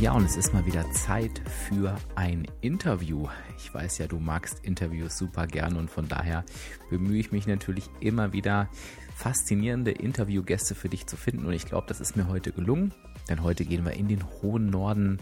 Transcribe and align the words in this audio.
Ja, 0.00 0.12
und 0.12 0.24
es 0.24 0.38
ist 0.38 0.54
mal 0.54 0.64
wieder 0.64 0.90
Zeit 0.92 1.42
für 1.46 1.94
ein 2.14 2.46
Interview. 2.62 3.28
Ich 3.58 3.74
weiß 3.74 3.98
ja, 3.98 4.06
du 4.06 4.18
magst 4.18 4.64
Interviews 4.64 5.18
super 5.18 5.46
gern 5.46 5.76
und 5.76 5.90
von 5.90 6.08
daher 6.08 6.42
bemühe 6.88 7.20
ich 7.20 7.32
mich 7.32 7.46
natürlich 7.46 7.90
immer 8.00 8.32
wieder, 8.32 8.70
faszinierende 9.14 9.90
Interviewgäste 9.90 10.74
für 10.74 10.88
dich 10.88 11.06
zu 11.06 11.18
finden. 11.18 11.44
Und 11.44 11.52
ich 11.52 11.66
glaube, 11.66 11.86
das 11.86 12.00
ist 12.00 12.16
mir 12.16 12.28
heute 12.28 12.50
gelungen, 12.50 12.94
denn 13.28 13.42
heute 13.42 13.66
gehen 13.66 13.84
wir 13.84 13.92
in 13.92 14.08
den 14.08 14.24
hohen 14.40 14.70
Norden 14.70 15.18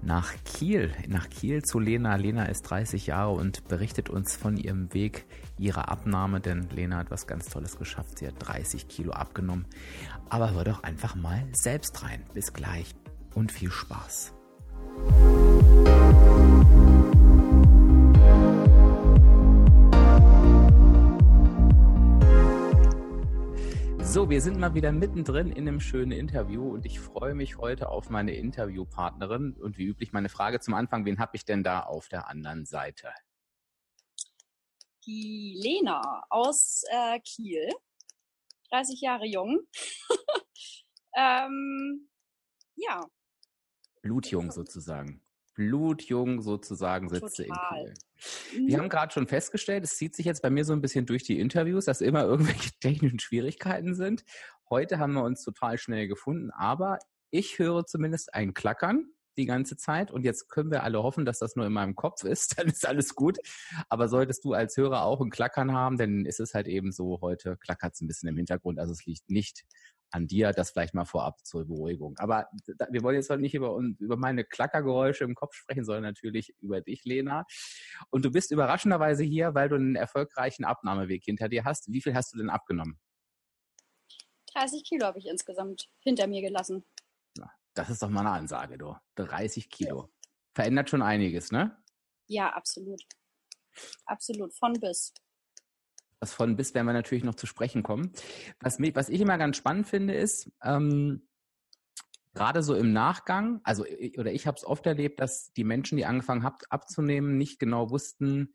nach 0.00 0.32
Kiel, 0.44 0.92
nach 1.08 1.28
Kiel 1.28 1.64
zu 1.64 1.80
Lena. 1.80 2.14
Lena 2.14 2.44
ist 2.44 2.62
30 2.62 3.08
Jahre 3.08 3.32
und 3.32 3.66
berichtet 3.66 4.10
uns 4.10 4.36
von 4.36 4.56
ihrem 4.56 4.94
Weg, 4.94 5.26
ihrer 5.58 5.88
Abnahme, 5.88 6.38
denn 6.38 6.68
Lena 6.70 6.98
hat 6.98 7.10
was 7.10 7.26
ganz 7.26 7.46
Tolles 7.46 7.78
geschafft. 7.78 8.20
Sie 8.20 8.28
hat 8.28 8.34
30 8.38 8.86
Kilo 8.86 9.10
abgenommen. 9.10 9.64
Aber 10.28 10.52
hör 10.52 10.62
doch 10.62 10.84
einfach 10.84 11.16
mal 11.16 11.42
selbst 11.50 12.04
rein. 12.04 12.22
Bis 12.32 12.52
gleich 12.52 12.94
und 13.34 13.52
viel 13.52 13.70
Spaß. 13.70 14.32
So, 24.14 24.30
wir 24.30 24.40
sind 24.40 24.60
mal 24.60 24.74
wieder 24.74 24.92
mittendrin 24.92 25.50
in 25.50 25.66
einem 25.66 25.80
schönen 25.80 26.12
Interview 26.12 26.72
und 26.72 26.86
ich 26.86 27.00
freue 27.00 27.34
mich 27.34 27.58
heute 27.58 27.88
auf 27.88 28.10
meine 28.10 28.32
Interviewpartnerin 28.32 29.54
und 29.54 29.76
wie 29.76 29.86
üblich 29.86 30.12
meine 30.12 30.28
Frage 30.28 30.60
zum 30.60 30.74
Anfang, 30.74 31.04
wen 31.04 31.18
habe 31.18 31.34
ich 31.34 31.44
denn 31.44 31.64
da 31.64 31.80
auf 31.80 32.08
der 32.08 32.28
anderen 32.28 32.64
Seite? 32.64 33.12
Die 35.04 35.58
Lena 35.60 36.22
aus 36.30 36.84
äh, 36.92 37.18
Kiel, 37.24 37.68
30 38.70 39.00
Jahre 39.00 39.26
jung. 39.26 39.58
ähm, 41.16 42.08
ja, 42.76 43.04
Blutjung 44.04 44.52
sozusagen. 44.52 45.22
Blutjung 45.54 46.42
sozusagen 46.42 47.08
sitzt 47.08 47.40
in 47.40 47.52
Kiel. 47.52 47.94
Wir 48.66 48.78
haben 48.78 48.90
gerade 48.90 49.12
schon 49.12 49.26
festgestellt, 49.26 49.82
es 49.82 49.96
zieht 49.96 50.14
sich 50.14 50.26
jetzt 50.26 50.42
bei 50.42 50.50
mir 50.50 50.66
so 50.66 50.74
ein 50.74 50.82
bisschen 50.82 51.06
durch 51.06 51.22
die 51.22 51.40
Interviews, 51.40 51.86
dass 51.86 52.02
immer 52.02 52.22
irgendwelche 52.24 52.70
technischen 52.80 53.18
Schwierigkeiten 53.18 53.94
sind. 53.94 54.24
Heute 54.68 54.98
haben 54.98 55.14
wir 55.14 55.24
uns 55.24 55.42
total 55.42 55.78
schnell 55.78 56.06
gefunden, 56.06 56.50
aber 56.50 56.98
ich 57.30 57.58
höre 57.58 57.86
zumindest 57.86 58.34
ein 58.34 58.52
Klackern 58.52 59.06
die 59.38 59.46
ganze 59.46 59.76
Zeit 59.76 60.10
und 60.10 60.22
jetzt 60.22 60.48
können 60.48 60.70
wir 60.70 60.82
alle 60.82 61.02
hoffen, 61.02 61.24
dass 61.24 61.38
das 61.38 61.56
nur 61.56 61.66
in 61.66 61.72
meinem 61.72 61.96
Kopf 61.96 62.24
ist, 62.24 62.58
dann 62.58 62.68
ist 62.68 62.86
alles 62.86 63.14
gut. 63.14 63.38
Aber 63.88 64.08
solltest 64.08 64.44
du 64.44 64.52
als 64.52 64.76
Hörer 64.76 65.02
auch 65.04 65.22
ein 65.22 65.30
Klackern 65.30 65.72
haben, 65.72 65.96
dann 65.96 66.26
ist 66.26 66.40
es 66.40 66.52
halt 66.52 66.66
eben 66.66 66.92
so, 66.92 67.20
heute 67.22 67.56
klackert 67.56 67.94
es 67.94 68.02
ein 68.02 68.06
bisschen 68.06 68.28
im 68.28 68.36
Hintergrund, 68.36 68.78
also 68.78 68.92
es 68.92 69.06
liegt 69.06 69.30
nicht 69.30 69.64
an 70.14 70.28
dir, 70.28 70.52
das 70.52 70.70
vielleicht 70.70 70.94
mal 70.94 71.04
vorab 71.04 71.44
zur 71.44 71.66
Beruhigung. 71.66 72.16
Aber 72.18 72.48
da, 72.78 72.86
wir 72.90 73.02
wollen 73.02 73.16
jetzt 73.16 73.30
heute 73.30 73.40
nicht 73.40 73.54
über, 73.54 73.76
über 73.98 74.16
meine 74.16 74.44
Klackergeräusche 74.44 75.24
im 75.24 75.34
Kopf 75.34 75.54
sprechen, 75.54 75.84
sondern 75.84 76.04
natürlich 76.04 76.54
über 76.60 76.80
dich, 76.80 77.04
Lena. 77.04 77.44
Und 78.10 78.24
du 78.24 78.30
bist 78.30 78.52
überraschenderweise 78.52 79.24
hier, 79.24 79.54
weil 79.54 79.68
du 79.68 79.74
einen 79.74 79.96
erfolgreichen 79.96 80.64
Abnahmeweg 80.64 81.24
hinter 81.24 81.48
dir 81.48 81.64
hast. 81.64 81.92
Wie 81.92 82.00
viel 82.00 82.14
hast 82.14 82.32
du 82.32 82.38
denn 82.38 82.48
abgenommen? 82.48 83.00
30 84.54 84.84
Kilo 84.84 85.06
habe 85.06 85.18
ich 85.18 85.26
insgesamt 85.26 85.88
hinter 85.98 86.28
mir 86.28 86.42
gelassen. 86.42 86.84
Na, 87.36 87.50
das 87.74 87.90
ist 87.90 88.00
doch 88.00 88.08
mal 88.08 88.20
eine 88.20 88.30
Ansage, 88.30 88.78
du. 88.78 88.94
30 89.16 89.68
Kilo. 89.68 90.02
Ja. 90.02 90.08
Verändert 90.54 90.90
schon 90.90 91.02
einiges, 91.02 91.50
ne? 91.50 91.76
Ja, 92.28 92.52
absolut. 92.52 93.02
Absolut. 94.06 94.54
Von 94.54 94.74
bis 94.74 95.12
was 96.20 96.32
von 96.32 96.56
bis 96.56 96.74
werden 96.74 96.86
wir 96.86 96.92
natürlich 96.92 97.24
noch 97.24 97.34
zu 97.34 97.46
sprechen 97.46 97.82
kommen. 97.82 98.12
Was, 98.60 98.78
mich, 98.78 98.94
was 98.94 99.08
ich 99.08 99.20
immer 99.20 99.38
ganz 99.38 99.56
spannend 99.56 99.86
finde, 99.86 100.14
ist, 100.14 100.50
ähm, 100.62 101.28
gerade 102.34 102.62
so 102.62 102.74
im 102.74 102.92
Nachgang, 102.92 103.60
also 103.64 103.84
oder 104.18 104.32
ich 104.32 104.46
habe 104.46 104.56
es 104.56 104.64
oft 104.64 104.86
erlebt, 104.86 105.20
dass 105.20 105.52
die 105.52 105.64
Menschen, 105.64 105.96
die 105.96 106.06
angefangen 106.06 106.42
haben 106.42 106.56
abzunehmen, 106.68 107.38
nicht 107.38 107.58
genau 107.58 107.90
wussten, 107.90 108.52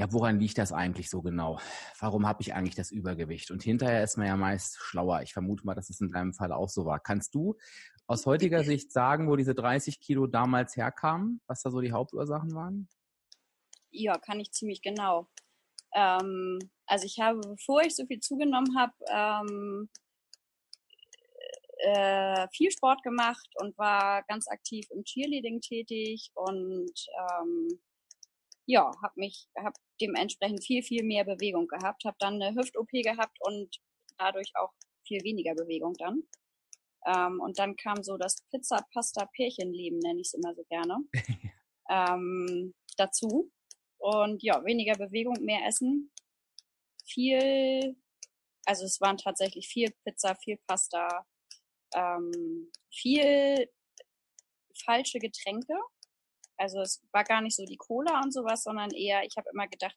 ja, 0.00 0.12
woran 0.12 0.38
liegt 0.38 0.58
das 0.58 0.72
eigentlich 0.72 1.10
so 1.10 1.22
genau? 1.22 1.58
Warum 1.98 2.26
habe 2.26 2.40
ich 2.40 2.54
eigentlich 2.54 2.76
das 2.76 2.92
Übergewicht? 2.92 3.50
Und 3.50 3.64
hinterher 3.64 4.04
ist 4.04 4.16
man 4.16 4.28
ja 4.28 4.36
meist 4.36 4.78
schlauer. 4.78 5.22
Ich 5.22 5.32
vermute 5.32 5.66
mal, 5.66 5.74
dass 5.74 5.90
es 5.90 6.00
in 6.00 6.12
deinem 6.12 6.34
Fall 6.34 6.52
auch 6.52 6.68
so 6.68 6.86
war. 6.86 7.00
Kannst 7.00 7.34
du 7.34 7.56
aus 8.06 8.24
heutiger 8.24 8.62
Sicht 8.62 8.92
sagen, 8.92 9.28
wo 9.28 9.34
diese 9.34 9.56
30 9.56 9.98
Kilo 9.98 10.28
damals 10.28 10.76
herkamen, 10.76 11.40
was 11.48 11.62
da 11.62 11.70
so 11.72 11.80
die 11.80 11.90
Hauptursachen 11.90 12.54
waren? 12.54 12.88
Ja, 13.90 14.18
kann 14.18 14.38
ich 14.38 14.52
ziemlich 14.52 14.82
genau. 14.82 15.26
Ähm, 15.94 16.58
also 16.86 17.06
ich 17.06 17.18
habe, 17.20 17.40
bevor 17.40 17.82
ich 17.82 17.96
so 17.96 18.06
viel 18.06 18.20
zugenommen 18.20 18.76
habe, 18.78 18.92
ähm, 19.10 19.88
äh, 21.80 22.48
viel 22.52 22.70
Sport 22.70 23.02
gemacht 23.02 23.48
und 23.60 23.76
war 23.78 24.22
ganz 24.24 24.48
aktiv 24.48 24.86
im 24.90 25.04
Cheerleading 25.04 25.60
tätig 25.60 26.30
und 26.34 26.92
ähm, 27.30 27.80
ja, 28.66 28.90
habe 29.02 29.14
mich, 29.16 29.48
habe 29.56 29.74
dementsprechend 30.00 30.62
viel, 30.64 30.82
viel 30.82 31.02
mehr 31.02 31.24
Bewegung 31.24 31.68
gehabt, 31.68 32.04
habe 32.04 32.16
dann 32.18 32.42
eine 32.42 32.54
Hüft-OP 32.54 32.90
gehabt 32.90 33.38
und 33.40 33.78
dadurch 34.18 34.52
auch 34.56 34.72
viel 35.06 35.22
weniger 35.24 35.54
Bewegung 35.54 35.94
dann. 35.94 36.22
Ähm, 37.06 37.40
und 37.40 37.58
dann 37.58 37.76
kam 37.76 38.02
so 38.02 38.16
das 38.18 38.42
Pizza-Pasta-Pärchenleben, 38.50 40.00
nenne 40.00 40.20
ich 40.20 40.28
es 40.28 40.34
immer 40.34 40.54
so 40.54 40.64
gerne, 40.64 40.98
ähm, 41.88 42.74
dazu. 42.96 43.50
Und 43.98 44.42
ja, 44.42 44.64
weniger 44.64 44.94
Bewegung, 44.94 45.36
mehr 45.40 45.66
Essen. 45.66 46.12
Viel, 47.04 47.96
also 48.64 48.84
es 48.84 49.00
waren 49.00 49.16
tatsächlich 49.16 49.68
viel 49.68 49.90
Pizza, 50.04 50.34
viel 50.36 50.58
Pasta, 50.66 51.26
ähm, 51.94 52.70
viel 52.92 53.68
falsche 54.84 55.18
Getränke. 55.18 55.74
Also 56.56 56.80
es 56.80 57.02
war 57.12 57.24
gar 57.24 57.40
nicht 57.40 57.56
so 57.56 57.64
die 57.64 57.76
Cola 57.76 58.20
und 58.22 58.32
sowas, 58.32 58.64
sondern 58.64 58.90
eher, 58.90 59.24
ich 59.24 59.36
habe 59.36 59.48
immer 59.52 59.68
gedacht, 59.68 59.96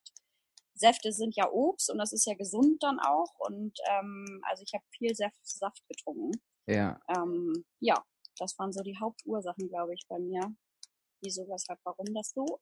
Säfte 0.74 1.12
sind 1.12 1.36
ja 1.36 1.50
Obst 1.52 1.92
und 1.92 1.98
das 1.98 2.14
ist 2.14 2.26
ja 2.26 2.34
gesund 2.34 2.82
dann 2.82 3.00
auch. 3.00 3.34
Und 3.40 3.78
ähm, 3.90 4.42
also 4.48 4.64
ich 4.64 4.74
habe 4.74 4.84
viel 4.98 5.16
Saft, 5.16 5.40
Saft 5.44 5.84
getrunken. 5.88 6.32
Ja. 6.68 7.00
Ähm, 7.08 7.66
ja, 7.80 8.04
das 8.38 8.58
waren 8.58 8.72
so 8.72 8.82
die 8.82 8.98
Hauptursachen, 8.98 9.70
glaube 9.70 9.94
ich, 9.94 10.06
bei 10.08 10.20
mir. 10.20 10.42
Wieso, 11.22 11.48
weshalb, 11.48 11.80
warum 11.84 12.14
das 12.14 12.32
so 12.32 12.60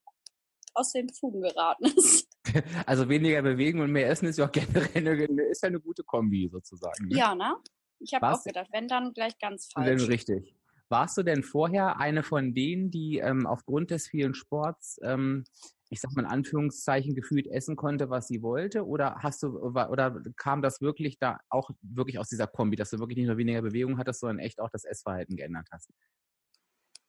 aus 0.80 0.94
den 0.94 1.10
Fugen 1.10 1.42
geraten 1.42 1.86
ist. 1.86 2.28
Also 2.88 3.08
weniger 3.10 3.44
bewegen 3.44 3.80
und 3.80 3.92
mehr 3.92 4.10
essen 4.10 4.26
ist 4.26 4.40
ja 4.40 4.48
auch 4.48 4.52
generell 4.52 5.30
eine, 5.30 5.44
ist 5.44 5.62
ja 5.62 5.68
eine 5.68 5.80
gute 5.80 6.04
Kombi 6.04 6.50
sozusagen. 6.52 7.08
Ne? 7.08 7.16
Ja, 7.16 7.36
ne? 7.36 7.56
Ich 8.00 8.14
habe 8.16 8.28
auch 8.28 8.44
gedacht, 8.44 8.70
wenn 8.72 8.88
dann 8.88 9.14
gleich 9.14 9.38
ganz 9.38 9.70
falsch. 9.72 10.08
Richtig. 10.08 10.56
Warst 10.88 11.18
du 11.18 11.24
denn 11.24 11.44
vorher 11.44 12.00
eine 12.00 12.24
von 12.24 12.56
denen, 12.56 12.90
die 12.90 13.20
ähm, 13.20 13.46
aufgrund 13.46 13.92
des 13.92 14.08
vielen 14.08 14.34
Sports, 14.34 15.00
ähm, 15.04 15.44
ich 15.90 16.02
sag 16.02 16.16
mal 16.16 16.24
in 16.24 16.32
Anführungszeichen, 16.32 17.14
gefühlt 17.14 17.46
essen 17.46 17.76
konnte, 17.76 18.10
was 18.10 18.28
sie 18.28 18.42
wollte? 18.42 18.88
Oder 18.88 19.18
hast 19.20 19.44
du, 19.44 19.60
oder 19.60 20.24
kam 20.36 20.64
das 20.64 20.82
wirklich 20.82 21.20
da 21.20 21.40
auch 21.50 21.70
wirklich 21.82 22.18
aus 22.18 22.30
dieser 22.30 22.48
Kombi, 22.48 22.76
dass 22.76 22.90
du 22.90 22.98
wirklich 22.98 23.18
nicht 23.18 23.28
nur 23.28 23.38
weniger 23.38 23.62
Bewegung 23.62 24.00
hattest, 24.00 24.22
sondern 24.22 24.40
echt 24.40 24.60
auch 24.60 24.70
das 24.72 24.86
Essverhalten 24.86 25.36
geändert 25.36 25.68
hast? 25.72 25.92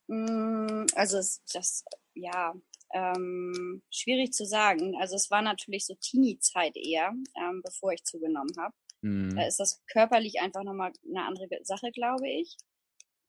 Mm, 0.09 0.85
also 0.94 1.17
das, 1.17 1.85
ja, 2.15 2.53
ähm, 2.93 3.83
schwierig 3.91 4.33
zu 4.33 4.45
sagen. 4.45 4.97
Also 5.01 5.17
es 5.17 5.31
war 5.31 5.43
natürlich 5.43 5.87
so 5.87 5.95
Teenie-Zeit 5.95 6.77
eher, 6.77 7.13
ähm, 7.37 7.63
bevor 7.65 7.93
ich 7.93 8.05
zugenommen 8.05 8.53
habe. 8.59 8.75
Mhm. 9.03 9.37
Da 9.37 9.47
ist 9.47 9.61
das 9.61 9.83
körperlich 9.87 10.41
einfach 10.41 10.63
nochmal 10.63 10.93
eine 11.09 11.25
andere 11.25 11.49
Sache, 11.63 11.91
glaube 11.93 12.29
ich. 12.29 12.57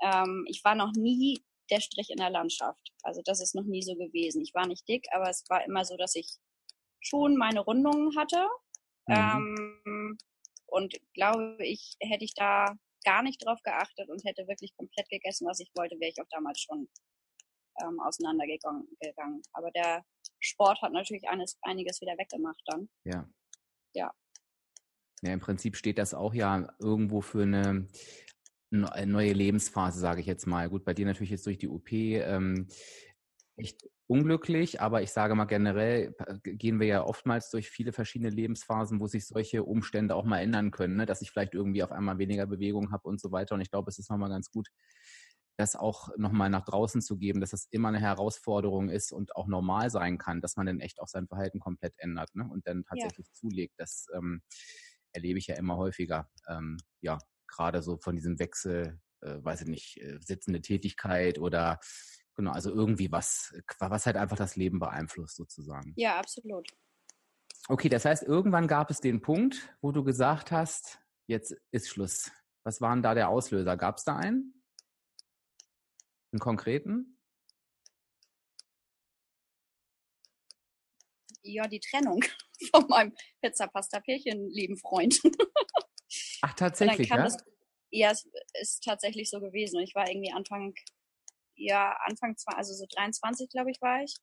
Ähm, 0.02 0.46
ich 0.48 0.64
war 0.64 0.76
noch 0.76 0.92
nie 0.94 1.44
der 1.70 1.80
Strich 1.80 2.10
in 2.10 2.18
der 2.18 2.30
Landschaft. 2.30 2.92
Also 3.04 3.22
das 3.24 3.42
ist 3.42 3.56
noch 3.56 3.64
nie 3.64 3.82
so 3.82 3.96
gewesen. 3.96 4.42
Ich 4.42 4.54
war 4.54 4.68
nicht 4.68 4.88
dick, 4.88 5.08
aber 5.12 5.30
es 5.30 5.46
war 5.50 5.64
immer 5.66 5.86
so, 5.86 5.96
dass 5.96 6.16
ich 6.16 6.38
schon 7.00 7.38
meine 7.38 7.62
Rundungen 7.62 8.16
hatte. 8.18 8.48
Mhm. 9.08 9.56
Ähm, 9.86 10.18
und 10.68 10.96
glaube 11.14 11.58
ich, 11.60 11.96
hätte 12.00 12.24
ich 12.24 12.34
da 12.34 12.76
gar 13.04 13.24
nicht 13.24 13.46
drauf 13.46 13.60
geachtet 13.64 14.10
und 14.10 14.24
hätte 14.26 14.48
wirklich 14.48 14.76
komplett 14.76 15.10
gegessen, 15.10 15.48
was 15.48 15.60
ich 15.60 15.72
wollte, 15.76 16.00
wäre 16.00 16.12
ich 16.12 16.22
auch 16.22 16.30
damals 16.30 16.62
schon 16.62 16.88
ähm, 17.84 18.00
auseinandergegangen. 18.00 18.88
Aber 19.54 19.72
der 19.72 20.04
Sport 20.40 20.82
hat 20.82 20.94
natürlich 20.94 21.28
eines, 21.28 21.58
einiges 21.62 22.02
wieder 22.02 22.18
weggemacht 22.18 22.62
dann. 22.66 22.90
Ja. 23.04 23.30
Ja. 23.94 24.12
Ja, 25.22 25.34
im 25.34 25.40
Prinzip 25.40 25.76
steht 25.76 25.98
das 25.98 26.14
auch 26.14 26.34
ja 26.34 26.74
irgendwo 26.80 27.22
für 27.22 27.44
eine 27.44 27.88
neue 28.72 29.34
Lebensphase, 29.34 30.00
sage 30.00 30.22
ich 30.22 30.28
jetzt 30.28 30.48
mal. 30.48 30.70
Gut, 30.70 30.86
bei 30.86 30.94
dir 30.94 31.06
natürlich 31.06 31.30
jetzt 31.30 31.46
durch 31.46 31.58
die 31.58 31.68
OP. 31.68 31.92
Ähm, 31.92 32.68
echt 33.58 33.88
unglücklich, 34.08 34.82
aber 34.82 35.02
ich 35.02 35.12
sage 35.12 35.36
mal 35.36 35.46
generell 35.46 36.14
gehen 36.44 36.80
wir 36.80 36.88
ja 36.88 37.04
oftmals 37.04 37.50
durch 37.50 37.70
viele 37.70 37.94
verschiedene 37.94 38.30
Lebensphasen, 38.30 39.00
wo 39.00 39.08
sich 39.08 39.26
solche 39.26 39.64
Umstände 39.64 40.16
auch 40.16 40.26
mal 40.26 40.40
ändern 40.40 40.72
können, 40.72 40.96
ne? 40.96 41.06
dass 41.06 41.22
ich 41.22 41.32
vielleicht 41.32 41.54
irgendwie 41.54 41.84
auf 41.84 41.92
einmal 41.92 42.18
weniger 42.18 42.46
Bewegung 42.46 42.92
habe 42.92 43.08
und 43.08 43.22
so 43.22 43.32
weiter. 43.32 43.56
Und 43.56 43.62
ich 43.62 43.70
glaube, 43.70 43.90
es 43.90 44.00
ist 44.00 44.10
nochmal 44.10 44.30
ganz 44.30 44.52
gut, 44.52 44.68
das 45.58 45.76
auch 45.76 46.10
nochmal 46.18 46.50
nach 46.50 46.66
draußen 46.66 47.02
zu 47.02 47.18
geben, 47.18 47.42
dass 47.42 47.54
es 47.54 47.68
immer 47.72 47.90
eine 47.90 48.00
Herausforderung 48.00 48.90
ist 48.90 49.12
und 49.12 49.36
auch 49.36 49.48
normal 49.48 49.90
sein 49.90 50.18
kann, 50.18 50.42
dass 50.42 50.56
man 50.56 50.66
dann 50.66 50.80
echt 50.80 51.00
auch 51.00 51.08
sein 51.08 51.28
Verhalten 51.28 51.60
komplett 51.60 51.94
ändert 51.98 52.34
ne? 52.36 52.48
und 52.50 52.68
dann 52.68 52.84
tatsächlich 52.84 53.28
ja. 53.28 53.34
zulegt. 53.34 53.74
Das 53.78 54.08
ähm, 54.16 54.42
erlebe 55.14 55.40
ich 55.40 55.48
ja 55.48 55.56
immer 55.56 55.78
häufiger. 55.78 56.30
Ähm, 56.48 56.78
ja, 57.02 57.18
gerade 57.48 57.82
so 57.82 57.98
von 57.98 58.16
diesem 58.16 58.40
Wechsel, 58.40 59.00
äh, 59.22 59.38
weiß 59.44 59.62
ich 59.62 59.68
nicht, 59.68 59.98
äh, 60.02 60.18
sitzende 60.20 60.62
Tätigkeit 60.62 61.38
oder 61.38 61.80
genau, 62.36 62.52
also 62.52 62.74
irgendwie 62.74 63.12
was, 63.12 63.54
was 63.80 64.06
halt 64.06 64.18
einfach 64.18 64.38
das 64.38 64.56
Leben 64.56 64.80
beeinflusst 64.80 65.36
sozusagen. 65.36 65.94
Ja, 65.96 66.18
absolut. 66.18 66.70
Okay, 67.68 67.90
das 67.90 68.06
heißt, 68.06 68.24
irgendwann 68.24 68.68
gab 68.68 68.90
es 68.90 69.02
den 69.02 69.22
Punkt, 69.22 69.76
wo 69.82 69.92
du 69.92 70.04
gesagt 70.04 70.52
hast, 70.52 71.00
jetzt 71.28 71.56
ist 71.72 71.90
Schluss. 71.90 72.32
Was 72.64 72.82
war 72.82 72.94
denn 72.94 73.04
da 73.04 73.14
der 73.14 73.30
Auslöser? 73.30 73.78
Gab 73.78 73.98
es 73.98 74.04
da 74.04 74.16
einen? 74.16 74.61
Einen 76.32 76.40
konkreten? 76.40 77.18
Ja, 81.44 81.68
die 81.68 81.80
Trennung 81.80 82.24
von 82.74 82.88
meinem 82.88 83.16
Pizza-Pasta-Pärchen, 83.42 84.50
lieben 84.50 84.78
Freund. 84.78 85.20
Ach, 86.42 86.54
tatsächlich, 86.56 87.10
ja? 87.10 87.18
Das, 87.18 87.38
ja, 87.90 88.12
es 88.12 88.30
ist 88.62 88.84
tatsächlich 88.84 89.30
so 89.30 89.40
gewesen. 89.40 89.82
ich 89.82 89.96
war 89.96 90.08
irgendwie 90.10 90.32
Anfang, 90.32 90.74
ja, 91.56 91.98
Anfang, 92.06 92.36
also 92.46 92.74
so 92.74 92.86
23, 92.96 93.50
glaube 93.50 93.72
ich, 93.72 93.82
war 93.82 94.04
ich. 94.04 94.16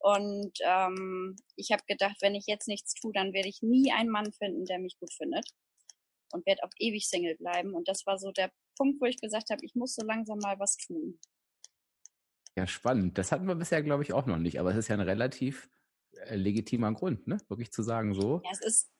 Und 0.00 0.52
ähm, 0.64 1.36
ich 1.56 1.72
habe 1.72 1.82
gedacht, 1.88 2.16
wenn 2.20 2.34
ich 2.34 2.44
jetzt 2.46 2.68
nichts 2.68 2.94
tue, 2.94 3.12
dann 3.12 3.32
werde 3.32 3.48
ich 3.48 3.62
nie 3.62 3.90
einen 3.92 4.10
Mann 4.10 4.32
finden, 4.32 4.64
der 4.64 4.78
mich 4.78 4.98
gut 5.00 5.12
findet. 5.12 5.48
Und 6.32 6.44
werde 6.46 6.62
auch 6.62 6.70
ewig 6.78 7.08
Single 7.08 7.36
bleiben. 7.36 7.74
Und 7.74 7.88
das 7.88 8.04
war 8.04 8.18
so 8.18 8.30
der 8.32 8.52
Punkt, 8.76 9.00
wo 9.00 9.06
ich 9.06 9.18
gesagt 9.18 9.50
habe, 9.50 9.64
ich 9.64 9.74
muss 9.74 9.94
so 9.94 10.04
langsam 10.04 10.38
mal 10.38 10.58
was 10.58 10.76
tun. 10.76 11.18
Ja, 12.58 12.66
spannend. 12.66 13.16
Das 13.18 13.30
hatten 13.30 13.46
wir 13.46 13.54
bisher, 13.54 13.84
glaube 13.84 14.02
ich, 14.02 14.12
auch 14.12 14.26
noch 14.26 14.36
nicht. 14.36 14.58
Aber 14.58 14.72
es 14.72 14.76
ist 14.76 14.88
ja 14.88 14.96
ein 14.96 15.00
relativ 15.00 15.70
äh, 16.26 16.34
legitimer 16.34 16.92
Grund, 16.92 17.28
ne? 17.28 17.38
Wirklich 17.46 17.70
zu 17.70 17.84
sagen 17.84 18.14
so. 18.14 18.42
Ja, 18.44 18.50
es 18.50 18.60
ist 18.60 18.90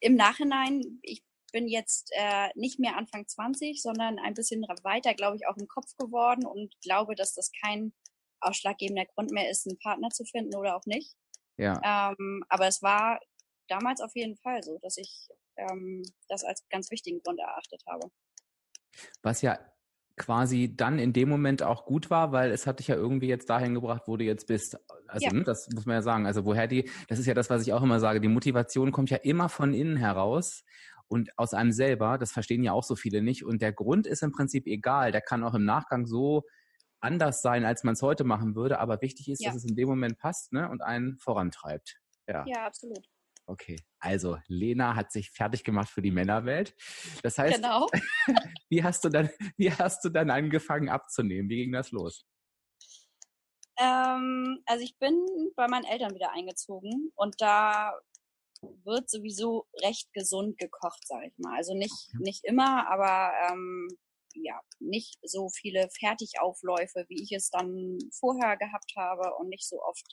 im 0.00 0.16
Nachhinein, 0.16 0.98
ich 1.02 1.22
bin 1.52 1.68
jetzt 1.68 2.10
äh, 2.16 2.48
nicht 2.56 2.80
mehr 2.80 2.96
Anfang 2.96 3.28
20, 3.28 3.80
sondern 3.80 4.18
ein 4.18 4.34
bisschen 4.34 4.62
weiter, 4.82 5.14
glaube 5.14 5.36
ich, 5.36 5.46
auch 5.46 5.56
im 5.56 5.68
Kopf 5.68 5.94
geworden 5.96 6.44
und 6.44 6.74
glaube, 6.80 7.14
dass 7.14 7.34
das 7.34 7.52
kein 7.62 7.92
ausschlaggebender 8.40 9.06
Grund 9.14 9.30
mehr 9.30 9.48
ist, 9.48 9.68
einen 9.68 9.78
Partner 9.78 10.10
zu 10.10 10.24
finden 10.24 10.56
oder 10.56 10.74
auch 10.74 10.86
nicht. 10.86 11.14
Ja. 11.56 12.10
Ähm, 12.10 12.42
aber 12.48 12.66
es 12.66 12.82
war 12.82 13.20
damals 13.68 14.00
auf 14.00 14.16
jeden 14.16 14.36
Fall 14.38 14.64
so, 14.64 14.80
dass 14.82 14.96
ich 14.96 15.28
ähm, 15.56 16.02
das 16.26 16.42
als 16.42 16.68
ganz 16.68 16.90
wichtigen 16.90 17.22
Grund 17.22 17.38
erachtet 17.38 17.84
habe. 17.86 18.10
Was 19.22 19.40
ja 19.40 19.60
quasi 20.18 20.74
dann 20.76 20.98
in 20.98 21.12
dem 21.12 21.28
Moment 21.28 21.62
auch 21.62 21.86
gut 21.86 22.10
war, 22.10 22.32
weil 22.32 22.50
es 22.50 22.66
hat 22.66 22.78
dich 22.80 22.88
ja 22.88 22.96
irgendwie 22.96 23.28
jetzt 23.28 23.48
dahin 23.48 23.74
gebracht, 23.74 24.02
wo 24.06 24.16
du 24.16 24.24
jetzt 24.24 24.46
bist. 24.46 24.78
Also 25.06 25.26
ja. 25.26 25.32
ne, 25.32 25.44
das 25.44 25.68
muss 25.70 25.86
man 25.86 25.94
ja 25.94 26.02
sagen. 26.02 26.26
Also 26.26 26.44
woher 26.44 26.66
die, 26.66 26.90
das 27.08 27.18
ist 27.18 27.26
ja 27.26 27.34
das, 27.34 27.48
was 27.50 27.62
ich 27.62 27.72
auch 27.72 27.82
immer 27.82 28.00
sage, 28.00 28.20
die 28.20 28.28
Motivation 28.28 28.92
kommt 28.92 29.10
ja 29.10 29.18
immer 29.18 29.48
von 29.48 29.72
innen 29.72 29.96
heraus 29.96 30.64
und 31.06 31.30
aus 31.38 31.54
einem 31.54 31.72
selber. 31.72 32.18
Das 32.18 32.32
verstehen 32.32 32.62
ja 32.62 32.72
auch 32.72 32.84
so 32.84 32.96
viele 32.96 33.22
nicht. 33.22 33.44
Und 33.44 33.62
der 33.62 33.72
Grund 33.72 34.06
ist 34.06 34.22
im 34.22 34.32
Prinzip 34.32 34.66
egal. 34.66 35.12
Der 35.12 35.20
kann 35.22 35.42
auch 35.42 35.54
im 35.54 35.64
Nachgang 35.64 36.06
so 36.06 36.44
anders 37.00 37.42
sein, 37.42 37.64
als 37.64 37.84
man 37.84 37.94
es 37.94 38.02
heute 38.02 38.24
machen 38.24 38.54
würde. 38.54 38.78
Aber 38.78 39.00
wichtig 39.00 39.28
ist, 39.28 39.42
ja. 39.42 39.50
dass 39.50 39.64
es 39.64 39.64
in 39.64 39.76
dem 39.76 39.88
Moment 39.88 40.18
passt 40.18 40.52
ne, 40.52 40.68
und 40.68 40.82
einen 40.82 41.16
vorantreibt. 41.18 41.98
Ja, 42.26 42.44
ja 42.46 42.66
absolut. 42.66 43.06
Okay, 43.48 43.76
also 43.98 44.36
Lena 44.46 44.94
hat 44.94 45.10
sich 45.10 45.30
fertig 45.30 45.64
gemacht 45.64 45.88
für 45.88 46.02
die 46.02 46.10
Männerwelt. 46.10 46.76
Das 47.22 47.38
heißt, 47.38 47.56
genau. 47.56 47.88
wie 48.68 48.84
hast 48.84 49.02
du 49.04 49.08
dann, 49.08 49.30
wie 49.56 49.72
hast 49.72 50.04
du 50.04 50.10
dann 50.10 50.28
angefangen 50.30 50.90
abzunehmen? 50.90 51.48
Wie 51.48 51.56
ging 51.56 51.72
das 51.72 51.90
los? 51.90 52.26
Ähm, 53.78 54.62
also 54.66 54.84
ich 54.84 54.98
bin 54.98 55.24
bei 55.56 55.66
meinen 55.66 55.86
Eltern 55.86 56.14
wieder 56.14 56.30
eingezogen 56.32 57.10
und 57.14 57.40
da 57.40 57.98
wird 58.84 59.08
sowieso 59.08 59.66
recht 59.82 60.12
gesund 60.12 60.58
gekocht, 60.58 61.06
sage 61.06 61.28
ich 61.28 61.38
mal. 61.38 61.56
Also 61.56 61.72
nicht 61.74 62.12
nicht 62.18 62.44
immer, 62.44 62.90
aber 62.90 63.32
ähm, 63.50 63.88
ja 64.34 64.60
nicht 64.78 65.18
so 65.22 65.48
viele 65.48 65.88
Fertigaufläufe, 65.98 67.06
wie 67.08 67.22
ich 67.22 67.32
es 67.32 67.48
dann 67.48 67.98
vorher 68.12 68.58
gehabt 68.58 68.92
habe 68.94 69.34
und 69.36 69.48
nicht 69.48 69.66
so 69.66 69.80
oft 69.80 70.04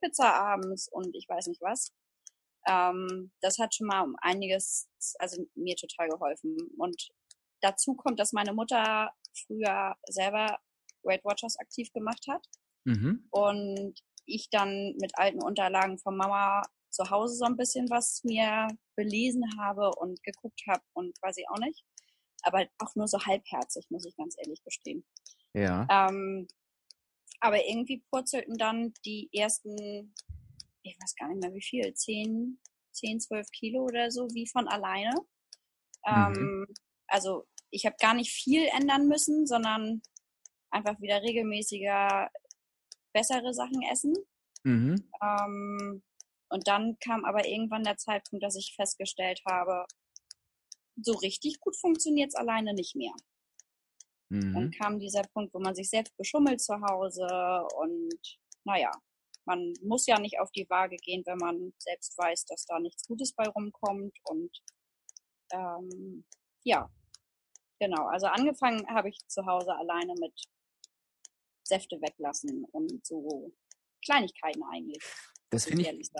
Pizza 0.00 0.34
abends 0.34 0.88
und 0.90 1.14
ich 1.14 1.28
weiß 1.28 1.46
nicht 1.46 1.60
was. 1.60 1.92
Ähm, 2.66 3.32
das 3.40 3.58
hat 3.58 3.74
schon 3.74 3.86
mal 3.86 4.02
um 4.02 4.16
einiges, 4.20 4.88
also 5.18 5.44
mir 5.54 5.76
total 5.76 6.08
geholfen. 6.08 6.56
Und 6.78 7.08
dazu 7.60 7.94
kommt, 7.94 8.20
dass 8.20 8.32
meine 8.32 8.52
Mutter 8.52 9.10
früher 9.46 9.96
selber 10.08 10.58
Weight 11.02 11.24
Watchers 11.24 11.58
aktiv 11.58 11.92
gemacht 11.92 12.24
hat. 12.28 12.46
Mhm. 12.84 13.26
Und 13.30 13.94
ich 14.26 14.48
dann 14.50 14.94
mit 15.00 15.18
alten 15.18 15.42
Unterlagen 15.42 15.98
von 15.98 16.16
Mama 16.16 16.62
zu 16.90 17.10
Hause 17.10 17.36
so 17.36 17.44
ein 17.44 17.56
bisschen 17.56 17.88
was 17.90 18.22
mir 18.24 18.68
belesen 18.96 19.44
habe 19.58 19.90
und 19.96 20.22
geguckt 20.22 20.62
habe 20.68 20.82
und 20.92 21.18
quasi 21.20 21.44
auch 21.50 21.58
nicht. 21.58 21.84
Aber 22.42 22.66
auch 22.78 22.94
nur 22.94 23.08
so 23.08 23.18
halbherzig, 23.24 23.86
muss 23.90 24.04
ich 24.04 24.16
ganz 24.16 24.36
ehrlich 24.38 24.62
gestehen. 24.62 25.04
Ja. 25.54 25.86
Ähm, 25.90 26.48
aber 27.40 27.64
irgendwie 27.66 28.04
purzelten 28.10 28.56
dann 28.56 28.92
die 29.04 29.28
ersten 29.32 30.14
ich 30.82 30.96
weiß 31.00 31.14
gar 31.16 31.28
nicht 31.28 31.40
mehr 31.40 31.54
wie 31.54 31.62
viel, 31.62 31.94
10, 31.94 32.58
10 32.92 33.20
12 33.20 33.50
Kilo 33.50 33.84
oder 33.84 34.10
so, 34.10 34.28
wie 34.32 34.46
von 34.46 34.68
alleine. 34.68 35.14
Mhm. 36.06 36.34
Ähm, 36.36 36.66
also 37.06 37.46
ich 37.70 37.86
habe 37.86 37.96
gar 38.00 38.14
nicht 38.14 38.32
viel 38.32 38.66
ändern 38.76 39.06
müssen, 39.08 39.46
sondern 39.46 40.02
einfach 40.70 41.00
wieder 41.00 41.22
regelmäßiger 41.22 42.30
bessere 43.12 43.52
Sachen 43.54 43.82
essen. 43.90 44.14
Mhm. 44.64 45.08
Ähm, 45.22 46.02
und 46.48 46.68
dann 46.68 46.98
kam 46.98 47.24
aber 47.24 47.46
irgendwann 47.46 47.84
der 47.84 47.96
Zeitpunkt, 47.96 48.44
dass 48.44 48.56
ich 48.56 48.74
festgestellt 48.76 49.40
habe, 49.48 49.86
so 50.96 51.12
richtig 51.12 51.60
gut 51.60 51.76
funktioniert 51.76 52.28
es 52.28 52.34
alleine 52.34 52.74
nicht 52.74 52.94
mehr. 52.94 53.14
Mhm. 54.28 54.54
Dann 54.54 54.70
kam 54.70 54.98
dieser 54.98 55.22
Punkt, 55.32 55.54
wo 55.54 55.60
man 55.60 55.74
sich 55.74 55.88
selbst 55.88 56.16
beschummelt 56.16 56.60
zu 56.60 56.80
Hause 56.80 57.26
und 57.76 58.38
naja, 58.64 58.90
man 59.44 59.72
muss 59.82 60.06
ja 60.06 60.18
nicht 60.18 60.38
auf 60.40 60.50
die 60.52 60.68
Waage 60.68 60.96
gehen, 60.96 61.22
wenn 61.26 61.38
man 61.38 61.72
selbst 61.78 62.16
weiß, 62.16 62.44
dass 62.46 62.64
da 62.66 62.78
nichts 62.78 63.06
Gutes 63.06 63.32
bei 63.32 63.44
rumkommt. 63.48 64.16
Und 64.24 64.50
ähm, 65.52 66.24
ja, 66.64 66.90
genau. 67.78 68.06
Also 68.06 68.26
angefangen 68.26 68.86
habe 68.88 69.08
ich 69.08 69.18
zu 69.26 69.44
Hause 69.46 69.74
alleine 69.74 70.14
mit 70.20 70.34
Säfte 71.64 72.00
weglassen 72.00 72.64
und 72.72 73.04
so 73.04 73.52
Kleinigkeiten 74.04 74.62
eigentlich. 74.64 75.02
Das 75.50 75.66
finde 75.66 75.82
ich, 75.82 76.10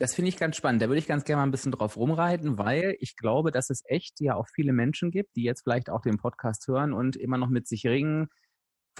das 0.00 0.14
finde 0.14 0.30
ich 0.30 0.36
ganz 0.36 0.56
spannend. 0.56 0.82
Da 0.82 0.88
würde 0.88 0.98
ich 0.98 1.06
ganz 1.06 1.24
gerne 1.24 1.40
mal 1.40 1.46
ein 1.46 1.52
bisschen 1.52 1.70
drauf 1.70 1.96
rumreiten, 1.96 2.58
weil 2.58 2.96
ich 2.98 3.14
glaube, 3.16 3.52
dass 3.52 3.70
es 3.70 3.84
echt 3.86 4.20
ja 4.20 4.34
auch 4.34 4.48
viele 4.52 4.72
Menschen 4.72 5.12
gibt, 5.12 5.36
die 5.36 5.44
jetzt 5.44 5.62
vielleicht 5.62 5.90
auch 5.90 6.02
den 6.02 6.16
Podcast 6.16 6.66
hören 6.66 6.92
und 6.92 7.14
immer 7.14 7.38
noch 7.38 7.50
mit 7.50 7.68
sich 7.68 7.86
ringen, 7.86 8.28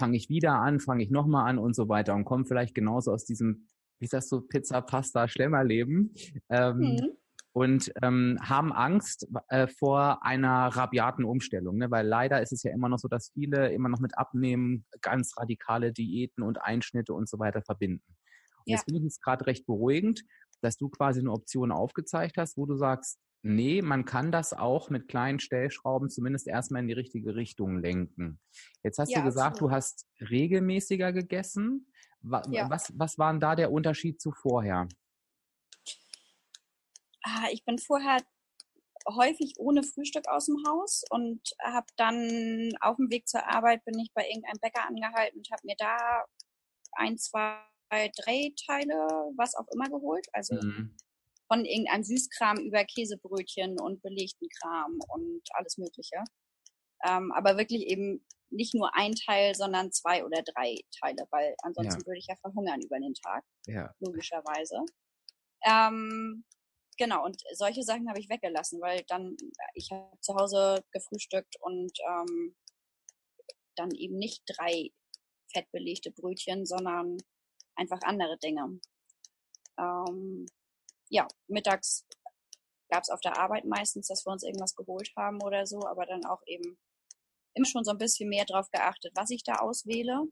fange 0.00 0.16
ich 0.16 0.28
wieder 0.28 0.54
an, 0.54 0.80
fange 0.80 1.04
ich 1.04 1.10
nochmal 1.10 1.48
an 1.48 1.58
und 1.58 1.76
so 1.76 1.88
weiter 1.88 2.14
und 2.14 2.24
komme 2.24 2.46
vielleicht 2.46 2.74
genauso 2.74 3.12
aus 3.12 3.24
diesem, 3.24 3.66
wie 4.00 4.06
sagst 4.06 4.32
du, 4.32 4.40
Pizza, 4.40 4.80
Pasta, 4.80 5.28
Schlemmerleben. 5.28 6.14
Ähm, 6.48 6.78
mhm. 6.78 7.10
Und 7.52 7.92
ähm, 8.00 8.38
haben 8.40 8.72
Angst 8.72 9.26
äh, 9.48 9.66
vor 9.66 10.24
einer 10.24 10.68
rabiaten 10.68 11.24
Umstellung, 11.24 11.78
ne? 11.78 11.90
weil 11.90 12.06
leider 12.06 12.40
ist 12.40 12.52
es 12.52 12.62
ja 12.62 12.72
immer 12.72 12.88
noch 12.88 12.98
so, 13.00 13.08
dass 13.08 13.32
viele 13.32 13.72
immer 13.72 13.88
noch 13.88 13.98
mit 13.98 14.16
Abnehmen 14.16 14.86
ganz 15.02 15.34
radikale 15.36 15.92
Diäten 15.92 16.44
und 16.44 16.62
Einschnitte 16.62 17.12
und 17.12 17.28
so 17.28 17.40
weiter 17.40 17.60
verbinden. 17.60 18.04
Und 18.58 18.70
ja. 18.70 18.76
das 18.76 18.84
finde 18.84 18.98
ich 18.98 19.04
jetzt 19.04 19.20
gerade 19.20 19.46
recht 19.48 19.66
beruhigend, 19.66 20.22
dass 20.60 20.76
du 20.76 20.88
quasi 20.90 21.18
eine 21.18 21.32
Option 21.32 21.72
aufgezeigt 21.72 22.36
hast, 22.38 22.56
wo 22.56 22.66
du 22.66 22.76
sagst, 22.76 23.18
Nee, 23.42 23.80
man 23.80 24.04
kann 24.04 24.32
das 24.32 24.52
auch 24.52 24.90
mit 24.90 25.08
kleinen 25.08 25.40
Stellschrauben 25.40 26.10
zumindest 26.10 26.46
erstmal 26.46 26.82
in 26.82 26.88
die 26.88 26.94
richtige 26.94 27.34
Richtung 27.34 27.78
lenken. 27.78 28.38
Jetzt 28.82 28.98
hast 28.98 29.10
ja, 29.10 29.20
du 29.20 29.24
gesagt, 29.24 29.54
absolut. 29.54 29.70
du 29.70 29.76
hast 29.76 30.06
regelmäßiger 30.20 31.12
gegessen. 31.12 31.90
Was, 32.20 32.46
ja. 32.50 32.68
was, 32.68 32.92
was 32.98 33.16
war 33.16 33.32
denn 33.32 33.40
da 33.40 33.56
der 33.56 33.72
Unterschied 33.72 34.20
zu 34.20 34.32
vorher? 34.32 34.88
Ah, 37.22 37.46
ich 37.50 37.64
bin 37.64 37.78
vorher 37.78 38.18
häufig 39.08 39.54
ohne 39.56 39.82
Frühstück 39.84 40.28
aus 40.28 40.44
dem 40.44 40.62
Haus 40.68 41.02
und 41.08 41.40
habe 41.62 41.86
dann 41.96 42.72
auf 42.80 42.96
dem 42.96 43.10
Weg 43.10 43.26
zur 43.26 43.48
Arbeit 43.48 43.82
bin 43.86 43.98
ich 43.98 44.12
bei 44.12 44.28
irgendeinem 44.28 44.60
Bäcker 44.60 44.86
angehalten 44.86 45.38
und 45.38 45.50
habe 45.50 45.62
mir 45.64 45.76
da 45.78 46.24
ein, 46.92 47.16
zwei, 47.16 47.56
drei 47.90 48.52
Teile, 48.66 48.94
was 49.36 49.54
auch 49.54 49.66
immer 49.72 49.88
geholt. 49.88 50.26
Also 50.34 50.56
mhm 50.56 50.94
von 51.50 51.64
irgendeinem 51.64 52.04
Süßkram 52.04 52.58
über 52.58 52.84
Käsebrötchen 52.84 53.80
und 53.80 54.02
belegten 54.02 54.48
Kram 54.60 55.00
und 55.08 55.42
alles 55.54 55.78
Mögliche. 55.78 56.22
Ähm, 57.04 57.32
aber 57.32 57.58
wirklich 57.58 57.86
eben 57.86 58.24
nicht 58.50 58.74
nur 58.74 58.94
ein 58.94 59.14
Teil, 59.14 59.54
sondern 59.54 59.90
zwei 59.90 60.24
oder 60.24 60.42
drei 60.42 60.76
Teile, 61.00 61.26
weil 61.30 61.54
ansonsten 61.62 62.00
ja. 62.00 62.06
würde 62.06 62.18
ich 62.18 62.26
ja 62.28 62.36
verhungern 62.36 62.80
über 62.80 63.00
den 63.00 63.14
Tag. 63.14 63.44
Ja. 63.66 63.92
Logischerweise. 63.98 64.84
Ähm, 65.64 66.44
genau, 66.98 67.24
und 67.24 67.42
solche 67.54 67.82
Sachen 67.82 68.08
habe 68.08 68.20
ich 68.20 68.28
weggelassen, 68.28 68.80
weil 68.80 69.02
dann, 69.08 69.36
ich 69.74 69.90
habe 69.90 70.16
zu 70.20 70.34
Hause 70.34 70.84
gefrühstückt 70.92 71.56
und 71.60 71.92
ähm, 72.08 72.56
dann 73.76 73.90
eben 73.92 74.18
nicht 74.18 74.42
drei 74.46 74.90
fettbelegte 75.52 76.12
Brötchen, 76.12 76.64
sondern 76.64 77.16
einfach 77.74 78.00
andere 78.02 78.38
Dinge. 78.38 78.78
Ähm, 79.78 80.46
ja, 81.10 81.26
mittags 81.48 82.06
gab 82.88 83.02
es 83.02 83.10
auf 83.10 83.20
der 83.20 83.38
Arbeit 83.38 83.64
meistens, 83.64 84.08
dass 84.08 84.24
wir 84.26 84.32
uns 84.32 84.42
irgendwas 84.42 84.74
geholt 84.74 85.10
haben 85.16 85.42
oder 85.42 85.66
so, 85.66 85.86
aber 85.86 86.06
dann 86.06 86.24
auch 86.24 86.42
eben 86.46 86.78
immer 87.54 87.66
schon 87.66 87.84
so 87.84 87.90
ein 87.90 87.98
bisschen 87.98 88.28
mehr 88.28 88.44
drauf 88.44 88.70
geachtet, 88.70 89.12
was 89.14 89.30
ich 89.30 89.42
da 89.44 89.56
auswähle. 89.56 90.24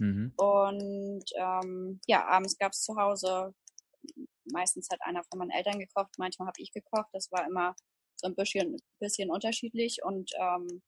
Mhm. 0.00 0.32
Und 0.36 1.24
ähm, 1.36 2.00
ja, 2.06 2.26
abends 2.26 2.58
gab 2.58 2.72
es 2.72 2.82
zu 2.82 2.96
Hause, 2.96 3.54
meistens 4.52 4.88
hat 4.90 5.00
einer 5.02 5.22
von 5.24 5.38
meinen 5.38 5.50
Eltern 5.50 5.78
gekocht, 5.78 6.14
manchmal 6.18 6.48
habe 6.48 6.60
ich 6.60 6.72
gekocht. 6.72 7.08
Das 7.12 7.30
war 7.30 7.46
immer 7.46 7.74
so 8.16 8.26
ein 8.26 8.34
bisschen, 8.34 8.76
bisschen 9.00 9.30
unterschiedlich 9.30 9.98
und 10.02 10.30
ähm, 10.38 10.82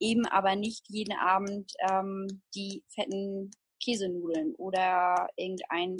eben 0.00 0.26
aber 0.26 0.56
nicht 0.56 0.84
jeden 0.88 1.16
Abend 1.16 1.72
ähm, 1.90 2.42
die 2.54 2.84
fetten 2.88 3.50
Käsenudeln 3.82 4.54
oder 4.56 5.28
irgendein 5.36 5.96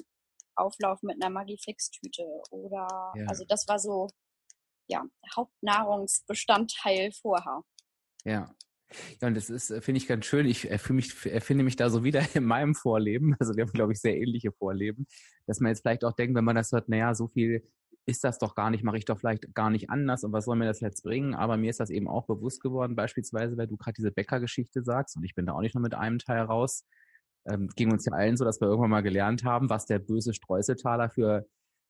Auflauf 0.59 1.03
mit 1.03 1.23
einer 1.23 1.31
Magifix-Tüte 1.31 2.25
oder 2.51 3.13
ja. 3.15 3.27
also 3.27 3.45
das 3.47 3.67
war 3.69 3.79
so 3.79 4.09
ja 4.89 5.05
Hauptnahrungsbestandteil 5.35 7.13
vorher. 7.13 7.63
Ja. 8.25 8.55
Ja, 9.21 9.29
und 9.29 9.35
das 9.35 9.51
ist, 9.51 9.71
äh, 9.71 9.83
finde 9.83 9.99
ich 9.99 10.09
ganz 10.09 10.25
schön. 10.25 10.47
Ich 10.47 10.71
erfinde 10.71 11.03
mich, 11.03 11.27
erfinde 11.27 11.63
mich 11.63 11.77
da 11.77 11.91
so 11.91 12.05
wieder 12.05 12.23
in 12.35 12.45
meinem 12.45 12.75
Vorleben. 12.75 13.37
Also 13.39 13.55
wir 13.55 13.65
haben, 13.65 13.73
glaube 13.73 13.93
ich, 13.93 14.01
sehr 14.01 14.17
ähnliche 14.17 14.51
Vorleben. 14.51 15.07
Dass 15.47 15.61
man 15.61 15.71
jetzt 15.71 15.83
vielleicht 15.83 16.05
auch 16.05 16.15
denkt, 16.15 16.35
wenn 16.35 16.45
man 16.45 16.57
das 16.57 16.73
hört, 16.73 16.89
naja, 16.89 17.15
so 17.15 17.29
viel 17.29 17.69
ist 18.09 18.25
das 18.25 18.39
doch 18.39 18.55
gar 18.55 18.71
nicht, 18.71 18.83
mache 18.83 18.97
ich 18.97 19.05
doch 19.05 19.19
vielleicht 19.19 19.55
gar 19.55 19.69
nicht 19.69 19.91
anders 19.91 20.25
und 20.25 20.33
was 20.33 20.47
soll 20.47 20.57
mir 20.57 20.65
das 20.65 20.81
jetzt 20.81 21.03
bringen? 21.03 21.35
Aber 21.35 21.59
mir 21.59 21.69
ist 21.69 21.79
das 21.79 21.91
eben 21.91 22.09
auch 22.09 22.27
bewusst 22.27 22.63
geworden, 22.63 22.97
beispielsweise, 22.97 23.59
weil 23.59 23.67
du 23.67 23.77
gerade 23.77 23.93
diese 23.93 24.11
Bäckergeschichte 24.11 24.83
sagst 24.83 25.17
und 25.17 25.25
ich 25.25 25.35
bin 25.35 25.45
da 25.45 25.53
auch 25.53 25.61
nicht 25.61 25.75
nur 25.75 25.83
mit 25.83 25.95
einem 25.95 26.19
Teil 26.19 26.41
raus. 26.41 26.87
Ähm, 27.47 27.69
ging 27.77 27.93
uns 27.93 28.05
ja 28.05 28.13
allen 28.13 28.37
so, 28.37 28.45
dass 28.45 28.61
wir 28.61 28.69
irgendwann 28.69 28.91
mal 28.91 29.03
gelernt 29.03 29.45
haben, 29.45 29.71
was 29.71 29.87
der 29.87 29.99
böse 29.99 30.35
Streuseltaler 30.35 31.11
für, 31.11 31.47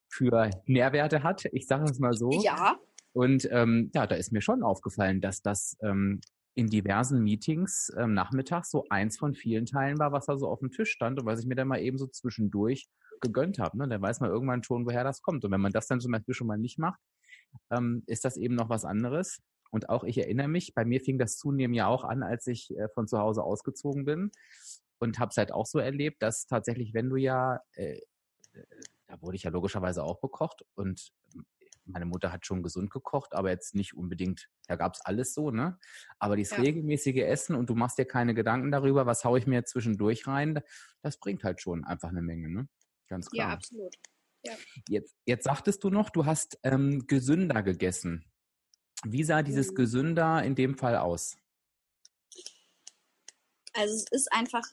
für 0.09 0.51
Nährwerte 0.67 1.23
hat. 1.23 1.47
Ich 1.53 1.67
sage 1.67 1.85
es 1.85 1.99
mal 1.99 2.15
so. 2.15 2.31
Ja. 2.31 2.79
Und 3.13 3.49
ähm, 3.51 3.91
ja, 3.95 4.07
da 4.07 4.17
ist 4.17 4.33
mir 4.33 4.43
schon 4.43 4.63
aufgefallen, 4.63 5.21
dass 5.21 5.43
das 5.43 5.77
ähm, 5.83 6.21
in 6.55 6.69
diversen 6.69 7.23
Meetings 7.23 7.93
ähm, 7.97 8.15
nachmittags 8.15 8.71
so 8.71 8.85
eins 8.91 9.17
von 9.17 9.35
vielen 9.35 9.67
Teilen 9.67 9.99
war, 9.99 10.13
was 10.13 10.27
da 10.27 10.37
so 10.37 10.49
auf 10.49 10.61
dem 10.61 10.71
Tisch 10.71 10.91
stand 10.91 11.21
und 11.21 11.27
was 11.27 11.41
ich 11.41 11.47
mir 11.47 11.55
dann 11.55 11.69
mal 11.69 11.81
eben 11.81 11.99
so 11.99 12.07
zwischendurch 12.07 12.89
gegönnt 13.21 13.59
habe. 13.59 13.79
Ne? 13.79 13.89
Dann 13.89 14.03
weiß 14.03 14.21
man 14.21 14.31
irgendwann 14.31 14.63
schon, 14.63 14.87
woher 14.87 15.05
das 15.05 15.23
kommt. 15.23 15.45
Und 15.45 15.51
wenn 15.51 15.61
man 15.61 15.73
das 15.73 15.87
dann 15.87 16.01
zum 16.01 16.13
Beispiel 16.13 16.35
schon 16.35 16.47
mal 16.47 16.59
nicht 16.59 16.79
macht, 16.79 17.01
ähm, 17.71 18.03
ist 18.07 18.25
das 18.25 18.37
eben 18.37 18.55
noch 18.55 18.69
was 18.69 18.85
anderes. 18.85 19.41
Und 19.71 19.89
auch 19.89 20.05
ich 20.05 20.19
erinnere 20.19 20.49
mich, 20.49 20.75
bei 20.75 20.85
mir 20.85 21.01
fing 21.01 21.19
das 21.19 21.37
zunehmend 21.37 21.77
ja 21.77 21.87
auch 21.87 22.05
an, 22.05 22.23
als 22.23 22.47
ich 22.47 22.77
äh, 22.77 22.89
von 22.95 23.07
zu 23.07 23.19
Hause 23.19 23.43
ausgezogen 23.43 24.05
bin 24.05 24.31
und 24.99 25.19
habe 25.19 25.31
es 25.31 25.37
halt 25.37 25.53
auch 25.53 25.67
so 25.67 25.79
erlebt, 25.79 26.23
dass 26.23 26.47
tatsächlich, 26.47 26.95
wenn 26.95 27.09
du 27.09 27.17
ja, 27.17 27.61
äh, 27.73 28.01
da 29.07 29.21
wurde 29.23 29.37
ich 29.37 29.45
ja 29.45 29.51
logischerweise 29.51 30.03
auch 30.03 30.21
bekocht 30.21 30.65
und 30.75 31.13
meine 31.89 32.05
Mutter 32.05 32.33
hat 32.33 32.47
schon 32.47 32.63
gesund 32.63 32.91
gekocht, 32.91 33.35
aber 33.35 33.51
jetzt 33.51 33.75
nicht 33.75 33.95
unbedingt, 33.97 34.49
da 34.67 34.77
gab 34.77 34.95
es 34.95 35.01
alles 35.01 35.35
so, 35.35 35.51
ne? 35.51 35.79
Aber 36.19 36.37
dieses 36.37 36.57
ja. 36.57 36.63
regelmäßige 36.63 37.23
Essen 37.23 37.57
und 37.57 37.71
du 37.71 37.75
machst 37.75 37.99
dir 37.99 38.05
keine 38.05 38.35
Gedanken 38.35 38.71
darüber, 38.71 39.07
was 39.07 39.25
haue 39.25 39.39
ich 39.39 39.47
mir 39.47 39.65
zwischendurch 39.65 40.27
rein, 40.27 40.61
das 41.03 41.19
bringt 41.19 41.45
halt 41.45 41.61
schon 41.61 41.85
einfach 41.85 42.11
eine 42.11 42.23
Menge, 42.23 42.51
ne? 42.51 42.69
Ganz 43.09 43.31
klar. 43.31 43.49
Ja, 43.49 43.55
absolut. 43.55 43.95
Ja. 44.45 44.53
Jetzt, 44.89 45.17
jetzt 45.25 45.45
sagtest 45.45 45.83
du 45.83 45.91
noch, 45.91 46.11
du 46.11 46.27
hast 46.27 46.59
ähm, 46.63 47.07
gesünder 47.07 47.63
gegessen. 47.63 48.25
Wie 49.05 49.25
sah 49.25 49.43
dieses 49.43 49.71
mhm. 49.71 49.75
gesünder 49.75 50.43
in 50.43 50.55
dem 50.55 50.77
Fall 50.77 50.97
aus? 50.97 51.37
Also 53.75 53.95
es 53.95 54.05
ist 54.11 54.33
einfach, 54.33 54.65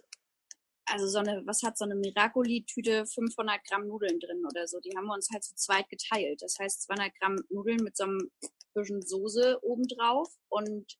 also 0.87 1.07
so 1.07 1.19
eine, 1.19 1.41
was 1.45 1.63
hat 1.63 1.77
so 1.77 1.85
eine 1.85 1.95
Miracoli-Tüte 1.95 3.05
500 3.05 3.63
Gramm 3.67 3.87
Nudeln 3.87 4.19
drin 4.19 4.43
oder 4.45 4.67
so. 4.67 4.79
Die 4.79 4.95
haben 4.95 5.05
wir 5.07 5.13
uns 5.13 5.29
halt 5.31 5.43
zu 5.43 5.55
zweit 5.55 5.89
geteilt. 5.89 6.41
Das 6.41 6.57
heißt 6.59 6.83
200 6.83 7.13
Gramm 7.19 7.35
Nudeln 7.49 7.83
mit 7.83 7.97
so 7.97 8.03
einem 8.03 8.31
bisschen 8.73 9.01
Soße 9.01 9.59
obendrauf 9.63 10.29
und 10.49 10.97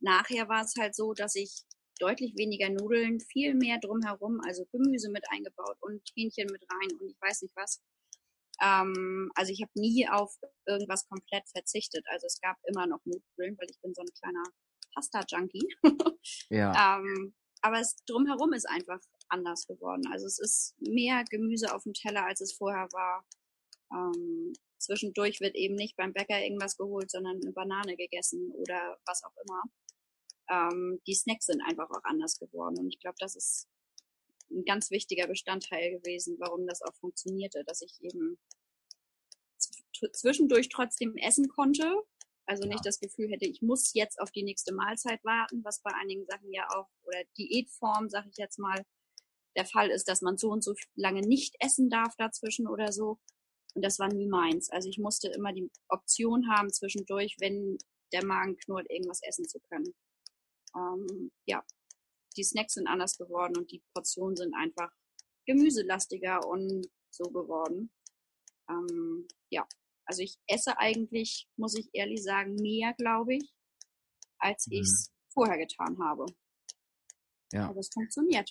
nachher 0.00 0.48
war 0.48 0.64
es 0.64 0.74
halt 0.78 0.94
so, 0.94 1.14
dass 1.14 1.34
ich 1.34 1.62
deutlich 1.98 2.36
weniger 2.36 2.68
Nudeln, 2.68 3.20
viel 3.20 3.54
mehr 3.54 3.78
drumherum, 3.80 4.40
also 4.44 4.66
Gemüse 4.66 5.10
mit 5.10 5.24
eingebaut 5.30 5.76
und 5.80 6.02
Hähnchen 6.14 6.48
mit 6.52 6.62
rein 6.70 6.98
und 7.00 7.10
ich 7.10 7.16
weiß 7.20 7.42
nicht 7.42 7.56
was. 7.56 7.82
Ähm, 8.62 9.30
also 9.34 9.52
ich 9.52 9.62
habe 9.62 9.72
nie 9.74 10.06
auf 10.08 10.34
irgendwas 10.66 11.08
komplett 11.08 11.48
verzichtet. 11.48 12.04
Also 12.08 12.26
es 12.26 12.40
gab 12.40 12.56
immer 12.64 12.86
noch 12.86 13.00
Nudeln, 13.04 13.56
weil 13.58 13.68
ich 13.70 13.80
bin 13.80 13.94
so 13.94 14.02
ein 14.02 14.12
kleiner 14.20 14.44
Pasta-Junkie. 14.94 15.68
ja. 16.50 16.98
ähm, 16.98 17.34
aber 17.66 17.80
es 17.80 17.96
drumherum 18.06 18.52
ist 18.52 18.68
einfach 18.68 19.00
anders 19.28 19.66
geworden. 19.66 20.04
Also 20.10 20.26
es 20.26 20.38
ist 20.38 20.74
mehr 20.78 21.24
Gemüse 21.30 21.74
auf 21.74 21.82
dem 21.82 21.94
Teller, 21.94 22.24
als 22.26 22.40
es 22.40 22.52
vorher 22.52 22.88
war. 22.92 23.26
Ähm, 23.92 24.52
zwischendurch 24.78 25.40
wird 25.40 25.54
eben 25.54 25.74
nicht 25.74 25.96
beim 25.96 26.12
Bäcker 26.12 26.42
irgendwas 26.42 26.76
geholt, 26.76 27.10
sondern 27.10 27.40
eine 27.42 27.52
Banane 27.52 27.96
gegessen 27.96 28.52
oder 28.52 28.98
was 29.04 29.22
auch 29.24 29.36
immer 29.44 29.62
ähm, 30.48 31.00
die 31.06 31.14
Snacks 31.14 31.46
sind 31.46 31.62
einfach 31.62 31.90
auch 31.90 32.04
anders 32.04 32.38
geworden. 32.38 32.78
Und 32.78 32.88
ich 32.88 33.00
glaube, 33.00 33.16
das 33.18 33.36
ist 33.36 33.68
ein 34.50 34.64
ganz 34.64 34.90
wichtiger 34.90 35.26
Bestandteil 35.26 35.98
gewesen, 35.98 36.36
warum 36.38 36.66
das 36.66 36.82
auch 36.82 36.94
funktionierte, 36.94 37.64
dass 37.66 37.82
ich 37.82 38.00
eben 38.00 38.38
zwischendurch 40.12 40.68
trotzdem 40.68 41.16
essen 41.16 41.48
konnte. 41.48 42.02
Also 42.46 42.64
ja. 42.64 42.70
nicht 42.70 42.86
das 42.86 43.00
Gefühl 43.00 43.30
hätte, 43.30 43.46
ich 43.46 43.62
muss 43.62 43.92
jetzt 43.94 44.20
auf 44.20 44.30
die 44.30 44.44
nächste 44.44 44.72
Mahlzeit 44.72 45.22
warten, 45.24 45.64
was 45.64 45.82
bei 45.82 45.92
einigen 45.92 46.24
Sachen 46.26 46.52
ja 46.52 46.66
auch, 46.70 46.88
oder 47.04 47.22
Diätform, 47.36 48.08
sage 48.08 48.28
ich 48.30 48.36
jetzt 48.36 48.58
mal, 48.58 48.84
der 49.56 49.66
Fall 49.66 49.90
ist, 49.90 50.08
dass 50.08 50.22
man 50.22 50.36
so 50.36 50.50
und 50.50 50.62
so 50.62 50.74
lange 50.94 51.22
nicht 51.22 51.56
essen 51.60 51.88
darf 51.90 52.14
dazwischen 52.16 52.68
oder 52.68 52.92
so. 52.92 53.18
Und 53.74 53.84
das 53.84 53.98
war 53.98 54.08
nie 54.08 54.28
meins. 54.28 54.70
Also 54.70 54.88
ich 54.88 54.98
musste 54.98 55.28
immer 55.28 55.52
die 55.52 55.70
Option 55.88 56.48
haben, 56.50 56.72
zwischendurch, 56.72 57.36
wenn 57.40 57.78
der 58.12 58.24
Magen 58.24 58.56
knurrt, 58.56 58.90
irgendwas 58.90 59.20
essen 59.22 59.48
zu 59.48 59.58
können 59.60 59.94
ähm, 60.76 61.30
ja, 61.46 61.64
die 62.36 62.44
Snacks 62.44 62.74
sind 62.74 62.86
anders 62.86 63.16
geworden 63.16 63.56
und 63.56 63.70
die 63.72 63.82
Portionen 63.94 64.36
sind 64.36 64.54
einfach 64.54 64.92
gemüselastiger 65.46 66.46
und 66.46 66.86
so 67.10 67.24
geworden. 67.30 67.90
Ähm, 68.68 69.26
ja, 69.48 69.66
also 70.06 70.22
ich 70.22 70.38
esse 70.46 70.78
eigentlich, 70.78 71.48
muss 71.56 71.76
ich 71.76 71.88
ehrlich 71.92 72.22
sagen, 72.22 72.54
mehr, 72.54 72.94
glaube 72.96 73.34
ich, 73.34 73.52
als 74.38 74.66
mhm. 74.66 74.74
ich 74.74 74.80
es 74.80 75.12
vorher 75.32 75.58
getan 75.58 75.98
habe. 76.02 76.26
Ja. 77.52 77.68
Aber 77.68 77.80
es 77.80 77.90
funktioniert. 77.92 78.50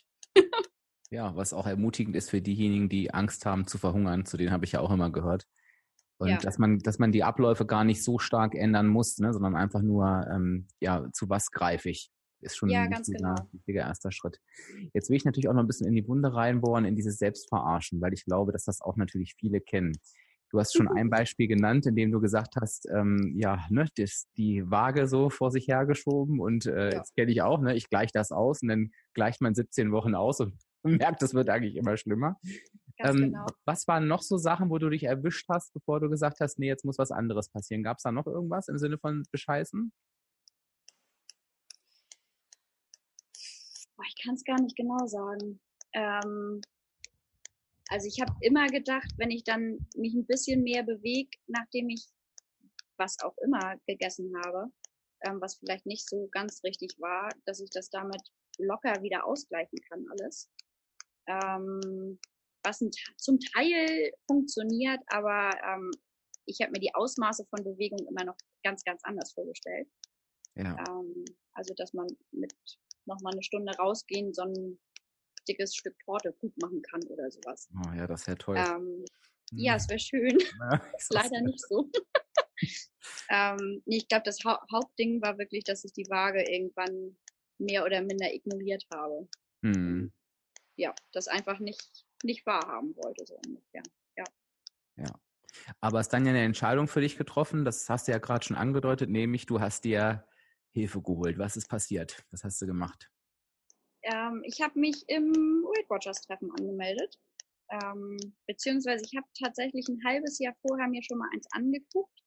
ja, 1.10 1.36
was 1.36 1.54
auch 1.54 1.66
ermutigend 1.66 2.16
ist 2.16 2.30
für 2.30 2.42
diejenigen, 2.42 2.90
die 2.90 3.14
Angst 3.14 3.46
haben 3.46 3.68
zu 3.68 3.78
verhungern, 3.78 4.26
zu 4.26 4.38
denen 4.38 4.52
habe 4.52 4.66
ich 4.66 4.74
ja 4.74 4.82
auch 4.82 4.92
immer 4.92 5.12
gehört. 5.12 5.48
Und 6.18 6.30
ja. 6.30 6.38
dass 6.38 6.58
man, 6.58 6.80
dass 6.80 6.98
man 6.98 7.12
die 7.12 7.24
Abläufe 7.24 7.66
gar 7.66 7.84
nicht 7.84 8.04
so 8.04 8.20
stark 8.20 8.56
ändern 8.56 8.88
muss, 8.88 9.18
ne, 9.18 9.34
sondern 9.34 9.56
einfach 9.56 9.82
nur, 9.82 10.26
ähm, 10.32 10.68
ja, 10.80 11.10
zu 11.12 11.30
was 11.30 11.52
greife 11.52 11.90
ich 11.90 12.10
ist 12.46 12.58
schon 12.58 12.70
ja, 12.70 12.84
ein 12.84 12.92
wichtiger, 12.92 13.18
genau. 13.18 13.50
wichtiger, 13.52 13.82
erster 13.82 14.12
Schritt. 14.12 14.40
Jetzt 14.94 15.10
will 15.10 15.18
ich 15.18 15.26
natürlich 15.26 15.50
auch 15.50 15.54
noch 15.54 15.64
ein 15.64 15.68
bisschen 15.68 15.88
in 15.88 15.96
die 15.96 16.08
Wunde 16.08 16.34
reinbohren, 16.34 16.86
in 16.86 16.96
dieses 16.96 17.18
Selbstverarschen, 17.18 18.02
weil 18.02 18.14
ich 18.14 18.24
glaube, 18.26 18.52
dass 18.52 18.66
das 18.66 18.82
auch 18.82 18.96
natürlich 18.96 19.36
viele 19.40 19.62
kennen. 19.62 19.98
Du 20.56 20.62
hast 20.62 20.74
schon 20.74 20.88
ein 20.88 21.10
Beispiel 21.10 21.50
genannt, 21.50 21.86
in 21.86 21.98
dem 21.98 22.14
du 22.14 22.22
gesagt 22.22 22.56
hast, 22.56 22.88
ähm, 22.90 23.34
ja, 23.38 23.66
ne, 23.70 23.88
das, 23.98 24.30
die 24.38 24.64
Waage 24.72 25.06
so 25.06 25.30
vor 25.30 25.52
sich 25.52 25.68
hergeschoben 25.68 26.40
und 26.40 26.66
äh, 26.66 26.92
ja. 26.92 26.98
jetzt 26.98 27.14
kenne 27.14 27.30
ich 27.30 27.42
auch, 27.42 27.60
ne, 27.60 27.76
ich 27.76 27.90
gleiche 27.90 28.14
das 28.14 28.32
aus 28.32 28.62
und 28.62 28.70
dann 28.70 28.92
gleicht 29.14 29.42
man 29.42 29.54
17 29.54 29.92
Wochen 29.92 30.16
aus 30.16 30.40
und 30.40 30.54
merkt, 30.84 31.22
es 31.24 31.34
wird 31.34 31.50
eigentlich 31.50 31.76
immer 31.76 31.98
schlimmer. 31.98 32.40
Ähm, 33.00 33.16
genau. 33.18 33.46
Was 33.66 33.86
waren 33.90 34.08
noch 34.08 34.22
so 34.22 34.38
Sachen, 34.38 34.70
wo 34.70 34.78
du 34.78 34.90
dich 34.90 35.04
erwischt 35.04 35.46
hast, 35.50 35.74
bevor 35.74 36.00
du 36.00 36.10
gesagt 36.10 36.40
hast, 36.40 36.58
nee, 36.58 36.68
jetzt 36.68 36.86
muss 36.86 36.98
was 37.00 37.12
anderes 37.12 37.50
passieren? 37.50 37.84
Gab 37.84 37.98
es 37.98 38.04
da 38.04 38.14
noch 38.14 38.26
irgendwas 38.26 38.70
im 38.70 38.78
Sinne 38.78 38.98
von 38.98 39.24
bescheißen? 39.34 39.92
ich 44.08 44.24
kann 44.24 44.36
es 44.36 44.44
gar 44.46 44.62
nicht 44.62 44.78
genau 44.78 45.06
sagen. 45.06 45.60
Ähm, 45.94 46.62
also 47.90 48.08
ich 48.08 48.20
habe 48.20 48.34
immer 48.42 48.68
gedacht, 48.68 49.12
wenn 49.18 49.32
ich 49.32 49.44
dann 49.44 49.88
mich 49.96 50.14
ein 50.14 50.26
bisschen 50.26 50.64
mehr 50.64 50.84
bewege, 50.84 51.30
nachdem 51.48 51.90
ich 51.90 52.06
was 52.98 53.20
auch 53.22 53.38
immer 53.40 53.76
gegessen 53.88 54.32
habe, 54.46 54.72
ähm, 55.26 55.40
was 55.42 55.58
vielleicht 55.58 55.86
nicht 55.86 56.08
so 56.10 56.28
ganz 56.32 56.64
richtig 56.64 56.96
war, 57.00 57.30
dass 57.46 57.60
ich 57.60 57.70
das 57.70 57.90
damit 57.90 58.22
locker 58.58 59.02
wieder 59.02 59.26
ausgleichen 59.26 59.80
kann 59.90 60.06
alles. 60.10 60.50
Ähm, 61.28 62.20
was 62.64 62.82
ein, 62.82 62.90
zum 63.18 63.40
Teil 63.40 64.12
funktioniert, 64.28 65.00
aber 65.08 65.52
ähm, 65.64 65.92
ich 66.46 66.62
habe 66.62 66.72
mir 66.72 66.80
die 66.80 66.94
Ausmaße 66.94 67.46
von 67.46 67.64
Bewegung 67.64 68.08
immer 68.08 68.24
noch 68.24 68.38
ganz, 68.64 68.84
ganz 68.84 69.04
anders 69.04 69.34
vorgestellt. 69.34 69.88
Ja. 70.56 70.76
Ähm, 70.88 71.26
also, 71.54 71.74
dass 71.76 71.94
man 71.94 72.08
mit 72.32 72.54
nochmal 73.06 73.34
eine 73.34 73.44
Stunde 73.44 73.74
rausgehen, 73.78 74.34
so 74.34 74.44
ein 74.44 74.80
dickes 75.48 75.76
Stück 75.76 75.98
Torte 76.00 76.34
gut 76.34 76.54
machen 76.62 76.82
kann 76.82 77.04
oder 77.08 77.30
sowas. 77.32 77.70
Oh 77.86 77.94
ja, 77.96 78.08
das 78.08 78.28
wäre 78.28 78.38
toll. 78.38 78.58
Ähm, 78.58 79.06
ja, 79.52 79.74
hm. 79.74 79.78
es 79.78 79.90
wäre 79.90 80.00
schön. 80.00 80.38
Ja, 80.60 80.82
Leider 81.10 81.42
nicht 81.42 81.62
so. 81.62 81.90
ähm, 83.30 83.84
ich 83.86 84.08
glaube, 84.08 84.24
das 84.26 84.40
ha 84.44 84.66
Hauptding 84.72 85.22
war 85.22 85.38
wirklich, 85.38 85.64
dass 85.64 85.84
ich 85.84 85.94
die 85.94 86.10
Waage 86.10 86.44
irgendwann 86.44 87.18
mehr 87.58 87.86
oder 87.86 88.02
minder 88.02 88.34
ignoriert 88.34 88.86
habe. 88.94 89.28
Hm. 89.64 90.12
Ja, 90.76 90.94
das 91.14 91.28
einfach 91.28 91.60
nicht, 91.60 92.06
nicht 92.24 92.46
wahrhaben 92.46 92.96
wollte, 92.98 93.26
so 93.26 93.40
ungefähr. 93.46 93.84
Ja. 94.18 94.24
Ja. 94.98 95.20
Aber 95.80 96.02
ist 96.02 96.10
dann 96.10 96.26
ja 96.26 96.32
eine 96.32 96.44
Entscheidung 96.44 96.88
für 96.88 97.02
dich 97.02 97.18
getroffen, 97.18 97.64
das 97.64 97.90
hast 97.90 98.08
du 98.08 98.12
ja 98.12 98.18
gerade 98.18 98.46
schon 98.46 98.58
angedeutet, 98.58 99.10
nämlich 99.10 99.46
du 99.46 99.62
hast 99.62 99.86
dir 99.86 100.28
Hilfe 100.72 101.02
geholt. 101.02 101.38
Was 101.38 101.56
ist 101.56 101.70
passiert? 101.70 102.26
Was 102.32 102.44
hast 102.44 102.62
du 102.62 102.66
gemacht? 102.66 103.10
Ähm, 104.06 104.44
ich 104.46 104.62
habe 104.62 104.80
mich 104.80 105.04
im 105.08 105.32
Weight 105.32 105.90
Watchers 105.90 106.22
Treffen 106.22 106.52
angemeldet. 106.52 107.20
Ähm, 107.72 108.18
beziehungsweise 108.46 109.04
ich 109.04 109.16
habe 109.16 109.28
tatsächlich 109.38 109.88
ein 109.88 110.00
halbes 110.06 110.38
Jahr 110.40 110.56
vorher 110.62 110.88
mir 110.88 111.02
schon 111.02 111.18
mal 111.18 111.30
eins 111.34 111.48
angeguckt. 111.52 112.22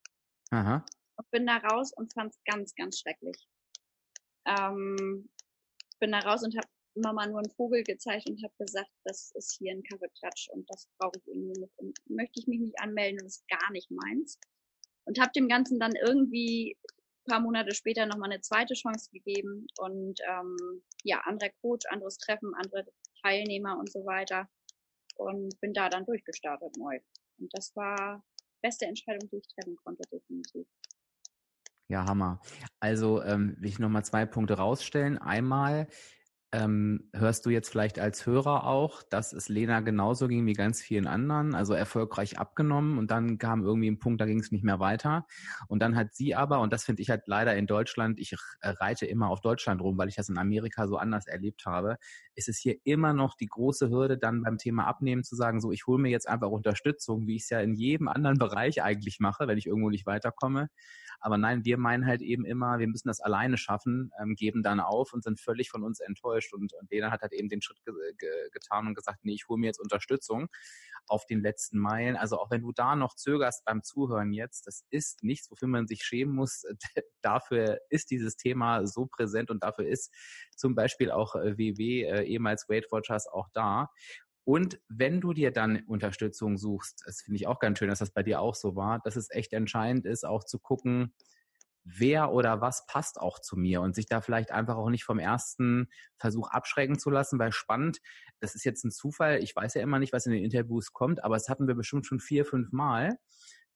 Aha. 0.50 0.84
Und 1.16 1.30
bin 1.30 1.46
da 1.46 1.58
raus 1.58 1.92
und 1.94 2.12
fand 2.12 2.32
es 2.32 2.40
ganz, 2.44 2.74
ganz 2.74 2.98
schrecklich. 2.98 3.36
Ähm, 4.46 5.28
bin 6.00 6.12
da 6.12 6.18
raus 6.20 6.42
und 6.42 6.56
habe 6.56 6.68
Mama 6.96 7.26
nur 7.26 7.38
einen 7.38 7.50
Vogel 7.50 7.84
gezeigt 7.84 8.28
und 8.28 8.42
habe 8.42 8.54
gesagt, 8.58 8.90
das 9.04 9.30
ist 9.36 9.56
hier 9.58 9.72
ein 9.72 9.82
Kaffeeklatsch 9.84 10.48
und 10.50 10.68
das 10.68 10.88
brauche 10.98 11.18
ich 11.18 11.26
irgendwie 11.28 11.60
nicht. 11.60 11.78
Und 11.78 11.96
möchte 12.08 12.40
ich 12.40 12.48
mich 12.48 12.60
nicht 12.60 12.80
anmelden, 12.80 13.18
das 13.22 13.38
ist 13.38 13.48
gar 13.48 13.70
nicht 13.70 13.90
meins. 13.90 14.38
Und 15.04 15.20
habe 15.20 15.30
dem 15.34 15.48
Ganzen 15.48 15.78
dann 15.78 15.94
irgendwie 15.94 16.76
paar 17.28 17.40
Monate 17.40 17.74
später 17.74 18.06
nochmal 18.06 18.30
eine 18.30 18.40
zweite 18.40 18.74
Chance 18.74 19.10
gegeben 19.12 19.66
und 19.78 20.20
ähm, 20.28 20.82
ja, 21.04 21.20
anderer 21.24 21.50
Coach, 21.62 21.86
anderes 21.90 22.18
Treffen, 22.18 22.52
andere 22.54 22.86
Teilnehmer 23.22 23.78
und 23.78 23.90
so 23.90 24.04
weiter 24.04 24.48
und 25.16 25.60
bin 25.60 25.72
da 25.72 25.88
dann 25.88 26.06
durchgestartet 26.06 26.76
neu. 26.76 26.98
Und 27.38 27.50
das 27.52 27.74
war 27.76 28.24
beste 28.62 28.86
Entscheidung, 28.86 29.28
die 29.30 29.38
ich 29.38 29.48
treffen 29.48 29.76
konnte, 29.76 30.02
definitiv. 30.10 30.66
Ja, 31.88 32.04
Hammer. 32.06 32.40
Also 32.80 33.22
ähm, 33.22 33.56
will 33.58 33.70
ich 33.70 33.78
nochmal 33.78 34.04
zwei 34.04 34.26
Punkte 34.26 34.54
rausstellen. 34.54 35.16
Einmal, 35.18 35.88
ähm, 36.52 37.10
hörst 37.12 37.44
du 37.44 37.50
jetzt 37.50 37.68
vielleicht 37.68 37.98
als 37.98 38.24
Hörer 38.24 38.64
auch, 38.64 39.02
dass 39.02 39.34
es 39.34 39.50
Lena 39.50 39.80
genauso 39.80 40.28
ging 40.28 40.46
wie 40.46 40.54
ganz 40.54 40.80
vielen 40.80 41.06
anderen, 41.06 41.54
also 41.54 41.74
erfolgreich 41.74 42.38
abgenommen 42.38 42.96
und 42.96 43.10
dann 43.10 43.36
kam 43.36 43.62
irgendwie 43.62 43.90
ein 43.90 43.98
Punkt, 43.98 44.20
da 44.20 44.24
ging 44.24 44.40
es 44.40 44.50
nicht 44.50 44.64
mehr 44.64 44.80
weiter. 44.80 45.26
Und 45.68 45.80
dann 45.82 45.94
hat 45.94 46.14
sie 46.14 46.34
aber, 46.34 46.60
und 46.60 46.72
das 46.72 46.84
finde 46.84 47.02
ich 47.02 47.10
halt 47.10 47.26
leider 47.26 47.54
in 47.54 47.66
Deutschland, 47.66 48.18
ich 48.18 48.34
reite 48.62 49.04
immer 49.04 49.28
auf 49.28 49.42
Deutschland 49.42 49.82
rum, 49.82 49.98
weil 49.98 50.08
ich 50.08 50.16
das 50.16 50.30
in 50.30 50.38
Amerika 50.38 50.86
so 50.88 50.96
anders 50.96 51.26
erlebt 51.26 51.66
habe, 51.66 51.98
ist 52.34 52.48
es 52.48 52.58
hier 52.58 52.76
immer 52.84 53.12
noch 53.12 53.34
die 53.34 53.46
große 53.46 53.90
Hürde, 53.90 54.16
dann 54.16 54.42
beim 54.42 54.56
Thema 54.56 54.86
Abnehmen 54.86 55.24
zu 55.24 55.36
sagen, 55.36 55.60
so 55.60 55.70
ich 55.70 55.86
hole 55.86 56.00
mir 56.00 56.10
jetzt 56.10 56.28
einfach 56.28 56.48
Unterstützung, 56.48 57.26
wie 57.26 57.36
ich 57.36 57.42
es 57.42 57.50
ja 57.50 57.60
in 57.60 57.74
jedem 57.74 58.08
anderen 58.08 58.38
Bereich 58.38 58.82
eigentlich 58.82 59.20
mache, 59.20 59.48
wenn 59.48 59.58
ich 59.58 59.66
irgendwo 59.66 59.90
nicht 59.90 60.06
weiterkomme. 60.06 60.68
Aber 61.20 61.36
nein, 61.36 61.64
wir 61.64 61.78
meinen 61.78 62.06
halt 62.06 62.22
eben 62.22 62.44
immer, 62.44 62.78
wir 62.78 62.86
müssen 62.86 63.08
das 63.08 63.20
alleine 63.20 63.56
schaffen, 63.56 64.12
ähm, 64.20 64.34
geben 64.34 64.62
dann 64.62 64.80
auf 64.80 65.12
und 65.12 65.24
sind 65.24 65.40
völlig 65.40 65.70
von 65.70 65.82
uns 65.82 66.00
enttäuscht. 66.00 66.37
Und, 66.52 66.72
und 66.74 66.90
Lena 66.90 67.10
hat 67.10 67.22
halt 67.22 67.32
eben 67.32 67.48
den 67.48 67.62
Schritt 67.62 67.78
ge 67.84 67.94
ge 68.18 68.48
getan 68.52 68.86
und 68.86 68.94
gesagt, 68.94 69.20
nee, 69.22 69.34
ich 69.34 69.48
hole 69.48 69.58
mir 69.58 69.66
jetzt 69.66 69.80
Unterstützung 69.80 70.48
auf 71.06 71.26
den 71.26 71.40
letzten 71.40 71.78
Meilen. 71.78 72.16
Also 72.16 72.38
auch 72.38 72.50
wenn 72.50 72.62
du 72.62 72.72
da 72.72 72.96
noch 72.96 73.14
zögerst 73.14 73.64
beim 73.64 73.82
Zuhören 73.82 74.32
jetzt, 74.32 74.66
das 74.66 74.84
ist 74.90 75.22
nichts, 75.22 75.50
wofür 75.50 75.68
man 75.68 75.86
sich 75.86 76.02
schämen 76.02 76.34
muss. 76.34 76.64
dafür 77.22 77.80
ist 77.90 78.10
dieses 78.10 78.36
Thema 78.36 78.86
so 78.86 79.06
präsent 79.06 79.50
und 79.50 79.62
dafür 79.62 79.86
ist 79.86 80.12
zum 80.56 80.74
Beispiel 80.74 81.10
auch 81.10 81.34
WW, 81.34 82.04
äh, 82.04 82.24
ehemals 82.24 82.68
Weight 82.68 82.90
Watchers, 82.90 83.26
auch 83.26 83.48
da. 83.52 83.90
Und 84.44 84.80
wenn 84.88 85.20
du 85.20 85.34
dir 85.34 85.50
dann 85.50 85.82
Unterstützung 85.86 86.56
suchst, 86.56 87.02
das 87.04 87.20
finde 87.20 87.36
ich 87.36 87.46
auch 87.46 87.58
ganz 87.58 87.78
schön, 87.78 87.88
dass 87.88 87.98
das 87.98 88.12
bei 88.12 88.22
dir 88.22 88.40
auch 88.40 88.54
so 88.54 88.76
war, 88.76 88.98
dass 89.00 89.16
es 89.16 89.30
echt 89.30 89.52
entscheidend 89.52 90.06
ist, 90.06 90.24
auch 90.24 90.42
zu 90.42 90.58
gucken, 90.58 91.12
wer 91.96 92.32
oder 92.32 92.60
was 92.60 92.86
passt 92.86 93.20
auch 93.20 93.38
zu 93.38 93.56
mir 93.56 93.80
und 93.80 93.94
sich 93.94 94.06
da 94.06 94.20
vielleicht 94.20 94.50
einfach 94.50 94.76
auch 94.76 94.90
nicht 94.90 95.04
vom 95.04 95.18
ersten 95.18 95.88
Versuch 96.16 96.48
abschrecken 96.50 96.98
zu 96.98 97.10
lassen, 97.10 97.38
weil 97.38 97.52
spannend, 97.52 97.98
das 98.40 98.54
ist 98.54 98.64
jetzt 98.64 98.84
ein 98.84 98.90
Zufall, 98.90 99.42
ich 99.42 99.54
weiß 99.54 99.74
ja 99.74 99.82
immer 99.82 99.98
nicht, 99.98 100.12
was 100.12 100.26
in 100.26 100.32
den 100.32 100.44
Interviews 100.44 100.92
kommt, 100.92 101.24
aber 101.24 101.36
es 101.36 101.48
hatten 101.48 101.66
wir 101.66 101.74
bestimmt 101.74 102.06
schon 102.06 102.20
vier, 102.20 102.44
fünf 102.44 102.72
Mal, 102.72 103.18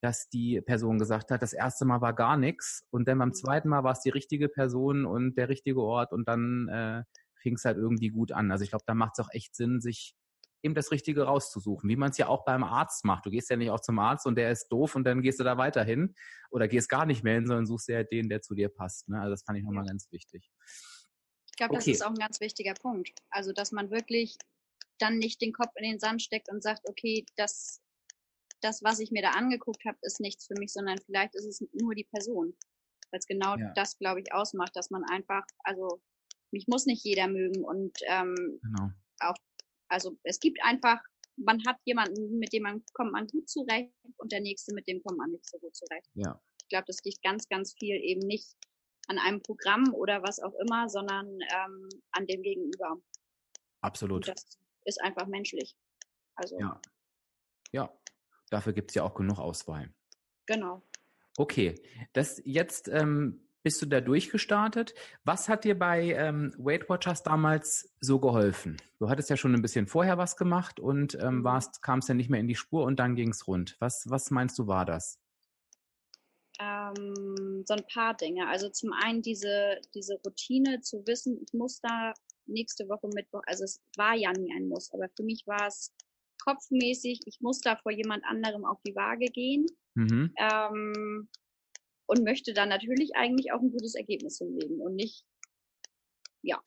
dass 0.01 0.29
die 0.29 0.61
Person 0.61 0.98
gesagt 0.98 1.31
hat, 1.31 1.42
das 1.42 1.53
erste 1.53 1.85
Mal 1.85 2.01
war 2.01 2.12
gar 2.12 2.37
nichts 2.37 2.85
und 2.90 3.07
dann 3.07 3.18
beim 3.18 3.33
zweiten 3.33 3.68
Mal 3.68 3.85
war 3.85 3.92
es 3.92 4.01
die 4.01 4.11
richtige 4.11 4.48
Person 4.48 5.07
und 5.07 5.37
der 5.37 5.48
richtige 5.48 5.81
Ort 5.81 6.12
und 6.12 6.29
dann 6.29 6.68
äh, 6.68 7.05
fing 7.37 7.55
es 7.55 7.64
halt 7.64 7.77
irgendwie 7.77 8.09
gut 8.09 8.33
an. 8.33 8.51
Also 8.51 8.64
ich 8.64 8.70
glaube, 8.70 8.85
da 8.87 8.94
macht 8.94 9.12
es 9.16 9.25
auch 9.25 9.31
echt 9.33 9.55
Sinn, 9.55 9.81
sich 9.81 10.14
eben 10.62 10.75
das 10.75 10.90
Richtige 10.90 11.25
rauszusuchen, 11.25 11.88
wie 11.88 11.96
man 11.96 12.11
es 12.11 12.18
ja 12.18 12.29
auch 12.29 12.44
beim 12.44 12.62
Arzt 12.62 13.05
macht. 13.05 13.27
Du 13.27 13.31
gehst 13.31 13.51
ja 13.51 13.57
nicht 13.57 13.70
auch 13.70 13.81
zum 13.81 13.98
Arzt 13.98 14.27
und 14.27 14.37
der 14.37 14.51
ist 14.51 14.68
doof 14.68 14.94
und 14.94 15.05
dann 15.05 15.22
gehst 15.22 15.40
du 15.40 15.44
da 15.44 15.59
weiterhin 15.59 16.14
oder 16.51 16.68
gehst 16.68 16.88
gar 16.88 17.07
nicht 17.07 17.25
mehr 17.25 17.35
hin, 17.35 17.46
sondern 17.46 17.66
suchst 17.66 17.88
ja 17.88 18.05
den, 18.05 18.29
der 18.29 18.42
zu 18.42 18.55
dir 18.55 18.68
passt. 18.68 19.09
Ne? 19.09 19.20
Also 19.20 19.31
das 19.31 19.42
fand 19.42 19.59
ich 19.59 19.64
nochmal 19.64 19.87
ganz 19.87 20.11
wichtig. 20.12 20.51
Ich 21.53 21.57
glaube, 21.57 21.75
okay. 21.75 21.85
das 21.85 21.87
ist 21.88 22.03
auch 22.03 22.11
ein 22.11 22.18
ganz 22.18 22.40
wichtiger 22.40 22.75
Punkt. 22.75 23.12
Also, 23.31 23.53
dass 23.53 23.72
man 23.72 23.90
wirklich 23.90 24.38
dann 24.98 25.18
nicht 25.18 25.40
den 25.42 25.53
Kopf 25.53 25.72
in 25.77 25.85
den 25.85 25.98
Sand 25.98 26.22
steckt 26.22 26.48
und 26.48 26.62
sagt, 26.62 26.88
okay, 26.88 27.27
das, 27.37 27.83
das 28.61 28.83
was 28.83 29.01
ich 29.01 29.11
mir 29.11 29.22
da 29.22 29.31
angeguckt 29.31 29.85
habe, 29.85 29.98
ist 30.03 30.20
nichts 30.20 30.46
für 30.46 30.55
mich, 30.59 30.72
sondern 30.72 30.98
vielleicht 31.05 31.35
ist 31.35 31.44
es 31.44 31.62
nur 31.72 31.94
die 31.94 32.05
Person. 32.05 32.57
Weil 33.11 33.18
es 33.18 33.27
genau 33.27 33.57
ja. 33.57 33.72
das, 33.75 33.98
glaube 33.98 34.20
ich, 34.20 34.33
ausmacht, 34.33 34.75
dass 34.75 34.90
man 34.90 35.05
einfach, 35.05 35.44
also 35.64 36.01
mich 36.53 36.68
muss 36.68 36.87
nicht 36.87 37.05
jeder 37.05 37.29
mögen 37.29 37.64
und 37.64 37.98
ähm, 38.07 38.61
genau. 38.62 38.90
auch 39.20 39.37
also 39.92 40.16
es 40.22 40.40
gibt 40.40 40.59
einfach, 40.64 41.00
man 41.37 41.62
hat 41.66 41.76
jemanden, 41.85 42.38
mit 42.38 42.52
dem 42.52 42.62
man 42.62 42.83
kommt 42.94 43.12
man 43.12 43.26
gut 43.26 43.48
zurecht 43.48 43.92
und 44.16 44.33
der 44.33 44.40
nächste, 44.40 44.74
mit 44.74 44.88
dem 44.88 45.02
kommt 45.02 45.18
man 45.18 45.31
nicht 45.31 45.48
so 45.48 45.59
gut 45.59 45.76
zurecht. 45.76 46.09
Ja. 46.14 46.40
Ich 46.62 46.68
glaube, 46.68 46.85
das 46.87 46.98
liegt 47.05 47.22
ganz, 47.22 47.48
ganz 47.48 47.74
viel 47.78 47.96
eben 47.96 48.26
nicht 48.26 48.57
an 49.09 49.18
einem 49.18 49.42
Programm 49.42 49.92
oder 49.92 50.22
was 50.22 50.40
auch 50.40 50.55
immer, 50.55 50.88
sondern 50.88 51.26
ähm, 51.26 51.88
an 52.12 52.26
dem 52.26 52.42
Gegenüber. 52.42 53.00
Absolut. 53.83 54.26
Und 54.26 54.28
das 54.28 54.59
ist 54.85 55.00
einfach 55.02 55.26
menschlich. 55.26 55.76
Also. 56.37 56.59
Ja. 56.59 56.81
Ja. 57.72 57.92
Dafür 58.50 58.72
gibt 58.72 58.90
es 58.90 58.94
ja 58.94 59.02
auch 59.02 59.14
genug 59.14 59.38
Auswahl. 59.38 59.92
Genau. 60.46 60.83
Okay. 61.37 61.74
Das 62.12 62.40
jetzt 62.44 62.88
ähm, 62.88 63.46
bist 63.62 63.81
du 63.83 63.87
da 63.87 64.01
durchgestartet. 64.01 64.94
Was 65.25 65.48
hat 65.48 65.64
dir 65.64 65.79
bei 65.79 66.12
ähm, 66.12 66.53
Weight 66.59 66.88
Watchers 66.88 67.22
damals 67.22 67.92
so 68.01 68.18
geholfen? 68.18 68.77
Du 68.98 69.09
hattest 69.09 69.31
ja 69.31 69.37
schon 69.37 69.55
ein 69.55 69.62
bisschen 69.62 69.87
vorher 69.87 70.18
was 70.18 70.37
gemacht 70.37 70.81
und 70.81 71.14
ähm, 71.20 71.38
mhm. 71.38 71.44
warst, 71.44 71.83
kamst 71.83 72.09
ja 72.09 72.14
nicht 72.14 72.31
mehr 72.31 72.40
in 72.40 72.48
die 72.48 72.55
Spur 72.55 72.85
und 72.85 72.98
dann 72.98 73.14
ging 73.14 73.31
es 73.31 73.46
rund. 73.46 73.77
Was, 73.79 74.05
was 74.09 74.31
meinst 74.31 74.59
du, 74.59 74.66
war 74.66 74.85
das? 74.85 75.18
Ähm, 76.61 77.64
so 77.66 77.75
ein 77.75 77.87
paar 77.92 78.14
Dinge. 78.14 78.48
Also 78.48 78.68
zum 78.68 78.92
einen 78.92 79.22
diese, 79.22 79.81
diese 79.94 80.20
Routine 80.25 80.81
zu 80.81 81.07
wissen, 81.07 81.38
ich 81.42 81.53
muss 81.53 81.81
da 81.81 82.12
nächste 82.46 82.88
Woche 82.88 83.09
Mittwoch, 83.14 83.42
also 83.46 83.64
es 83.64 83.81
war 83.96 84.14
ja 84.14 84.33
nie 84.33 84.53
ein 84.55 84.68
Muss, 84.68 84.92
aber 84.92 85.09
für 85.16 85.22
mich 85.22 85.44
war 85.46 85.66
es 85.66 85.92
kopfmäßig, 86.44 87.20
ich 87.27 87.40
muss 87.40 87.61
da 87.61 87.77
vor 87.77 87.92
jemand 87.92 88.25
anderem 88.25 88.64
auf 88.64 88.79
die 88.87 88.94
Waage 88.94 89.27
gehen. 89.27 89.66
Mhm. 89.94 90.35
Ähm, 90.37 91.29
und 92.12 92.25
möchte 92.25 92.53
dann 92.53 92.68
natürlich 92.68 93.16
eigentlich 93.16 93.53
auch 93.53 93.61
ein 93.61 93.70
gutes 93.70 93.94
Ergebnis 93.94 94.37
hinlegen 94.37 94.83
und 94.83 94.94
nicht, 94.96 95.25
ja, 96.42 96.62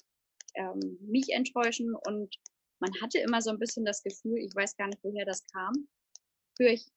ähm, 0.55 0.97
mich 1.01 1.29
enttäuschen. 1.29 1.93
Und 1.93 2.36
man 2.79 2.89
hatte 2.99 3.19
immer 3.19 3.41
so 3.43 3.51
ein 3.51 3.60
bisschen 3.60 3.86
das 3.86 4.01
Gefühl, 4.01 4.39
ich 4.39 4.55
weiß 4.55 4.75
gar 4.75 4.88
nicht, 4.88 5.03
woher 5.03 5.25
das 5.25 5.45
kam, 5.53 5.88
höre 6.58 6.71
ich 6.71 6.88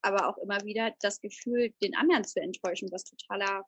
aber 0.00 0.28
auch 0.28 0.38
immer 0.38 0.64
wieder 0.64 0.94
das 1.00 1.20
Gefühl, 1.20 1.74
den 1.82 1.94
anderen 1.94 2.24
zu 2.24 2.40
enttäuschen, 2.40 2.88
was 2.90 3.04
totaler 3.04 3.64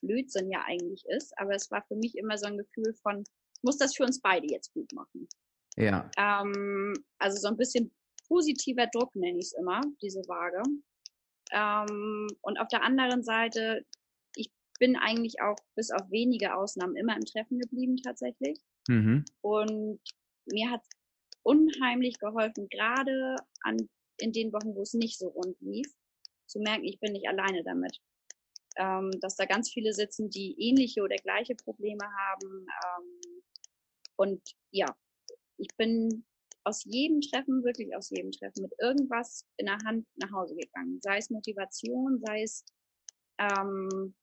Blödsinn 0.00 0.50
ja 0.50 0.62
eigentlich 0.66 1.04
ist. 1.08 1.36
Aber 1.38 1.54
es 1.54 1.70
war 1.70 1.84
für 1.88 1.96
mich 1.96 2.16
immer 2.16 2.38
so 2.38 2.46
ein 2.46 2.56
Gefühl 2.56 2.94
von, 3.02 3.20
ich 3.20 3.62
muss 3.62 3.76
das 3.76 3.94
für 3.94 4.04
uns 4.04 4.20
beide 4.20 4.46
jetzt 4.46 4.72
gut 4.72 4.90
machen. 4.94 5.28
Ja. 5.76 6.10
Ähm, 6.16 6.94
also 7.18 7.38
so 7.38 7.48
ein 7.48 7.56
bisschen 7.58 7.94
positiver 8.28 8.86
Druck 8.86 9.14
nenne 9.14 9.38
ich 9.38 9.46
es 9.46 9.52
immer, 9.52 9.82
diese 10.00 10.20
Waage. 10.26 10.62
Ähm, 11.52 12.28
und 12.40 12.58
auf 12.58 12.68
der 12.68 12.82
anderen 12.82 13.22
Seite, 13.22 13.84
ich 14.36 14.50
bin 14.78 14.96
eigentlich 14.96 15.40
auch 15.42 15.56
bis 15.74 15.90
auf 15.90 16.10
wenige 16.10 16.56
Ausnahmen 16.56 16.96
immer 16.96 17.14
im 17.14 17.24
Treffen 17.24 17.58
geblieben 17.58 17.96
tatsächlich. 17.98 18.58
Mhm. 18.88 19.24
Und 19.42 20.00
mir 20.46 20.70
hat 20.70 20.82
unheimlich 21.42 22.18
geholfen, 22.18 22.68
gerade 22.68 23.36
an, 23.62 23.76
in 24.18 24.32
den 24.32 24.52
Wochen, 24.52 24.74
wo 24.74 24.82
es 24.82 24.94
nicht 24.94 25.18
so 25.18 25.28
rund 25.28 25.56
lief, 25.60 25.86
zu 26.46 26.60
merken, 26.60 26.84
ich 26.84 27.00
bin 27.00 27.12
nicht 27.12 27.28
alleine 27.28 27.62
damit. 27.64 27.98
Ähm, 28.76 29.10
dass 29.20 29.36
da 29.36 29.44
ganz 29.44 29.70
viele 29.70 29.92
sitzen, 29.92 30.30
die 30.30 30.54
ähnliche 30.58 31.02
oder 31.02 31.16
gleiche 31.16 31.54
Probleme 31.54 32.04
haben. 32.04 32.66
Ähm, 32.86 33.42
und 34.16 34.40
ja, 34.70 34.86
ich 35.58 35.68
bin 35.76 36.24
aus 36.64 36.84
jedem 36.84 37.20
Treffen, 37.20 37.64
wirklich 37.64 37.94
aus 37.96 38.10
jedem 38.10 38.30
Treffen, 38.30 38.62
mit 38.62 38.72
irgendwas 38.78 39.46
in 39.56 39.66
der 39.66 39.78
Hand 39.84 40.06
nach 40.16 40.30
Hause 40.32 40.54
gegangen. 40.54 41.00
Sei 41.02 41.18
es 41.18 41.30
Motivation, 41.30 42.20
sei 42.24 42.42
es 42.42 42.64
ähm, 43.38 44.14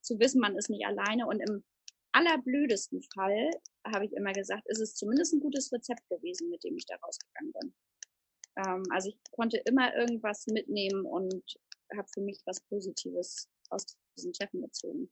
zu 0.00 0.18
wissen, 0.18 0.40
man 0.40 0.56
ist 0.56 0.70
nicht 0.70 0.86
alleine 0.86 1.26
und 1.26 1.40
im 1.40 1.64
allerblödesten 2.12 3.02
Fall, 3.14 3.50
habe 3.86 4.04
ich 4.04 4.12
immer 4.12 4.32
gesagt, 4.32 4.66
ist 4.68 4.80
es 4.80 4.94
zumindest 4.94 5.32
ein 5.32 5.40
gutes 5.40 5.72
Rezept 5.72 6.06
gewesen, 6.08 6.50
mit 6.50 6.62
dem 6.62 6.76
ich 6.76 6.86
da 6.86 6.96
rausgegangen 6.96 7.52
bin. 7.52 7.74
Ähm, 8.56 8.82
also 8.90 9.08
ich 9.08 9.18
konnte 9.30 9.58
immer 9.64 9.94
irgendwas 9.94 10.46
mitnehmen 10.46 11.06
und 11.06 11.42
habe 11.96 12.08
für 12.12 12.20
mich 12.20 12.40
was 12.44 12.60
Positives 12.60 13.48
aus 13.70 13.86
diesen 14.16 14.32
Treffen 14.32 14.60
gezogen. 14.60 15.10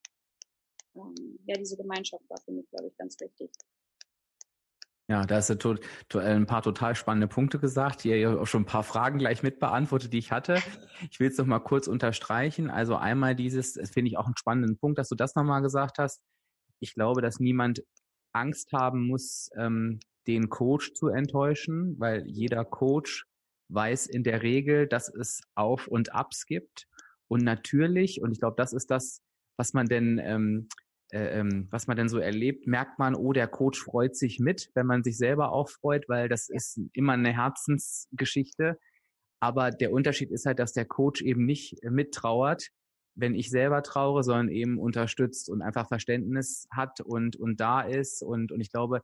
Ähm, 0.95 1.39
ja, 1.47 1.57
diese 1.57 1.77
Gemeinschaft 1.77 2.29
war 2.29 2.41
für 2.45 2.53
mich, 2.53 2.69
glaube 2.71 2.89
ich, 2.89 2.97
ganz 2.97 3.19
wichtig. 3.21 3.51
Ja, 5.11 5.27
da 5.27 5.35
hast 5.39 5.51
du 5.51 5.77
ein 6.21 6.47
paar 6.47 6.63
total 6.63 6.95
spannende 6.95 7.27
Punkte 7.27 7.59
gesagt. 7.59 8.03
Hier 8.03 8.41
auch 8.41 8.47
schon 8.47 8.63
ein 8.63 8.67
paar 8.67 8.85
Fragen 8.85 9.19
gleich 9.19 9.43
mit 9.43 9.59
beantwortet, 9.59 10.13
die 10.13 10.19
ich 10.19 10.31
hatte. 10.31 10.63
Ich 11.11 11.19
will 11.19 11.29
es 11.29 11.37
noch 11.37 11.47
mal 11.47 11.59
kurz 11.59 11.89
unterstreichen. 11.89 12.71
Also 12.71 12.95
einmal 12.95 13.35
dieses, 13.35 13.73
finde 13.91 14.09
ich 14.09 14.19
auch 14.19 14.27
einen 14.27 14.37
spannenden 14.37 14.79
Punkt, 14.79 15.01
dass 15.01 15.09
du 15.09 15.17
das 15.17 15.35
nochmal 15.35 15.63
gesagt 15.63 15.99
hast. 15.99 16.23
Ich 16.79 16.95
glaube, 16.95 17.23
dass 17.23 17.41
niemand 17.41 17.83
Angst 18.33 18.73
haben 18.73 19.09
muss, 19.09 19.51
ähm, 19.57 19.99
den 20.29 20.49
Coach 20.49 20.93
zu 20.95 21.09
enttäuschen, 21.09 21.99
weil 21.99 22.25
jeder 22.29 22.65
Coach 22.65 23.27
weiß 23.69 24.07
in 24.07 24.23
der 24.23 24.43
Regel, 24.43 24.87
dass 24.87 25.13
es 25.13 25.41
Auf 25.57 25.89
und 25.89 26.15
Abs 26.15 26.47
gibt. 26.47 26.87
Und 27.27 27.43
natürlich, 27.43 28.23
und 28.23 28.31
ich 28.31 28.39
glaube, 28.39 28.55
das 28.57 28.73
ist 28.73 28.93
das, 28.93 29.23
was 29.57 29.73
man 29.73 29.87
denn 29.87 30.21
ähm, 30.23 30.69
äh, 31.13 31.41
ähm, 31.41 31.69
was 31.71 31.87
man 31.87 31.97
denn 31.97 32.09
so 32.09 32.19
erlebt, 32.19 32.67
merkt 32.67 32.99
man, 32.99 33.15
oh, 33.15 33.33
der 33.33 33.49
Coach 33.49 33.83
freut 33.83 34.17
sich 34.17 34.39
mit, 34.39 34.71
wenn 34.75 34.87
man 34.87 35.03
sich 35.03 35.17
selber 35.17 35.53
auch 35.53 35.69
freut, 35.69 36.09
weil 36.09 36.29
das 36.29 36.49
ist 36.49 36.81
immer 36.93 37.15
eine 37.15 37.33
Herzensgeschichte. 37.33 38.79
Aber 39.41 39.71
der 39.71 39.93
Unterschied 39.93 40.31
ist 40.31 40.47
halt, 40.47 40.59
dass 40.59 40.73
der 40.73 40.85
Coach 40.85 41.23
eben 41.23 41.47
nicht 41.47 41.83
mittrauert, 41.83 42.69
wenn 43.15 43.35
ich 43.35 43.51
selber 43.51 43.83
traure, 43.83 44.23
sondern 44.23 44.49
eben 44.49 44.79
unterstützt 44.79 45.49
und 45.51 45.63
einfach 45.63 45.89
Verständnis 45.89 46.69
hat 46.71 47.01
und, 47.01 47.37
und 47.37 47.61
da 47.61 47.81
ist. 47.81 48.23
Und, 48.23 48.53
und 48.53 48.61
ich 48.61 48.71
glaube, 48.71 49.03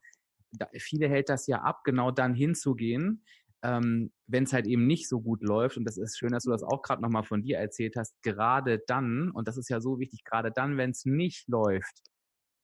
viele 0.77 1.09
hält 1.09 1.29
das 1.29 1.47
ja 1.47 1.61
ab, 1.61 1.81
genau 1.83 2.11
dann 2.11 2.33
hinzugehen, 2.33 3.23
ähm, 3.63 4.11
wenn 4.27 4.43
es 4.43 4.53
halt 4.53 4.67
eben 4.67 4.87
nicht 4.87 5.09
so 5.09 5.21
gut 5.21 5.41
läuft, 5.43 5.77
und 5.77 5.85
das 5.85 5.97
ist 5.97 6.17
schön, 6.17 6.31
dass 6.31 6.43
du 6.43 6.51
das 6.51 6.63
auch 6.63 6.81
gerade 6.81 7.01
nochmal 7.01 7.23
von 7.23 7.41
dir 7.41 7.57
erzählt 7.57 7.95
hast, 7.97 8.21
gerade 8.21 8.79
dann, 8.87 9.31
und 9.31 9.47
das 9.47 9.57
ist 9.57 9.69
ja 9.69 9.79
so 9.81 9.99
wichtig, 9.99 10.23
gerade 10.23 10.51
dann, 10.51 10.77
wenn 10.77 10.91
es 10.91 11.05
nicht 11.05 11.47
läuft, 11.47 12.01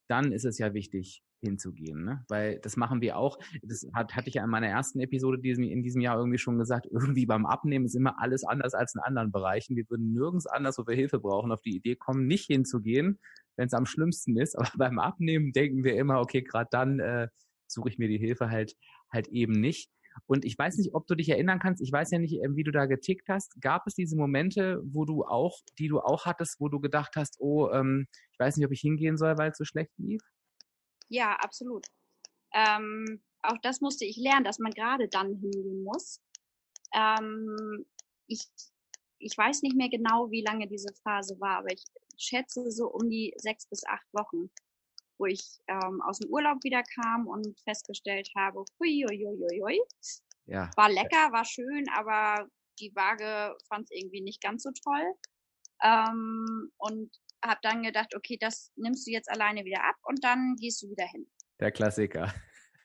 dann 0.08 0.32
ist 0.32 0.45
es 0.45 0.58
ja 0.58 0.73
wichtig, 0.73 1.23
hinzugehen, 1.43 2.03
ne? 2.03 2.23
Weil 2.29 2.60
das 2.60 2.77
machen 2.77 3.01
wir 3.01 3.17
auch. 3.17 3.38
Das 3.62 3.86
hat, 3.93 4.15
hatte 4.15 4.29
ich 4.29 4.36
ja 4.36 4.43
in 4.43 4.49
meiner 4.49 4.67
ersten 4.67 4.99
Episode 4.99 5.39
diesem, 5.39 5.65
in 5.65 5.84
diesem 5.84 6.01
Jahr 6.01 6.17
irgendwie 6.17 6.38
schon 6.38 6.58
gesagt. 6.58 6.88
Irgendwie 6.89 7.25
beim 7.25 7.45
Abnehmen 7.45 7.86
ist 7.86 7.95
immer 7.95 8.15
alles 8.19 8.43
anders 8.43 8.73
als 8.73 8.95
in 8.95 9.01
anderen 9.01 9.32
Bereichen. 9.32 9.75
Wir 9.75 9.89
würden 9.89 10.13
nirgends 10.13 10.47
anders, 10.47 10.77
wo 10.77 10.88
wir 10.88 10.95
Hilfe 10.95 11.19
brauchen, 11.19 11.51
auf 11.51 11.62
die 11.62 11.75
Idee 11.75 11.95
kommen, 11.95 12.25
nicht 12.25 12.45
hinzugehen, 12.45 13.19
wenn 13.58 13.67
es 13.67 13.73
am 13.73 13.86
schlimmsten 13.86 14.38
ist. 14.38 14.56
Aber 14.58 14.69
beim 14.77 14.99
Abnehmen 14.99 15.51
denken 15.51 15.84
wir 15.84 15.95
immer, 15.95 16.19
okay, 16.19 16.41
gerade 16.41 16.69
dann 16.71 16.99
äh, 16.99 17.27
suche 17.67 17.89
ich 17.89 17.97
mir 17.97 18.08
die 18.08 18.17
Hilfe 18.17 18.49
halt 18.49 18.75
halt 19.12 19.27
eben 19.27 19.53
nicht. 19.53 19.91
Und 20.26 20.45
ich 20.45 20.58
weiß 20.58 20.78
nicht, 20.78 20.93
ob 20.93 21.08
du 21.08 21.15
dich 21.15 21.30
erinnern 21.30 21.60
kannst, 21.60 21.82
ich 21.82 21.91
weiß 21.91 22.12
ja 22.12 22.19
nicht, 22.19 22.34
ähm, 22.43 22.56
wie 22.56 22.63
du 22.63 22.71
da 22.71 22.86
getickt 22.86 23.30
hast. 23.30 23.60
Gab 23.62 23.88
es 23.88 23.95
diese 23.95 24.15
Momente, 24.15 24.82
wo 24.84 25.06
du 25.06 25.23
auch, 25.23 25.60
die 25.78 25.88
du 25.88 25.99
auch 25.99 26.26
hattest, 26.26 26.60
wo 26.60 26.69
du 26.69 26.80
gedacht 26.80 27.15
hast, 27.15 27.38
oh, 27.39 27.69
ähm, 27.71 28.08
ich 28.32 28.39
weiß 28.39 28.58
nicht, 28.58 28.65
ob 28.65 28.71
ich 28.71 28.82
hingehen 28.82 29.17
soll, 29.17 29.38
weil 29.38 29.52
es 29.52 29.58
so 29.58 29.65
schlecht 29.65 29.91
lief? 29.97 30.21
Ja, 31.10 31.36
absolut. 31.36 31.88
Ähm, 32.54 33.21
auch 33.41 33.58
das 33.62 33.82
musste 33.82 34.06
ich 34.06 34.17
lernen, 34.17 34.45
dass 34.45 34.60
man 34.60 34.71
gerade 34.71 35.08
dann 35.08 35.36
hingehen 35.36 35.84
muss. 35.84 36.21
Ähm, 36.93 37.86
ich, 38.28 38.47
ich 39.19 39.38
weiß 39.38 39.62
nicht 39.63 39.76
mehr 39.76 39.89
genau, 39.89 40.32
wie 40.32 40.43
lange 40.43 40.67
diese 40.67 40.93
Phase 41.04 41.39
war, 41.39 41.60
aber 41.60 41.71
ich 41.71 41.84
schätze 42.17 42.71
so 42.71 42.88
um 42.88 43.10
die 43.10 43.34
sechs 43.38 43.67
bis 43.67 43.86
acht 43.86 44.06
Wochen 44.13 44.49
wo 45.17 45.26
ich 45.26 45.60
ähm, 45.67 46.02
aus 46.02 46.19
dem 46.19 46.30
Urlaub 46.30 46.63
wieder 46.63 46.84
kam 46.84 47.28
und 47.28 47.60
festgestellt 47.62 48.30
habe, 48.36 48.63
hui, 48.80 49.06
hui, 49.08 49.26
hui, 49.26 49.62
hui. 49.62 49.80
Ja. 50.45 50.69
War 50.76 50.89
lecker, 50.89 51.32
war 51.32 51.45
schön, 51.45 51.86
aber 51.95 52.47
die 52.80 52.93
Waage 52.95 53.56
fand 53.67 53.86
es 53.86 53.91
irgendwie 53.91 54.21
nicht 54.21 54.41
ganz 54.41 54.63
so 54.63 54.71
toll. 54.84 55.13
Ähm, 55.84 56.71
und 56.78 57.12
habe 57.43 57.60
dann 57.62 57.84
gedacht, 57.84 58.15
okay, 58.15 58.38
das 58.39 58.71
nimmst 58.76 59.06
du 59.06 59.12
jetzt 59.12 59.30
alleine 59.30 59.65
wieder 59.65 59.84
ab 59.84 59.95
und 60.04 60.23
dann 60.23 60.56
gehst 60.56 60.82
du 60.82 60.89
wieder 60.89 61.06
hin. 61.06 61.28
Der 61.60 61.71
Klassiker. 61.71 62.34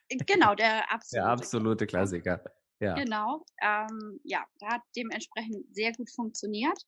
Genau, 0.09 0.55
der 0.55 0.91
absolute, 0.93 1.11
der 1.13 1.27
absolute 1.27 1.87
Klassiker. 1.87 2.43
Ja. 2.81 2.95
Genau. 2.95 3.45
Ähm, 3.61 4.21
ja, 4.25 4.45
da 4.59 4.75
hat 4.75 4.83
dementsprechend 4.97 5.75
sehr 5.75 5.93
gut 5.93 6.11
funktioniert. 6.11 6.81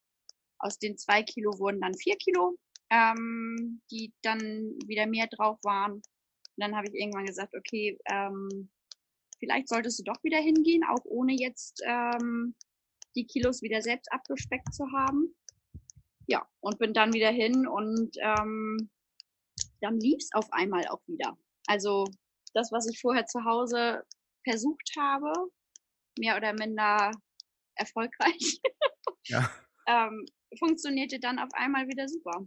Aus 0.59 0.79
den 0.79 0.97
zwei 0.99 1.23
Kilo 1.23 1.59
wurden 1.59 1.81
dann 1.81 1.95
vier 1.95 2.17
Kilo 2.17 2.57
ähm, 2.91 3.81
die 3.91 4.13
dann 4.23 4.41
wieder 4.87 5.07
mehr 5.07 5.29
drauf 5.29 5.59
waren. 5.63 5.93
Und 5.95 6.05
dann 6.57 6.77
habe 6.77 6.89
ich 6.89 6.95
irgendwann 6.95 7.27
gesagt, 7.27 7.55
okay, 7.55 7.99
ähm, 8.11 8.71
vielleicht 9.39 9.69
solltest 9.69 9.99
du 10.01 10.03
doch 10.05 10.23
wieder 10.23 10.39
hingehen, 10.39 10.83
auch 10.85 11.05
ohne 11.05 11.33
jetzt 11.33 11.83
ähm, 11.87 12.55
die 13.15 13.27
Kilos 13.27 13.63
wieder 13.63 13.81
selbst 13.81 14.13
abgespeckt 14.13 14.75
zu 14.75 14.85
haben. 14.93 15.35
Ja, 16.27 16.47
und 16.61 16.79
bin 16.79 16.93
dann 16.93 17.13
wieder 17.13 17.31
hin 17.31 17.67
und 17.67 18.17
ähm, 18.21 18.91
dann 19.81 19.99
lief's 19.99 20.29
auf 20.33 20.53
einmal 20.53 20.87
auch 20.89 21.01
wieder. 21.07 21.37
Also 21.67 22.05
das, 22.55 22.71
was 22.71 22.89
ich 22.89 23.01
vorher 23.01 23.27
zu 23.27 23.45
Hause 23.45 24.05
versucht 24.45 24.93
habe, 24.99 25.33
mehr 26.19 26.37
oder 26.37 26.53
minder 26.53 27.11
erfolgreich, 27.75 28.61
ja. 29.25 29.51
ähm, 29.89 30.25
funktionierte 30.59 31.19
dann 31.19 31.39
auf 31.39 31.51
einmal 31.55 31.89
wieder 31.89 32.09
super 32.09 32.47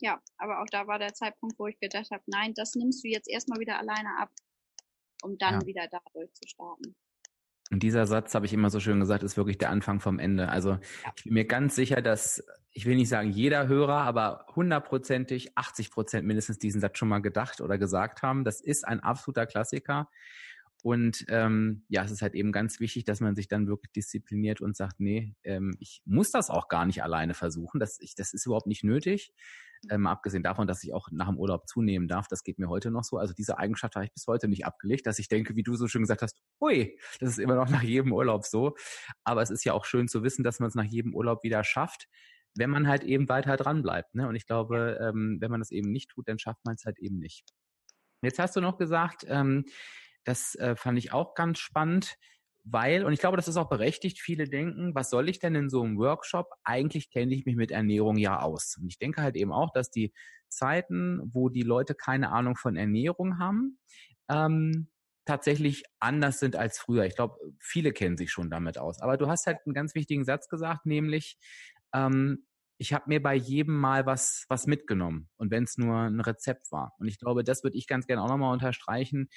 ja, 0.00 0.20
aber 0.38 0.60
auch 0.60 0.66
da 0.70 0.86
war 0.86 0.98
der 0.98 1.14
Zeitpunkt, 1.14 1.58
wo 1.58 1.66
ich 1.66 1.78
gedacht 1.78 2.10
habe, 2.10 2.22
nein, 2.26 2.54
das 2.54 2.74
nimmst 2.74 3.04
du 3.04 3.08
jetzt 3.08 3.28
erstmal 3.28 3.60
wieder 3.60 3.78
alleine 3.78 4.18
ab, 4.18 4.30
um 5.22 5.38
dann 5.38 5.60
ja. 5.60 5.66
wieder 5.66 5.88
da 5.90 6.00
durchzustarten. 6.12 6.94
Und 7.70 7.84
dieser 7.84 8.06
Satz, 8.06 8.34
habe 8.34 8.46
ich 8.46 8.52
immer 8.52 8.68
so 8.68 8.80
schön 8.80 8.98
gesagt, 8.98 9.22
ist 9.22 9.36
wirklich 9.36 9.58
der 9.58 9.70
Anfang 9.70 10.00
vom 10.00 10.18
Ende. 10.18 10.48
Also 10.48 10.70
ja. 10.70 10.80
ich 11.16 11.24
bin 11.24 11.34
mir 11.34 11.44
ganz 11.44 11.76
sicher, 11.76 12.02
dass, 12.02 12.44
ich 12.72 12.84
will 12.84 12.96
nicht 12.96 13.08
sagen 13.08 13.30
jeder 13.30 13.68
Hörer, 13.68 13.98
aber 14.02 14.46
hundertprozentig, 14.56 15.56
80 15.56 15.92
Prozent 15.92 16.26
mindestens 16.26 16.58
diesen 16.58 16.80
Satz 16.80 16.98
schon 16.98 17.08
mal 17.08 17.20
gedacht 17.20 17.60
oder 17.60 17.78
gesagt 17.78 18.22
haben. 18.22 18.44
Das 18.44 18.60
ist 18.60 18.86
ein 18.86 19.00
absoluter 19.00 19.46
Klassiker. 19.46 20.08
Und 20.82 21.26
ähm, 21.28 21.84
ja, 21.88 22.04
es 22.04 22.10
ist 22.10 22.22
halt 22.22 22.34
eben 22.34 22.52
ganz 22.52 22.80
wichtig, 22.80 23.04
dass 23.04 23.20
man 23.20 23.34
sich 23.34 23.48
dann 23.48 23.66
wirklich 23.66 23.92
diszipliniert 23.92 24.60
und 24.60 24.76
sagt, 24.76 24.98
nee, 24.98 25.34
ähm, 25.44 25.76
ich 25.78 26.02
muss 26.06 26.30
das 26.30 26.48
auch 26.48 26.68
gar 26.68 26.86
nicht 26.86 27.02
alleine 27.02 27.34
versuchen. 27.34 27.80
Das, 27.80 27.98
ich, 28.00 28.14
das 28.14 28.32
ist 28.32 28.46
überhaupt 28.46 28.66
nicht 28.66 28.84
nötig. 28.84 29.32
Ähm, 29.90 30.06
abgesehen 30.06 30.42
davon, 30.42 30.66
dass 30.66 30.84
ich 30.84 30.92
auch 30.92 31.08
nach 31.10 31.28
dem 31.28 31.38
Urlaub 31.38 31.66
zunehmen 31.66 32.06
darf, 32.06 32.28
das 32.28 32.42
geht 32.42 32.58
mir 32.58 32.68
heute 32.68 32.90
noch 32.90 33.04
so. 33.04 33.16
Also 33.16 33.32
diese 33.32 33.58
Eigenschaft 33.58 33.94
habe 33.94 34.04
ich 34.04 34.12
bis 34.12 34.26
heute 34.26 34.48
nicht 34.48 34.66
abgelegt, 34.66 35.06
dass 35.06 35.18
ich 35.18 35.28
denke, 35.28 35.56
wie 35.56 35.62
du 35.62 35.74
so 35.74 35.88
schön 35.88 36.02
gesagt 36.02 36.22
hast, 36.22 36.38
ui, 36.60 36.98
das 37.18 37.30
ist 37.30 37.38
immer 37.38 37.54
noch 37.54 37.68
nach 37.68 37.82
jedem 37.82 38.12
Urlaub 38.12 38.44
so. 38.44 38.76
Aber 39.24 39.42
es 39.42 39.50
ist 39.50 39.64
ja 39.64 39.72
auch 39.72 39.84
schön 39.84 40.08
zu 40.08 40.22
wissen, 40.22 40.44
dass 40.44 40.60
man 40.60 40.68
es 40.68 40.74
nach 40.74 40.84
jedem 40.84 41.14
Urlaub 41.14 41.42
wieder 41.42 41.64
schafft, 41.64 42.08
wenn 42.54 42.70
man 42.70 42.88
halt 42.88 43.04
eben 43.04 43.28
weiter 43.28 43.56
dran 43.56 43.82
bleibt. 43.82 44.14
Ne? 44.14 44.28
Und 44.28 44.34
ich 44.34 44.46
glaube, 44.46 44.98
ähm, 45.00 45.38
wenn 45.40 45.50
man 45.50 45.60
das 45.60 45.70
eben 45.70 45.90
nicht 45.90 46.10
tut, 46.10 46.28
dann 46.28 46.38
schafft 46.38 46.64
man 46.64 46.74
es 46.74 46.84
halt 46.84 46.98
eben 46.98 47.18
nicht. 47.18 47.44
Jetzt 48.22 48.38
hast 48.38 48.56
du 48.56 48.60
noch 48.60 48.76
gesagt, 48.76 49.24
ähm, 49.28 49.64
das 50.24 50.54
äh, 50.56 50.76
fand 50.76 50.98
ich 50.98 51.12
auch 51.12 51.34
ganz 51.34 51.58
spannend, 51.58 52.16
weil, 52.64 53.04
und 53.04 53.12
ich 53.12 53.20
glaube, 53.20 53.36
das 53.36 53.48
ist 53.48 53.56
auch 53.56 53.68
berechtigt, 53.68 54.20
viele 54.20 54.44
denken, 54.44 54.94
was 54.94 55.10
soll 55.10 55.28
ich 55.28 55.38
denn 55.38 55.54
in 55.54 55.70
so 55.70 55.82
einem 55.82 55.98
Workshop? 55.98 56.50
Eigentlich 56.62 57.10
kenne 57.10 57.34
ich 57.34 57.46
mich 57.46 57.56
mit 57.56 57.70
Ernährung 57.70 58.16
ja 58.16 58.40
aus. 58.40 58.76
Und 58.80 58.88
ich 58.88 58.98
denke 58.98 59.22
halt 59.22 59.36
eben 59.36 59.52
auch, 59.52 59.72
dass 59.72 59.90
die 59.90 60.12
Zeiten, 60.48 61.20
wo 61.32 61.48
die 61.48 61.62
Leute 61.62 61.94
keine 61.94 62.30
Ahnung 62.30 62.56
von 62.56 62.76
Ernährung 62.76 63.38
haben, 63.38 63.78
ähm, 64.28 64.88
tatsächlich 65.24 65.84
anders 66.00 66.38
sind 66.38 66.56
als 66.56 66.78
früher. 66.78 67.04
Ich 67.04 67.14
glaube, 67.14 67.36
viele 67.60 67.92
kennen 67.92 68.16
sich 68.16 68.30
schon 68.30 68.50
damit 68.50 68.78
aus. 68.78 69.00
Aber 69.00 69.16
du 69.16 69.28
hast 69.28 69.46
halt 69.46 69.58
einen 69.64 69.74
ganz 69.74 69.94
wichtigen 69.94 70.24
Satz 70.24 70.48
gesagt, 70.48 70.86
nämlich, 70.86 71.38
ähm, 71.94 72.46
ich 72.78 72.92
habe 72.92 73.04
mir 73.08 73.22
bei 73.22 73.34
jedem 73.34 73.76
Mal 73.76 74.06
was, 74.06 74.46
was 74.48 74.66
mitgenommen. 74.66 75.28
Und 75.36 75.50
wenn 75.50 75.64
es 75.64 75.76
nur 75.76 75.96
ein 75.96 76.20
Rezept 76.20 76.72
war. 76.72 76.94
Und 76.98 77.08
ich 77.08 77.18
glaube, 77.18 77.44
das 77.44 77.62
würde 77.62 77.76
ich 77.76 77.86
ganz 77.86 78.06
gerne 78.06 78.22
auch 78.22 78.28
nochmal 78.28 78.52
unterstreichen, 78.52 79.28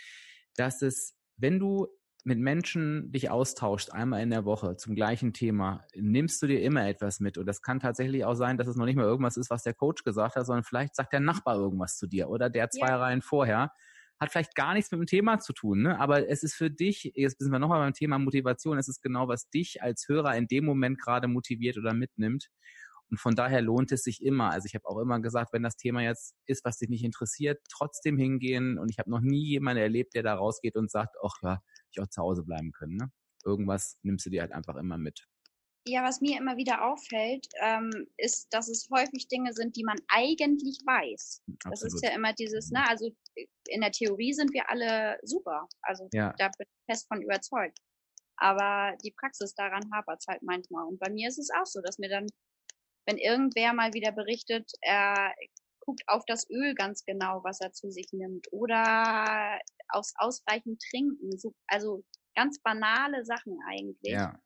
dass 0.56 0.82
es, 0.82 1.16
wenn 1.38 1.60
du 1.60 1.88
mit 2.26 2.40
Menschen 2.40 3.12
dich 3.12 3.30
austauschst, 3.30 3.94
einmal 3.94 4.22
in 4.22 4.30
der 4.30 4.46
Woche 4.46 4.78
zum 4.78 4.96
gleichen 4.96 5.34
Thema, 5.34 5.86
nimmst 5.94 6.42
du 6.42 6.48
dir 6.48 6.62
immer 6.62 6.88
etwas 6.88 7.20
mit. 7.20 7.38
Und 7.38 7.46
das 7.46 7.62
kann 7.62 7.80
tatsächlich 7.80 8.24
auch 8.24 8.36
sein, 8.36 8.58
dass 8.58 8.68
es 8.68 8.78
noch 8.78 8.86
nicht 8.86 8.96
mal 8.96 9.04
irgendwas 9.06 9.36
ist, 9.36 9.50
was 9.50 9.64
der 9.64 9.74
Coach 9.74 10.04
gesagt 10.04 10.36
hat, 10.36 10.46
sondern 10.46 10.64
vielleicht 10.64 10.96
sagt 10.96 11.12
der 11.12 11.20
Nachbar 11.20 11.58
irgendwas 11.58 11.98
zu 11.98 12.08
dir 12.08 12.30
oder 12.30 12.50
der 12.50 12.70
zwei 12.70 12.88
ja. 12.88 12.98
Reihen 12.98 13.22
vorher. 13.22 13.72
Hat 14.20 14.32
vielleicht 14.32 14.56
gar 14.56 14.74
nichts 14.74 14.90
mit 14.92 15.02
dem 15.02 15.06
Thema 15.08 15.40
zu 15.40 15.52
tun, 15.52 15.82
ne? 15.82 16.00
aber 16.00 16.30
es 16.30 16.44
ist 16.44 16.54
für 16.54 16.70
dich, 16.70 17.12
jetzt 17.16 17.40
sind 17.40 17.52
wir 17.52 17.60
nochmal 17.60 17.80
beim 17.80 17.94
Thema 17.94 18.20
Motivation, 18.20 18.78
es 18.78 18.88
ist 18.88 19.02
genau, 19.02 19.28
was 19.28 19.50
dich 19.50 19.82
als 19.82 20.08
Hörer 20.08 20.38
in 20.38 20.48
dem 20.48 20.64
Moment 20.64 21.02
gerade 21.02 21.28
motiviert 21.28 21.78
oder 21.78 21.94
mitnimmt. 21.94 22.50
Und 23.10 23.20
von 23.20 23.36
daher 23.36 23.62
lohnt 23.62 23.92
es 23.92 24.04
sich 24.04 24.24
immer. 24.24 24.52
Also 24.52 24.66
ich 24.66 24.76
habe 24.76 24.88
auch 24.88 24.98
immer 25.00 25.20
gesagt, 25.20 25.54
wenn 25.54 25.64
das 25.64 25.78
Thema 25.78 26.02
jetzt 26.02 26.36
ist, 26.48 26.66
was 26.66 26.78
dich 26.78 26.90
nicht 26.90 27.04
interessiert, 27.04 27.62
trotzdem 27.70 28.18
hingehen. 28.18 28.80
Und 28.80 28.90
ich 28.90 29.00
habe 29.00 29.10
noch 29.10 29.22
nie 29.22 29.46
jemanden 29.46 29.82
erlebt, 29.82 30.16
der 30.16 30.24
da 30.24 30.36
rausgeht 30.36 30.76
und 30.76 30.90
sagt, 30.90 31.16
ach 31.24 31.36
ja, 31.44 31.62
ich 31.92 32.02
auch 32.02 32.08
zu 32.08 32.22
Hause 32.22 32.44
bleiben 32.44 32.72
können. 32.72 32.96
Ne? 32.96 33.12
Irgendwas 33.46 33.98
nimmst 34.02 34.26
du 34.26 34.30
dir 34.30 34.42
halt 34.42 34.52
einfach 34.52 34.76
immer 34.78 34.98
mit. 34.98 35.28
ja, 35.86 36.04
was 36.04 36.22
mir 36.22 36.38
immer 36.38 36.56
wieder 36.58 36.86
auffällt, 36.86 37.46
ähm, 37.62 37.92
ist, 38.18 38.48
dass 38.54 38.70
es 38.70 38.88
häufig 38.90 39.28
Dinge 39.28 39.54
sind, 39.54 39.76
die 39.76 39.84
man 39.84 39.98
eigentlich 40.08 40.80
weiß. 40.86 41.42
Absolut. 41.66 41.74
Das 41.74 41.84
ist 41.84 42.04
ja 42.04 42.12
immer 42.16 42.34
dieses, 42.34 42.72
ne, 42.72 42.88
also 42.88 43.12
in 43.68 43.82
der 43.82 43.92
Theorie 43.92 44.34
sind 44.34 44.54
wir 44.54 44.70
alle 44.70 45.18
super. 45.24 45.68
Also 45.82 46.08
ja. 46.14 46.34
da 46.38 46.50
bin 46.58 46.68
ich 46.68 46.86
fest 46.94 47.08
von 47.08 47.22
überzeugt. 47.22 47.78
Aber 48.38 48.96
die 49.04 49.12
Praxis 49.12 49.54
daran 49.56 49.84
hapert 49.94 50.20
es 50.20 50.28
halt 50.28 50.42
manchmal. 50.42 50.86
Und 50.88 51.00
bei 51.00 51.10
mir 51.10 51.28
ist 51.28 51.38
es 51.38 51.50
auch 51.50 51.66
so, 51.66 51.82
dass 51.82 52.00
mir 52.00 52.10
dann, 52.10 52.28
wenn 53.06 53.18
irgendwer 53.18 53.74
mal 53.74 53.94
wieder 53.94 54.12
berichtet, 54.12 54.72
er 54.82 55.34
guckt 55.80 56.02
auf 56.08 56.24
das 56.26 56.50
Öl 56.50 56.74
ganz 56.76 57.04
genau, 57.06 57.44
was 57.44 57.60
er 57.60 57.74
zu 57.74 57.92
sich 57.92 58.08
nimmt. 58.12 58.48
Oder 58.52 59.60
aufs 59.90 60.14
ausreichend 60.18 60.82
Trinken. 60.90 61.38
So, 61.38 61.54
also 61.68 62.04
ganz 62.36 62.60
banale 62.62 63.26
Sachen 63.26 63.60
eigentlich. 63.68 64.14
Ja 64.14 64.40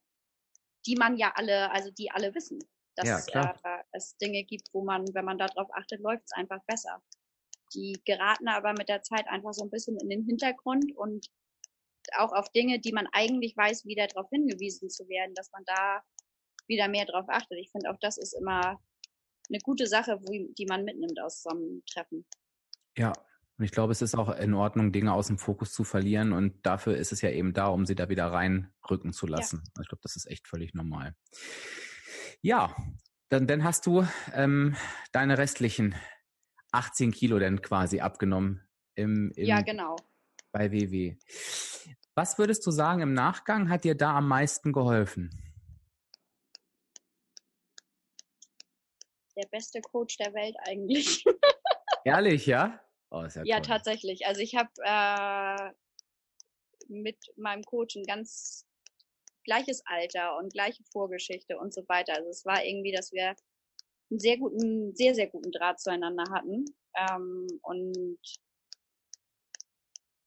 die 0.88 0.96
man 0.96 1.17
ja 1.17 1.34
alle, 1.36 1.70
also 1.72 1.91
die 1.91 2.10
alle 2.12 2.34
wissen, 2.34 2.60
dass 2.96 3.28
ja, 3.28 3.54
äh, 3.63 3.84
es 3.91 4.17
Dinge 4.17 4.43
gibt, 4.43 4.70
wo 4.74 4.84
man, 4.84 5.06
wenn 5.13 5.26
man 5.26 5.38
darauf 5.38 5.70
achtet, 5.74 6.00
läuft 6.00 6.24
es 6.26 6.32
einfach 6.32 6.63
besser. 6.65 7.04
Die 7.76 8.00
geraten 8.06 8.48
aber 8.48 8.72
mit 8.72 8.89
der 8.89 9.04
Zeit 9.04 9.28
einfach 9.28 9.54
so 9.54 9.63
ein 9.63 9.70
bisschen 9.70 10.00
in 10.00 10.10
den 10.10 10.26
Hintergrund 10.26 10.96
und 10.96 11.28
auch 12.17 12.32
auf 12.32 12.50
Dinge, 12.54 12.80
die 12.80 12.93
man 12.93 13.08
eigentlich 13.12 13.56
weiß, 13.58 13.86
wieder 13.86 14.08
darauf 14.08 14.30
hingewiesen 14.30 14.89
zu 14.89 15.08
werden, 15.10 15.36
dass 15.36 15.52
man 15.52 15.63
da 15.65 16.02
wieder 16.67 16.88
mehr 16.88 17.06
drauf 17.06 17.25
achtet. 17.27 17.58
Ich 17.60 17.71
finde 17.71 17.89
auch 17.89 17.97
das 17.99 18.17
ist 18.17 18.34
immer 18.34 18.80
eine 19.49 19.60
gute 19.60 19.88
Sache, 19.88 20.19
wo, 20.21 20.32
die 20.32 20.65
man 20.65 20.84
mitnimmt 20.84 21.19
aus 21.21 21.41
so 21.43 21.49
einem 21.49 21.84
Treffen. 21.86 22.25
Ja, 22.97 23.13
und 23.58 23.65
ich 23.65 23.71
glaube, 23.71 23.91
es 23.91 24.01
ist 24.01 24.15
auch 24.15 24.30
in 24.38 24.53
Ordnung, 24.53 24.91
Dinge 24.91 25.13
aus 25.13 25.27
dem 25.27 25.39
Fokus 25.39 25.73
zu 25.73 25.84
verlieren. 25.84 26.32
Und 26.32 26.65
dafür 26.65 26.95
ist 26.95 27.12
es 27.12 27.21
ja 27.21 27.32
eben 27.32 27.53
da, 27.53 27.67
um 27.67 27.86
sie 27.86 27.95
da 27.95 28.08
wieder 28.08 28.27
reinrücken 28.27 29.13
zu 29.13 29.25
lassen. 29.25 29.63
Ja. 29.65 29.82
Ich 29.82 29.88
glaube, 29.88 30.01
das 30.03 30.15
ist 30.15 30.27
echt 30.27 30.47
völlig 30.47 30.75
normal. 30.75 31.15
Ja, 32.41 32.75
dann, 33.30 33.47
dann 33.47 33.63
hast 33.63 33.86
du 33.88 34.06
ähm, 34.34 34.75
deine 35.12 35.38
restlichen 35.38 35.95
18 36.71 37.12
Kilo 37.12 37.39
dann 37.39 37.62
quasi 37.62 37.99
abgenommen 37.99 38.67
im, 38.93 39.32
im 39.36 39.45
ja, 39.45 39.62
genau. 39.62 39.95
bei 40.51 40.71
WW. 40.71 41.17
Was 42.13 42.38
würdest 42.38 42.65
du 42.65 42.71
sagen 42.71 43.01
im 43.01 43.13
Nachgang 43.13 43.69
hat 43.69 43.84
dir 43.84 43.95
da 43.95 44.17
am 44.17 44.27
meisten 44.27 44.71
geholfen? 44.71 45.46
Der 49.38 49.47
beste 49.50 49.82
Coach 49.82 50.17
der 50.17 50.34
Welt 50.34 50.56
eigentlich. 50.67 51.23
Ehrlich, 52.06 52.45
ja? 52.45 52.80
Oh, 53.12 53.23
ja, 53.23 53.43
ja 53.43 53.60
tatsächlich. 53.60 54.26
Also 54.26 54.41
ich 54.41 54.56
habe 54.56 54.69
äh, 54.84 55.71
mit 56.88 57.17
meinem 57.38 57.63
Coach 57.63 57.95
ein 57.95 58.04
ganz 58.04 58.65
gleiches 59.43 59.82
Alter 59.86 60.38
und 60.38 60.54
gleiche 60.54 60.84
Vorgeschichte 60.91 61.58
und 61.58 61.73
so 61.73 61.88
weiter. 61.88 62.15
Also 62.15 62.30
es 62.30 62.45
war 62.45 62.65
irgendwie, 62.65 62.91
dass 62.91 63.12
wir 63.12 63.36
einen 64.10 64.19
sehr 64.19 64.38
guten, 64.38 64.95
sehr, 64.95 65.15
sehr 65.15 65.28
guten 65.28 65.52
Draht 65.52 65.80
zueinander 65.80 66.26
hatten. 66.32 66.65
Ähm, 66.95 67.47
und 67.62 68.17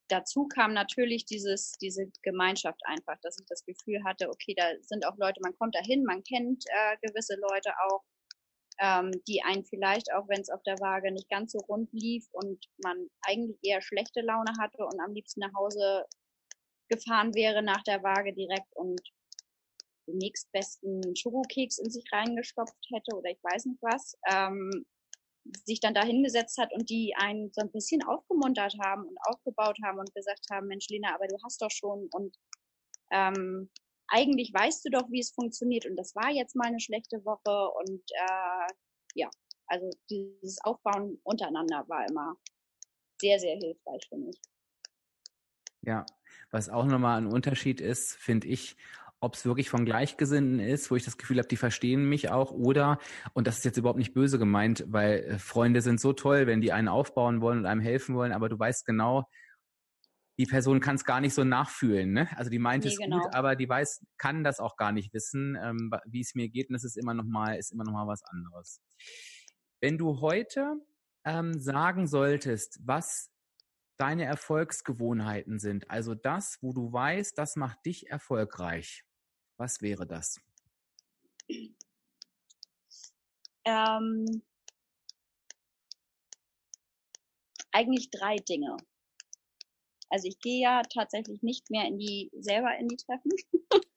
dazu 0.08 0.46
kam 0.48 0.72
natürlich 0.72 1.24
dieses, 1.24 1.72
diese 1.72 2.10
Gemeinschaft 2.22 2.80
einfach, 2.84 3.18
dass 3.22 3.38
ich 3.38 3.46
das 3.46 3.64
Gefühl 3.64 4.02
hatte, 4.04 4.28
okay, 4.28 4.54
da 4.56 4.70
sind 4.80 5.06
auch 5.06 5.16
Leute, 5.16 5.40
man 5.42 5.56
kommt 5.56 5.74
dahin, 5.74 6.04
man 6.04 6.22
kennt 6.24 6.64
äh, 6.68 6.96
gewisse 7.02 7.36
Leute 7.36 7.72
auch 7.88 8.02
ähm, 8.80 9.10
die 9.28 9.42
einen 9.42 9.64
vielleicht, 9.64 10.12
auch 10.12 10.26
wenn 10.28 10.40
es 10.40 10.50
auf 10.50 10.62
der 10.62 10.78
Waage 10.80 11.12
nicht 11.12 11.28
ganz 11.28 11.52
so 11.52 11.58
rund 11.58 11.92
lief 11.92 12.26
und 12.32 12.64
man 12.82 13.08
eigentlich 13.22 13.58
eher 13.62 13.82
schlechte 13.82 14.22
Laune 14.22 14.52
hatte 14.58 14.84
und 14.84 14.98
am 15.00 15.12
liebsten 15.12 15.40
nach 15.40 15.54
Hause 15.54 16.06
gefahren 16.88 17.34
wäre 17.34 17.62
nach 17.62 17.82
der 17.84 18.02
Waage 18.02 18.32
direkt 18.32 18.74
und 18.74 19.00
den 20.08 20.18
nächstbesten 20.18 21.14
Schokokeks 21.14 21.78
in 21.78 21.90
sich 21.90 22.04
reingestopft 22.10 22.86
hätte 22.92 23.16
oder 23.16 23.30
ich 23.30 23.42
weiß 23.42 23.66
nicht 23.66 23.82
was, 23.82 24.16
ähm, 24.30 24.86
sich 25.64 25.80
dann 25.80 25.94
da 25.94 26.02
hingesetzt 26.02 26.58
hat 26.58 26.72
und 26.72 26.88
die 26.90 27.14
einen 27.16 27.50
so 27.52 27.60
ein 27.60 27.70
bisschen 27.70 28.02
aufgemuntert 28.02 28.74
haben 28.82 29.06
und 29.06 29.18
aufgebaut 29.24 29.76
haben 29.84 29.98
und 29.98 30.14
gesagt 30.14 30.46
haben, 30.50 30.66
Mensch 30.66 30.88
Lena, 30.88 31.14
aber 31.14 31.28
du 31.28 31.36
hast 31.44 31.62
doch 31.62 31.70
schon 31.70 32.08
und 32.12 32.36
ähm, 33.10 33.70
eigentlich 34.10 34.52
weißt 34.52 34.84
du 34.84 34.90
doch, 34.90 35.10
wie 35.10 35.20
es 35.20 35.30
funktioniert 35.30 35.86
und 35.86 35.96
das 35.96 36.14
war 36.14 36.30
jetzt 36.30 36.56
mal 36.56 36.66
eine 36.66 36.80
schlechte 36.80 37.24
Woche 37.24 37.70
und 37.78 38.02
äh, 38.10 38.72
ja, 39.14 39.30
also 39.66 39.88
dieses 40.10 40.58
Aufbauen 40.62 41.18
untereinander 41.22 41.84
war 41.88 42.06
immer 42.08 42.36
sehr, 43.20 43.38
sehr 43.38 43.56
hilfreich 43.56 44.06
für 44.08 44.16
mich. 44.16 44.40
Ja, 45.82 46.04
was 46.50 46.68
auch 46.68 46.84
nochmal 46.84 47.20
ein 47.20 47.26
Unterschied 47.26 47.80
ist, 47.80 48.16
finde 48.16 48.48
ich, 48.48 48.76
ob 49.20 49.34
es 49.34 49.44
wirklich 49.44 49.68
von 49.68 49.84
Gleichgesinnten 49.84 50.60
ist, 50.60 50.90
wo 50.90 50.96
ich 50.96 51.04
das 51.04 51.18
Gefühl 51.18 51.38
habe, 51.38 51.48
die 51.48 51.56
verstehen 51.56 52.08
mich 52.08 52.30
auch, 52.30 52.52
oder, 52.52 52.98
und 53.34 53.46
das 53.46 53.58
ist 53.58 53.64
jetzt 53.64 53.76
überhaupt 53.76 53.98
nicht 53.98 54.14
böse 54.14 54.38
gemeint, 54.38 54.84
weil 54.88 55.20
äh, 55.20 55.38
Freunde 55.38 55.82
sind 55.82 56.00
so 56.00 56.12
toll, 56.12 56.46
wenn 56.46 56.60
die 56.60 56.72
einen 56.72 56.88
aufbauen 56.88 57.40
wollen 57.40 57.58
und 57.58 57.66
einem 57.66 57.80
helfen 57.80 58.14
wollen, 58.14 58.32
aber 58.32 58.48
du 58.48 58.58
weißt 58.58 58.86
genau, 58.86 59.28
die 60.38 60.46
Person 60.46 60.80
kann 60.80 60.96
es 60.96 61.04
gar 61.04 61.20
nicht 61.20 61.34
so 61.34 61.44
nachfühlen. 61.44 62.12
Ne? 62.12 62.28
Also 62.36 62.50
die 62.50 62.58
meint 62.58 62.84
nee, 62.84 62.90
es 62.90 62.98
genau. 62.98 63.20
gut, 63.20 63.34
aber 63.34 63.56
die 63.56 63.68
weiß, 63.68 64.04
kann 64.16 64.42
das 64.42 64.58
auch 64.58 64.76
gar 64.76 64.92
nicht 64.92 65.12
wissen, 65.12 65.56
ähm, 65.62 65.90
wie 66.06 66.20
es 66.20 66.34
mir 66.34 66.48
geht. 66.48 66.70
Und 66.70 66.74
das 66.74 66.84
ist 66.84 66.96
immer 66.96 67.14
noch 67.14 67.24
mal, 67.24 67.56
ist 67.58 67.72
immer 67.72 67.84
noch 67.84 67.92
mal 67.92 68.06
was 68.06 68.22
anderes. 68.24 68.80
Wenn 69.80 69.98
du 69.98 70.20
heute 70.20 70.76
ähm, 71.24 71.58
sagen 71.58 72.06
solltest, 72.06 72.80
was 72.82 73.30
deine 73.98 74.24
Erfolgsgewohnheiten 74.24 75.58
sind, 75.58 75.90
also 75.90 76.14
das, 76.14 76.58
wo 76.62 76.72
du 76.72 76.90
weißt, 76.90 77.36
das 77.36 77.56
macht 77.56 77.84
dich 77.84 78.08
erfolgreich, 78.10 79.04
was 79.58 79.82
wäre 79.82 80.06
das? 80.06 80.40
Ähm, 83.66 84.42
eigentlich 87.72 88.10
drei 88.10 88.36
Dinge. 88.36 88.76
Also 90.10 90.28
ich 90.28 90.38
gehe 90.40 90.60
ja 90.60 90.82
tatsächlich 90.82 91.42
nicht 91.42 91.70
mehr 91.70 91.86
in 91.86 91.98
die 91.98 92.30
selber 92.38 92.76
in 92.78 92.88
die 92.88 92.96
Treffen. 92.96 93.30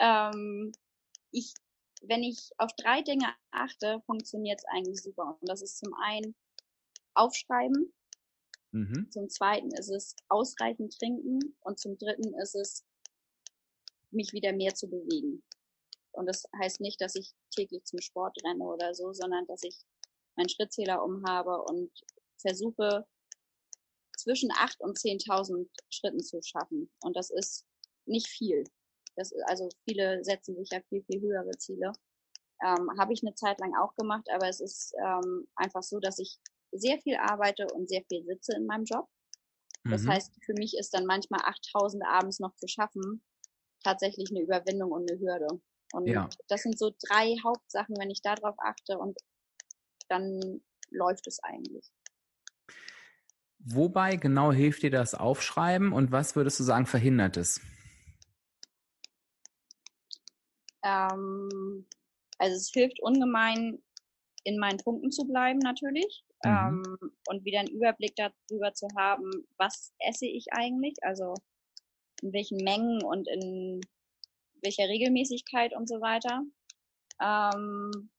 ähm, 0.00 0.72
ich, 1.30 1.52
wenn 2.02 2.22
ich 2.22 2.50
auf 2.58 2.70
drei 2.76 3.02
Dinge 3.02 3.26
achte, 3.50 4.00
funktioniert 4.06 4.60
es 4.60 4.66
eigentlich 4.66 5.02
super. 5.02 5.36
Und 5.40 5.48
das 5.48 5.62
ist 5.62 5.78
zum 5.78 5.94
einen 5.94 6.34
Aufschreiben, 7.14 7.92
mhm. 8.72 9.10
zum 9.10 9.28
zweiten 9.28 9.70
ist 9.72 9.90
es 9.90 10.14
ausreichend 10.28 10.96
trinken 10.98 11.56
und 11.60 11.80
zum 11.80 11.98
dritten 11.98 12.34
ist 12.34 12.54
es 12.54 12.84
mich 14.10 14.32
wieder 14.32 14.52
mehr 14.52 14.74
zu 14.74 14.88
bewegen. 14.88 15.42
Und 16.12 16.26
das 16.26 16.44
heißt 16.58 16.80
nicht, 16.80 17.00
dass 17.00 17.14
ich 17.14 17.34
täglich 17.54 17.84
zum 17.84 18.00
Sport 18.00 18.36
renne 18.44 18.64
oder 18.64 18.94
so, 18.94 19.12
sondern 19.12 19.46
dass 19.46 19.62
ich 19.62 19.76
meinen 20.36 20.48
Schrittzähler 20.48 21.02
umhabe 21.02 21.62
und 21.62 21.90
versuche, 22.36 23.06
zwischen 24.18 24.50
8 24.52 24.80
und 24.80 24.98
10.000 24.98 25.68
Schritten 25.90 26.20
zu 26.20 26.40
schaffen. 26.42 26.90
Und 27.02 27.16
das 27.16 27.30
ist 27.30 27.66
nicht 28.06 28.28
viel. 28.28 28.64
Das, 29.16 29.32
also 29.46 29.68
viele 29.88 30.22
setzen 30.24 30.56
sich 30.56 30.68
ja 30.70 30.80
viel, 30.88 31.02
viel 31.04 31.20
höhere 31.20 31.56
Ziele. 31.58 31.92
Ähm, 32.62 32.90
Habe 32.98 33.12
ich 33.12 33.22
eine 33.22 33.34
Zeit 33.34 33.60
lang 33.60 33.74
auch 33.76 33.94
gemacht, 33.94 34.26
aber 34.32 34.48
es 34.48 34.60
ist 34.60 34.94
ähm, 35.04 35.46
einfach 35.56 35.82
so, 35.82 36.00
dass 36.00 36.18
ich 36.18 36.38
sehr 36.72 36.98
viel 37.00 37.16
arbeite 37.16 37.66
und 37.72 37.88
sehr 37.88 38.02
viel 38.08 38.24
sitze 38.24 38.54
in 38.56 38.66
meinem 38.66 38.84
Job. 38.84 39.08
Das 39.84 40.02
mhm. 40.02 40.10
heißt, 40.10 40.32
für 40.44 40.54
mich 40.54 40.76
ist 40.76 40.92
dann 40.92 41.06
manchmal 41.06 41.40
8000 41.44 42.04
abends 42.04 42.40
noch 42.40 42.54
zu 42.56 42.66
schaffen 42.68 43.22
tatsächlich 43.82 44.30
eine 44.30 44.42
Überwindung 44.42 44.92
und 44.92 45.10
eine 45.10 45.20
Hürde. 45.20 45.48
Und 45.92 46.06
ja. 46.06 46.28
das 46.48 46.62
sind 46.62 46.78
so 46.78 46.92
drei 47.08 47.36
Hauptsachen, 47.42 47.96
wenn 47.98 48.10
ich 48.10 48.20
darauf 48.20 48.54
achte 48.58 48.98
und 48.98 49.18
dann 50.08 50.62
läuft 50.90 51.26
es 51.26 51.42
eigentlich. 51.42 51.90
Wobei 53.70 54.16
genau 54.16 54.50
hilft 54.50 54.82
dir 54.82 54.90
das 54.90 55.14
Aufschreiben 55.14 55.92
und 55.92 56.10
was 56.10 56.36
würdest 56.36 56.58
du 56.58 56.64
sagen, 56.64 56.86
verhindert 56.86 57.36
es? 57.36 57.60
Ähm, 60.82 61.86
also 62.38 62.56
es 62.56 62.70
hilft 62.72 62.98
ungemein, 63.02 63.82
in 64.44 64.58
meinen 64.58 64.78
Punkten 64.78 65.10
zu 65.10 65.26
bleiben 65.26 65.58
natürlich 65.58 66.24
mhm. 66.44 66.50
ähm, 66.50 67.10
und 67.28 67.44
wieder 67.44 67.60
einen 67.60 67.68
Überblick 67.68 68.14
darüber 68.16 68.72
zu 68.72 68.88
haben, 68.96 69.30
was 69.58 69.92
esse 69.98 70.26
ich 70.26 70.46
eigentlich, 70.52 70.94
also 71.02 71.34
in 72.22 72.32
welchen 72.32 72.64
Mengen 72.64 73.02
und 73.02 73.28
in 73.28 73.82
welcher 74.62 74.88
Regelmäßigkeit 74.88 75.74
und 75.76 75.88
so 75.88 76.00
weiter. 76.00 76.42
Ähm, 77.20 78.10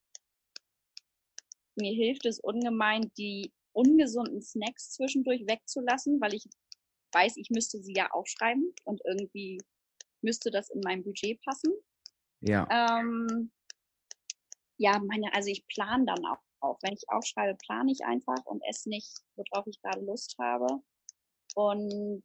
mir 1.76 1.94
hilft 1.94 2.28
es 2.28 2.40
ungemein, 2.40 3.10
die 3.18 3.52
ungesunden 3.74 4.42
Snacks 4.42 4.92
zwischendurch 4.92 5.46
wegzulassen, 5.48 6.20
weil 6.22 6.34
ich 6.34 6.46
weiß, 7.14 7.38
ich 7.38 7.50
müsste 7.50 7.80
sie 7.80 7.94
ja 7.94 8.10
aufschreiben 8.12 8.74
und 8.84 9.02
irgendwie 9.06 9.60
müsste 10.22 10.52
das 10.52 10.70
in 10.70 10.82
mein 10.84 11.04
Budget 11.04 11.42
passen. 11.42 11.74
Ja. 12.42 12.68
Ähm, 12.72 13.52
ja, 14.78 15.00
meine, 15.00 15.34
also 15.34 15.50
ich 15.50 15.66
plane 15.68 16.06
dann 16.06 16.26
auch, 16.26 16.40
auch. 16.62 16.78
Wenn 16.82 16.94
ich 16.94 17.04
aufschreibe, 17.08 17.58
plane 17.58 17.92
ich 17.92 18.06
einfach 18.06 18.46
und 18.46 18.62
esse 18.70 18.90
nicht, 18.90 19.12
worauf 19.36 19.68
ich 19.68 19.82
gerade 19.82 20.06
Lust 20.06 20.36
habe. 20.40 20.68
Und 21.56 22.24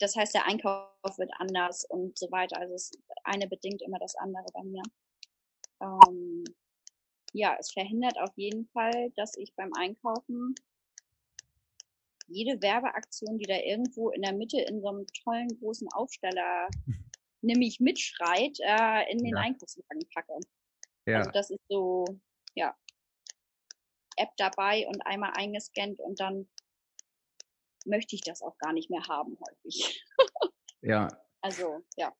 das 0.00 0.16
heißt, 0.16 0.34
der 0.34 0.46
Einkauf 0.46 1.18
wird 1.18 1.30
anders 1.38 1.84
und 1.88 2.18
so 2.18 2.30
weiter. 2.30 2.58
Also 2.58 2.72
das 2.72 2.90
eine 3.22 3.46
bedingt 3.46 3.82
immer 3.82 3.98
das 3.98 4.14
andere 4.16 4.46
bei 4.52 4.62
mir. 4.64 4.82
Ähm, 5.80 6.44
ja, 7.34 7.56
es 7.58 7.72
verhindert 7.72 8.16
auf 8.18 8.30
jeden 8.36 8.66
Fall, 8.68 9.10
dass 9.16 9.36
ich 9.36 9.54
beim 9.56 9.72
Einkaufen 9.74 10.54
jede 12.28 12.62
Werbeaktion, 12.62 13.38
die 13.38 13.44
da 13.44 13.56
irgendwo 13.56 14.10
in 14.10 14.22
der 14.22 14.32
Mitte 14.32 14.60
in 14.60 14.80
so 14.80 14.88
einem 14.88 15.06
tollen 15.24 15.48
großen 15.58 15.88
Aufsteller 15.92 16.68
nämlich 17.42 17.80
mitschreit, 17.80 18.56
äh, 18.60 19.12
in 19.12 19.18
den 19.18 19.36
ja. 19.36 19.42
Einkaufswagen 19.42 20.08
packe. 20.14 20.38
Ja. 21.06 21.18
Also 21.18 21.30
das 21.32 21.50
ist 21.50 21.66
so, 21.68 22.04
ja, 22.54 22.74
App 24.16 24.30
dabei 24.36 24.86
und 24.86 25.04
einmal 25.04 25.32
eingescannt 25.34 26.00
und 26.00 26.20
dann 26.20 26.48
möchte 27.84 28.14
ich 28.14 28.22
das 28.22 28.42
auch 28.42 28.56
gar 28.58 28.72
nicht 28.72 28.90
mehr 28.90 29.06
haben 29.08 29.36
häufig. 29.46 30.04
ja. 30.80 31.08
Also, 31.44 31.84
ja. 31.98 32.10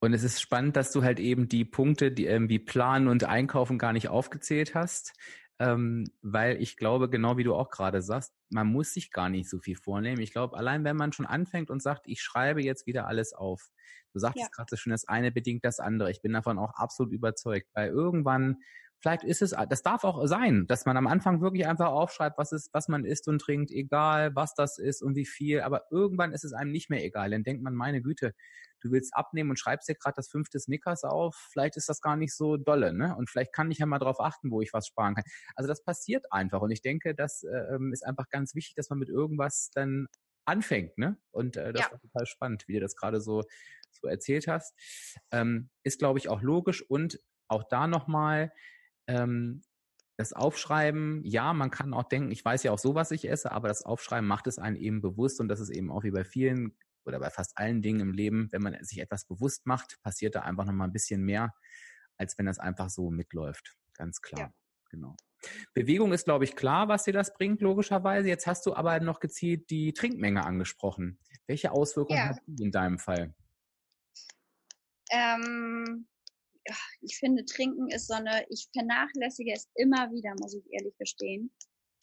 Und 0.00 0.14
es 0.14 0.22
ist 0.22 0.40
spannend, 0.40 0.76
dass 0.76 0.92
du 0.92 1.02
halt 1.02 1.20
eben 1.20 1.48
die 1.48 1.64
Punkte, 1.64 2.10
die 2.10 2.24
irgendwie 2.24 2.58
Planen 2.58 3.06
und 3.06 3.24
Einkaufen 3.24 3.78
gar 3.78 3.92
nicht 3.92 4.08
aufgezählt 4.08 4.74
hast, 4.74 5.12
ähm, 5.58 6.06
weil 6.22 6.60
ich 6.62 6.78
glaube, 6.78 7.10
genau 7.10 7.36
wie 7.36 7.44
du 7.44 7.54
auch 7.54 7.68
gerade 7.68 8.00
sagst, 8.00 8.32
man 8.48 8.66
muss 8.66 8.94
sich 8.94 9.12
gar 9.12 9.28
nicht 9.28 9.48
so 9.48 9.58
viel 9.58 9.76
vornehmen. 9.76 10.22
Ich 10.22 10.32
glaube, 10.32 10.56
allein 10.56 10.84
wenn 10.84 10.96
man 10.96 11.12
schon 11.12 11.26
anfängt 11.26 11.70
und 11.70 11.82
sagt, 11.82 12.06
ich 12.06 12.22
schreibe 12.22 12.62
jetzt 12.62 12.86
wieder 12.86 13.06
alles 13.06 13.34
auf. 13.34 13.68
Du 14.14 14.18
sagtest 14.18 14.46
ja. 14.46 14.48
gerade 14.50 14.70
so 14.70 14.76
schön, 14.76 14.90
das 14.90 15.06
eine 15.06 15.30
bedingt 15.30 15.64
das 15.66 15.78
andere. 15.78 16.10
Ich 16.10 16.22
bin 16.22 16.32
davon 16.32 16.58
auch 16.58 16.72
absolut 16.74 17.12
überzeugt, 17.12 17.68
weil 17.74 17.90
irgendwann 17.90 18.56
vielleicht 19.00 19.24
ist 19.24 19.42
es, 19.42 19.54
das 19.68 19.82
darf 19.82 20.04
auch 20.04 20.26
sein, 20.26 20.66
dass 20.66 20.86
man 20.86 20.96
am 20.96 21.06
Anfang 21.06 21.40
wirklich 21.40 21.66
einfach 21.66 21.88
aufschreibt, 21.88 22.38
was 22.38 22.52
ist, 22.52 22.72
was 22.72 22.88
man 22.88 23.04
isst 23.04 23.28
und 23.28 23.40
trinkt, 23.40 23.70
egal 23.70 24.34
was 24.34 24.54
das 24.54 24.78
ist 24.78 25.02
und 25.02 25.16
wie 25.16 25.26
viel, 25.26 25.60
aber 25.60 25.84
irgendwann 25.90 26.32
ist 26.32 26.44
es 26.44 26.52
einem 26.52 26.70
nicht 26.70 26.90
mehr 26.90 27.04
egal. 27.04 27.30
Dann 27.30 27.42
denkt 27.42 27.62
man, 27.62 27.74
meine 27.74 28.02
Güte, 28.02 28.34
du 28.80 28.90
willst 28.90 29.14
abnehmen 29.14 29.50
und 29.50 29.58
schreibst 29.58 29.88
dir 29.88 29.94
gerade 29.94 30.16
das 30.16 30.28
fünfte 30.28 30.58
Snickers 30.58 31.04
auf, 31.04 31.34
vielleicht 31.50 31.76
ist 31.76 31.88
das 31.88 32.00
gar 32.00 32.16
nicht 32.16 32.34
so 32.34 32.56
dolle, 32.56 32.92
ne? 32.92 33.16
Und 33.16 33.30
vielleicht 33.30 33.52
kann 33.52 33.70
ich 33.70 33.78
ja 33.78 33.86
mal 33.86 33.98
darauf 33.98 34.20
achten, 34.20 34.50
wo 34.50 34.60
ich 34.60 34.72
was 34.72 34.86
sparen 34.86 35.14
kann. 35.14 35.24
Also 35.54 35.68
das 35.68 35.82
passiert 35.82 36.32
einfach 36.32 36.60
und 36.60 36.70
ich 36.70 36.82
denke, 36.82 37.14
das 37.14 37.42
äh, 37.42 37.78
ist 37.92 38.06
einfach 38.06 38.28
ganz 38.28 38.54
wichtig, 38.54 38.74
dass 38.74 38.90
man 38.90 38.98
mit 38.98 39.08
irgendwas 39.08 39.70
dann 39.74 40.06
anfängt, 40.44 40.98
ne? 40.98 41.16
Und 41.30 41.56
äh, 41.56 41.72
das 41.72 41.86
ja. 41.86 41.92
war 41.92 42.00
total 42.00 42.26
spannend, 42.26 42.64
wie 42.66 42.74
du 42.74 42.80
das 42.80 42.96
gerade 42.96 43.20
so 43.20 43.44
so 43.92 44.08
erzählt 44.08 44.46
hast. 44.48 44.74
Ähm, 45.30 45.70
ist, 45.82 45.98
glaube 45.98 46.18
ich, 46.18 46.28
auch 46.28 46.42
logisch 46.42 46.82
und 46.88 47.18
auch 47.48 47.64
da 47.64 47.86
nochmal, 47.86 48.52
ähm, 49.06 49.62
das 50.16 50.32
Aufschreiben, 50.32 51.22
ja, 51.24 51.52
man 51.54 51.70
kann 51.70 51.94
auch 51.94 52.04
denken, 52.04 52.30
ich 52.30 52.44
weiß 52.44 52.62
ja 52.62 52.72
auch 52.72 52.78
so, 52.78 52.94
was 52.94 53.10
ich 53.10 53.28
esse, 53.28 53.52
aber 53.52 53.68
das 53.68 53.84
Aufschreiben 53.84 54.28
macht 54.28 54.46
es 54.46 54.58
einen 54.58 54.76
eben 54.76 55.00
bewusst 55.00 55.40
und 55.40 55.48
das 55.48 55.60
ist 55.60 55.70
eben 55.70 55.90
auch 55.90 56.04
wie 56.04 56.10
bei 56.10 56.24
vielen 56.24 56.76
oder 57.04 57.18
bei 57.18 57.30
fast 57.30 57.56
allen 57.56 57.80
Dingen 57.80 58.00
im 58.00 58.12
Leben, 58.12 58.48
wenn 58.52 58.62
man 58.62 58.76
sich 58.84 59.00
etwas 59.00 59.24
bewusst 59.24 59.66
macht, 59.66 60.00
passiert 60.02 60.34
da 60.34 60.40
einfach 60.40 60.66
nochmal 60.66 60.88
ein 60.88 60.92
bisschen 60.92 61.22
mehr, 61.22 61.54
als 62.16 62.36
wenn 62.36 62.46
das 62.46 62.58
einfach 62.58 62.90
so 62.90 63.10
mitläuft. 63.10 63.76
Ganz 63.94 64.20
klar. 64.20 64.40
Ja. 64.40 64.52
Genau. 64.90 65.16
Bewegung 65.72 66.12
ist, 66.12 66.24
glaube 66.24 66.44
ich, 66.44 66.56
klar, 66.56 66.88
was 66.88 67.04
dir 67.04 67.12
das 67.12 67.32
bringt, 67.32 67.62
logischerweise. 67.62 68.28
Jetzt 68.28 68.46
hast 68.46 68.66
du 68.66 68.74
aber 68.74 69.00
noch 69.00 69.20
gezielt 69.20 69.70
die 69.70 69.94
Trinkmenge 69.94 70.44
angesprochen. 70.44 71.18
Welche 71.46 71.72
Auswirkungen 71.72 72.18
ja. 72.18 72.28
hat 72.28 72.40
die 72.46 72.64
in 72.64 72.72
deinem 72.72 72.98
Fall? 72.98 73.34
Ähm, 75.10 76.06
ich 77.00 77.16
finde, 77.16 77.44
Trinken 77.44 77.88
ist 77.88 78.08
so 78.08 78.14
eine, 78.14 78.44
ich 78.48 78.68
vernachlässige 78.72 79.52
es 79.52 79.68
immer 79.74 80.10
wieder, 80.10 80.34
muss 80.40 80.54
ich 80.54 80.64
ehrlich 80.72 80.96
gestehen. 80.98 81.50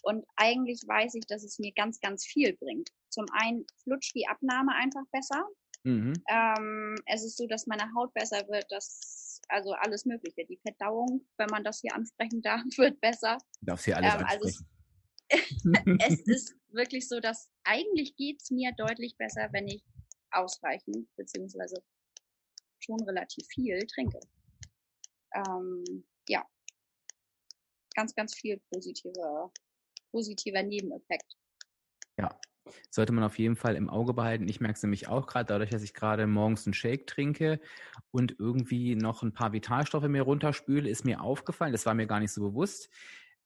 Und 0.04 0.26
eigentlich 0.36 0.82
weiß 0.88 1.16
ich, 1.16 1.26
dass 1.28 1.44
es 1.44 1.60
mir 1.60 1.72
ganz, 1.74 2.00
ganz 2.00 2.26
viel 2.26 2.56
bringt. 2.56 2.90
Zum 3.10 3.26
einen 3.32 3.66
flutscht 3.84 4.16
die 4.16 4.28
Abnahme 4.28 4.74
einfach 4.76 5.04
besser. 5.12 5.48
Mhm. 5.84 6.14
Ähm, 6.30 6.96
es 7.06 7.24
ist 7.24 7.38
so, 7.38 7.48
dass 7.48 7.68
meine 7.68 7.92
Haut 7.96 8.14
besser 8.14 8.48
wird, 8.48 8.66
dass 8.72 9.42
also 9.50 9.74
alles 9.74 10.06
Mögliche. 10.06 10.46
Die 10.46 10.58
Verdauung, 10.58 11.26
wenn 11.38 11.50
man 11.50 11.64
das 11.64 11.82
hier 11.82 11.94
ansprechen 11.96 12.42
darf, 12.44 12.64
wird 12.78 13.00
besser. 13.02 13.38
Darfst 13.62 13.86
hier 13.86 13.98
alles 13.98 14.14
ähm, 14.14 14.26
also 14.28 14.48
es, 14.48 14.64
es 16.08 16.22
ist 16.28 16.56
wirklich 16.70 17.08
so, 17.08 17.20
dass 17.20 17.50
eigentlich 17.64 18.16
geht's 18.16 18.52
mir 18.52 18.72
deutlich 18.78 19.18
besser, 19.18 19.50
wenn 19.52 19.68
ich 19.68 19.84
ausreichend 20.32 21.08
beziehungsweise 21.16 21.82
schon 22.80 23.02
relativ 23.04 23.46
viel 23.48 23.80
trinke 23.88 24.20
ähm, 25.38 26.04
ja, 26.28 26.44
ganz, 27.96 28.14
ganz 28.16 28.36
viel 28.36 28.62
positive, 28.72 29.52
positiver 30.12 30.64
Nebeneffekt. 30.64 31.36
Ja, 32.18 32.40
sollte 32.90 33.14
man 33.14 33.24
auf 33.24 33.38
jeden 33.40 33.56
Fall 33.56 33.76
im 33.76 33.90
Auge 33.90 34.14
behalten. 34.14 34.48
Ich 34.48 34.60
merke 34.60 34.76
es 34.76 34.84
nämlich 34.84 35.08
auch 35.08 35.28
gerade, 35.28 35.46
dadurch, 35.46 35.70
dass 35.70 35.84
ich 35.84 35.94
gerade 35.94 36.28
morgens 36.28 36.66
einen 36.66 36.74
Shake 36.74 37.08
trinke 37.08 37.60
und 38.12 38.36
irgendwie 38.40 38.96
noch 38.96 39.24
ein 39.24 39.34
paar 39.34 39.54
Vitalstoffe 39.54 40.08
mir 40.08 40.24
runterspüle, 40.24 40.90
ist 40.90 41.06
mir 41.06 41.22
aufgefallen, 41.22 41.72
das 41.72 41.86
war 41.86 41.94
mir 41.94 42.08
gar 42.08 42.20
nicht 42.20 42.32
so 42.32 42.42
bewusst. 42.42 42.90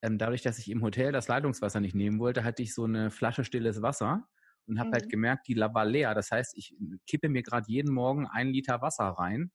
Ähm, 0.02 0.18
dadurch, 0.18 0.42
dass 0.42 0.58
ich 0.58 0.70
im 0.70 0.82
Hotel 0.82 1.12
das 1.12 1.28
Leitungswasser 1.28 1.80
nicht 1.80 1.94
nehmen 1.94 2.18
wollte, 2.18 2.44
hatte 2.44 2.62
ich 2.62 2.74
so 2.74 2.84
eine 2.84 3.10
Flasche 3.10 3.44
stilles 3.44 3.82
Wasser 3.82 4.26
und 4.66 4.78
habe 4.78 4.90
halt 4.90 4.90
mhm. 4.90 5.02
halt 5.02 5.10
gemerkt, 5.10 5.48
die 5.48 5.56
war 5.56 5.84
leer. 5.84 6.14
Das 6.14 6.30
heißt, 6.30 6.56
ich 6.56 6.74
kippe 7.06 7.28
mir 7.28 7.42
gerade 7.42 7.66
jeden 7.68 7.92
Morgen 7.92 8.26
einen 8.26 8.52
Liter 8.52 8.82
Wasser 8.82 9.04
rein 9.04 9.52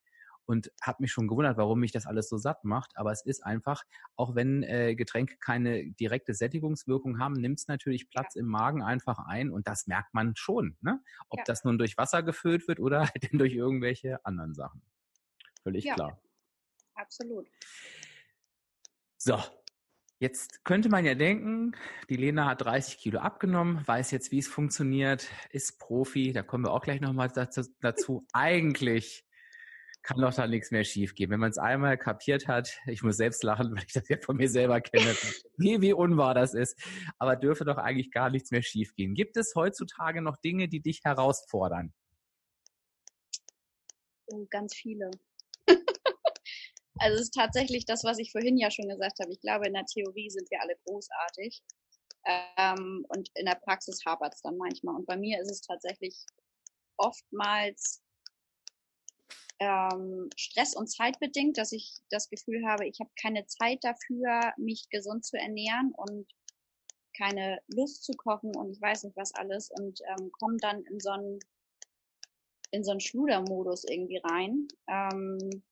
und 0.47 0.71
habe 0.81 1.01
mich 1.01 1.11
schon 1.11 1.27
gewundert, 1.27 1.57
warum 1.57 1.81
mich 1.81 1.91
das 1.91 2.07
alles 2.07 2.29
so 2.29 2.37
satt 2.37 2.63
macht. 2.63 2.97
Aber 2.97 3.11
es 3.11 3.23
ist 3.23 3.45
einfach, 3.45 3.83
auch 4.15 4.33
wenn 4.33 4.63
äh, 4.63 4.95
Getränke 4.95 5.37
keine 5.37 5.91
direkte 5.91 6.33
Sättigungswirkung 6.33 7.19
haben, 7.19 7.33
nimmt 7.33 7.59
es 7.59 7.67
natürlich 7.67 8.09
Platz 8.09 8.35
ja. 8.35 8.39
im 8.39 8.47
Magen 8.47 8.81
einfach 8.81 9.19
ein 9.19 9.51
und 9.51 9.67
das 9.67 9.87
merkt 9.87 10.13
man 10.13 10.35
schon. 10.35 10.77
Ne? 10.81 11.01
Ob 11.29 11.39
ja. 11.39 11.43
das 11.45 11.65
nun 11.65 11.77
durch 11.77 11.97
Wasser 11.97 12.23
gefüllt 12.23 12.67
wird 12.67 12.79
oder 12.79 13.01
halt 13.07 13.29
durch 13.33 13.53
irgendwelche 13.53 14.25
anderen 14.25 14.55
Sachen. 14.55 14.81
Völlig 15.63 15.83
ja. 15.83 15.95
klar. 15.95 16.19
Absolut. 16.95 17.47
So, 19.17 19.37
Jetzt 20.19 20.65
könnte 20.65 20.89
man 20.89 21.05
ja 21.05 21.13
denken, 21.13 21.75
die 22.09 22.15
Lena 22.15 22.47
hat 22.47 22.61
30 22.63 22.97
Kilo 22.97 23.19
abgenommen, 23.19 23.87
weiß 23.87 24.09
jetzt, 24.09 24.31
wie 24.31 24.39
es 24.39 24.47
funktioniert, 24.47 25.27
ist 25.51 25.77
Profi, 25.77 26.33
da 26.33 26.41
kommen 26.41 26.65
wir 26.65 26.71
auch 26.71 26.81
gleich 26.81 27.01
nochmal 27.01 27.29
dazu. 27.29 27.61
dazu. 27.81 28.25
Eigentlich 28.33 29.26
kann 30.03 30.21
doch 30.21 30.33
da 30.33 30.47
nichts 30.47 30.71
mehr 30.71 30.83
schiefgehen. 30.83 31.29
Wenn 31.29 31.39
man 31.39 31.49
es 31.49 31.57
einmal 31.57 31.97
kapiert 31.97 32.47
hat, 32.47 32.77
ich 32.87 33.03
muss 33.03 33.17
selbst 33.17 33.43
lachen, 33.43 33.71
weil 33.75 33.83
ich 33.85 33.93
das 33.93 34.07
ja 34.09 34.17
von 34.21 34.37
mir 34.37 34.49
selber 34.49 34.81
kenne, 34.81 35.13
wie, 35.57 35.81
wie 35.81 35.93
unwahr 35.93 36.33
das 36.33 36.53
ist, 36.53 36.79
aber 37.19 37.35
dürfe 37.35 37.65
doch 37.65 37.77
eigentlich 37.77 38.11
gar 38.11 38.29
nichts 38.29 38.51
mehr 38.51 38.63
schiefgehen. 38.63 39.13
Gibt 39.13 39.37
es 39.37 39.53
heutzutage 39.55 40.21
noch 40.21 40.37
Dinge, 40.37 40.67
die 40.67 40.81
dich 40.81 41.01
herausfordern? 41.03 41.93
Oh, 44.27 44.45
ganz 44.49 44.75
viele. 44.75 45.09
also 46.99 47.15
es 47.15 47.21
ist 47.23 47.33
tatsächlich 47.33 47.85
das, 47.85 48.03
was 48.03 48.19
ich 48.19 48.31
vorhin 48.31 48.57
ja 48.57 48.71
schon 48.71 48.89
gesagt 48.89 49.19
habe. 49.19 49.31
Ich 49.31 49.39
glaube, 49.41 49.67
in 49.67 49.73
der 49.73 49.85
Theorie 49.85 50.29
sind 50.29 50.49
wir 50.51 50.61
alle 50.61 50.75
großartig. 50.85 51.61
Ähm, 52.25 53.05
und 53.07 53.29
in 53.35 53.45
der 53.45 53.55
Praxis 53.55 54.01
hapert 54.05 54.33
es 54.33 54.41
dann 54.41 54.57
manchmal. 54.57 54.95
Und 54.95 55.05
bei 55.05 55.15
mir 55.15 55.39
ist 55.41 55.49
es 55.49 55.61
tatsächlich 55.61 56.25
oftmals 56.97 58.03
ähm, 59.59 60.29
Stress 60.35 60.75
und 60.75 60.87
zeitbedingt, 60.87 61.57
dass 61.57 61.71
ich 61.71 61.97
das 62.09 62.29
Gefühl 62.29 62.65
habe, 62.67 62.87
ich 62.87 62.99
habe 62.99 63.09
keine 63.19 63.45
Zeit 63.47 63.79
dafür, 63.83 64.53
mich 64.57 64.89
gesund 64.89 65.25
zu 65.25 65.37
ernähren 65.37 65.93
und 65.95 66.27
keine 67.17 67.59
Lust 67.67 68.03
zu 68.03 68.13
kochen 68.13 68.55
und 68.55 68.71
ich 68.71 68.81
weiß 68.81 69.03
nicht 69.03 69.17
was 69.17 69.33
alles 69.33 69.71
und 69.71 69.99
ähm, 70.07 70.31
komme 70.31 70.57
dann 70.57 70.83
in 70.83 70.99
so 70.99 71.09
einen 71.09 71.39
in 72.71 72.83
so 72.83 72.91
einen 72.91 72.99
Schludermodus 72.99 73.85
irgendwie 73.85 74.17
rein. 74.23 74.67
Ähm, 74.87 75.63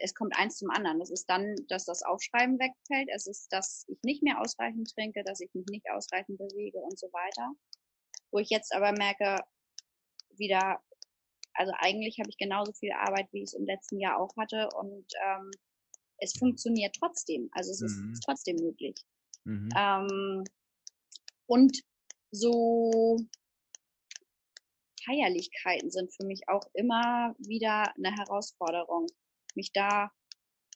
es 0.00 0.14
kommt 0.14 0.36
eins 0.36 0.58
zum 0.58 0.70
anderen. 0.70 0.98
Das 0.98 1.10
ist 1.10 1.26
dann, 1.26 1.54
dass 1.68 1.84
das 1.84 2.02
Aufschreiben 2.02 2.58
wegfällt. 2.58 3.08
Es 3.14 3.26
ist, 3.26 3.52
dass 3.52 3.84
ich 3.88 3.98
nicht 4.02 4.22
mehr 4.22 4.40
ausreichend 4.40 4.90
trinke, 4.94 5.22
dass 5.24 5.40
ich 5.40 5.52
mich 5.54 5.66
nicht 5.66 5.90
ausreichend 5.90 6.38
bewege 6.38 6.78
und 6.78 6.98
so 6.98 7.06
weiter. 7.12 7.52
Wo 8.30 8.38
ich 8.38 8.50
jetzt 8.50 8.74
aber 8.74 8.92
merke, 8.92 9.42
wieder 10.36 10.82
also 11.54 11.72
eigentlich 11.78 12.18
habe 12.18 12.30
ich 12.30 12.36
genauso 12.36 12.72
viel 12.72 12.92
Arbeit, 12.92 13.28
wie 13.32 13.38
ich 13.38 13.44
es 13.44 13.54
im 13.54 13.64
letzten 13.64 13.98
Jahr 13.98 14.20
auch 14.20 14.36
hatte 14.36 14.68
und 14.76 15.06
ähm, 15.24 15.50
es 16.18 16.32
funktioniert 16.38 16.94
trotzdem. 16.98 17.48
Also 17.52 17.72
es 17.72 17.80
mhm. 17.80 18.12
ist 18.12 18.22
trotzdem 18.24 18.56
möglich. 18.56 18.96
Mhm. 19.44 19.68
Ähm, 19.76 20.44
und 21.46 21.80
so 22.30 23.18
Feierlichkeiten 25.04 25.90
sind 25.90 26.14
für 26.14 26.24
mich 26.24 26.48
auch 26.48 26.66
immer 26.72 27.34
wieder 27.38 27.94
eine 27.96 28.12
Herausforderung, 28.12 29.06
mich 29.54 29.72
da 29.72 30.10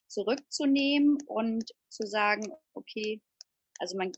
zurückzunehmen 0.09 1.19
und 1.27 1.71
zu 1.89 2.07
sagen, 2.07 2.53
okay, 2.75 3.23
also 3.79 3.97
man, 3.97 4.13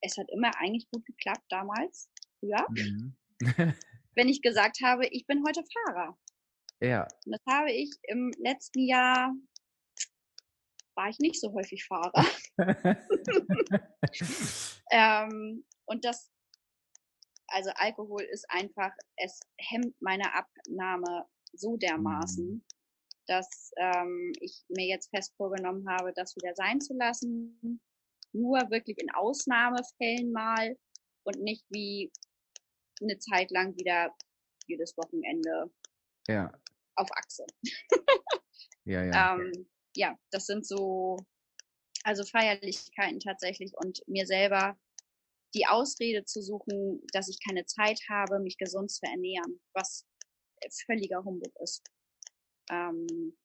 es 0.00 0.16
hat 0.16 0.30
immer 0.30 0.50
eigentlich 0.58 0.88
gut 0.90 1.04
geklappt 1.04 1.44
damals, 1.48 2.10
früher. 2.38 2.66
Mhm. 2.70 3.16
wenn 4.14 4.28
ich 4.28 4.42
gesagt 4.42 4.78
habe, 4.82 5.06
ich 5.06 5.26
bin 5.26 5.44
heute 5.46 5.62
Fahrer. 5.86 6.18
Ja. 6.80 7.06
Und 7.24 7.32
das 7.32 7.42
habe 7.48 7.72
ich 7.72 7.90
im 8.04 8.32
letzten 8.38 8.80
Jahr, 8.86 9.32
war 10.94 11.08
ich 11.08 11.18
nicht 11.18 11.40
so 11.40 11.52
häufig 11.52 11.84
Fahrer. 11.84 12.24
ähm, 14.90 15.64
und 15.86 16.04
das 16.04 16.30
also 17.50 17.70
Alkohol 17.74 18.22
ist 18.22 18.46
einfach, 18.48 18.92
es 19.16 19.40
hemmt 19.58 19.94
meine 20.00 20.32
Abnahme 20.34 21.26
so 21.52 21.76
dermaßen, 21.76 22.46
mhm. 22.46 22.64
dass 23.26 23.72
ähm, 23.76 24.32
ich 24.40 24.64
mir 24.68 24.86
jetzt 24.86 25.10
fest 25.10 25.34
vorgenommen 25.36 25.88
habe, 25.88 26.12
das 26.14 26.36
wieder 26.36 26.54
sein 26.54 26.80
zu 26.80 26.94
lassen. 26.94 27.80
Nur 28.32 28.58
wirklich 28.70 28.98
in 28.98 29.10
Ausnahmefällen 29.10 30.32
mal 30.32 30.76
und 31.24 31.42
nicht 31.42 31.64
wie 31.70 32.12
eine 33.00 33.18
Zeit 33.18 33.50
lang 33.50 33.76
wieder 33.76 34.14
jedes 34.66 34.96
Wochenende 34.96 35.70
ja. 36.28 36.52
auf 36.94 37.08
Achse. 37.12 37.44
ja, 38.84 39.04
ja. 39.04 39.36
Ähm, 39.36 39.68
ja, 39.96 40.18
das 40.30 40.46
sind 40.46 40.66
so, 40.66 41.16
also 42.04 42.24
Feierlichkeiten 42.24 43.20
tatsächlich 43.20 43.72
und 43.76 44.02
mir 44.06 44.26
selber 44.26 44.78
die 45.54 45.66
Ausrede 45.66 46.24
zu 46.24 46.42
suchen, 46.42 47.04
dass 47.12 47.28
ich 47.28 47.38
keine 47.44 47.66
Zeit 47.66 48.00
habe, 48.08 48.38
mich 48.38 48.56
gesund 48.56 48.90
zu 48.90 49.04
ernähren, 49.04 49.60
was 49.72 50.06
völliger 50.86 51.24
Humbug 51.24 51.52
ist. 51.60 51.82
Ähm, 52.70 53.36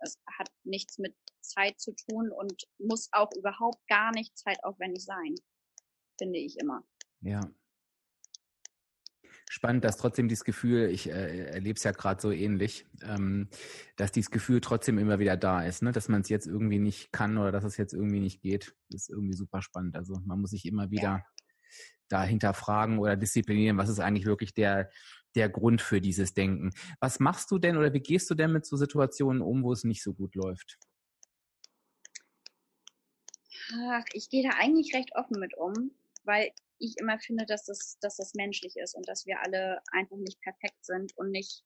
das 0.00 0.18
hat 0.38 0.50
nichts 0.64 0.98
mit 0.98 1.14
Zeit 1.40 1.80
zu 1.80 1.92
tun 1.92 2.32
und 2.32 2.66
muss 2.78 3.08
auch 3.12 3.30
überhaupt 3.36 3.86
gar 3.86 4.10
nicht 4.12 4.36
zeitaufwendig 4.36 5.04
sein, 5.04 5.34
finde 6.18 6.38
ich 6.38 6.58
immer. 6.58 6.84
Ja. 7.20 7.40
Spannend, 9.52 9.84
dass 9.84 9.98
trotzdem 9.98 10.28
dieses 10.28 10.44
Gefühl, 10.44 10.88
ich 10.88 11.10
äh, 11.10 11.44
erlebe 11.50 11.76
es 11.76 11.84
ja 11.84 11.92
gerade 11.92 12.22
so 12.22 12.30
ähnlich, 12.30 12.86
ähm, 13.02 13.50
dass 13.96 14.10
dieses 14.10 14.30
Gefühl 14.30 14.62
trotzdem 14.62 14.96
immer 14.96 15.18
wieder 15.18 15.36
da 15.36 15.62
ist, 15.62 15.82
ne? 15.82 15.92
dass 15.92 16.08
man 16.08 16.22
es 16.22 16.30
jetzt 16.30 16.46
irgendwie 16.46 16.78
nicht 16.78 17.12
kann 17.12 17.36
oder 17.36 17.52
dass 17.52 17.64
es 17.64 17.76
jetzt 17.76 17.92
irgendwie 17.92 18.20
nicht 18.20 18.40
geht, 18.40 18.74
ist 18.88 19.10
irgendwie 19.10 19.34
super 19.34 19.60
spannend. 19.60 19.94
Also 19.94 20.18
man 20.24 20.40
muss 20.40 20.52
sich 20.52 20.64
immer 20.64 20.90
wieder 20.90 21.02
ja. 21.02 21.24
da 22.08 22.24
hinterfragen 22.24 22.98
oder 22.98 23.14
disziplinieren, 23.14 23.76
was 23.76 23.90
ist 23.90 24.00
eigentlich 24.00 24.24
wirklich 24.24 24.54
der, 24.54 24.88
der 25.34 25.50
Grund 25.50 25.82
für 25.82 26.00
dieses 26.00 26.32
Denken. 26.32 26.70
Was 26.98 27.20
machst 27.20 27.50
du 27.50 27.58
denn 27.58 27.76
oder 27.76 27.92
wie 27.92 28.00
gehst 28.00 28.30
du 28.30 28.34
denn 28.34 28.52
mit 28.52 28.64
so 28.64 28.78
Situationen 28.78 29.42
um, 29.42 29.64
wo 29.64 29.72
es 29.72 29.84
nicht 29.84 30.02
so 30.02 30.14
gut 30.14 30.34
läuft? 30.34 30.78
Ach, 33.90 34.04
ich 34.14 34.30
gehe 34.30 34.48
da 34.48 34.56
eigentlich 34.58 34.94
recht 34.94 35.10
offen 35.14 35.38
mit 35.38 35.54
um, 35.58 35.90
weil 36.24 36.52
ich 36.82 36.98
immer 36.98 37.18
finde, 37.20 37.46
dass 37.46 37.64
das, 37.64 37.98
dass 38.00 38.16
das 38.16 38.34
menschlich 38.34 38.76
ist 38.76 38.94
und 38.94 39.08
dass 39.08 39.24
wir 39.24 39.40
alle 39.40 39.80
einfach 39.92 40.16
nicht 40.16 40.40
perfekt 40.40 40.84
sind 40.84 41.16
und 41.16 41.30
nicht 41.30 41.62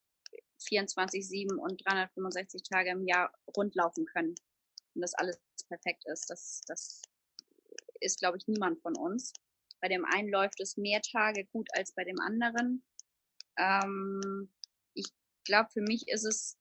24, 0.59 1.27
7 1.27 1.57
und 1.57 1.83
365 1.85 2.61
Tage 2.63 2.91
im 2.91 3.07
Jahr 3.07 3.33
rundlaufen 3.55 4.05
können 4.05 4.35
und 4.93 5.01
dass 5.01 5.15
alles 5.15 5.39
perfekt 5.67 6.03
ist. 6.05 6.29
Das, 6.29 6.61
das 6.67 7.01
ist, 7.99 8.19
glaube 8.19 8.37
ich, 8.37 8.47
niemand 8.47 8.79
von 8.81 8.95
uns. 8.95 9.33
Bei 9.81 9.87
dem 9.87 10.05
einen 10.05 10.29
läuft 10.29 10.59
es 10.59 10.77
mehr 10.77 11.01
Tage 11.01 11.45
gut 11.45 11.67
als 11.73 11.93
bei 11.93 12.03
dem 12.03 12.19
anderen. 12.19 12.83
Ähm, 13.57 14.51
ich 14.93 15.07
glaube, 15.45 15.69
für 15.71 15.81
mich 15.81 16.07
ist 16.07 16.25
es 16.25 16.57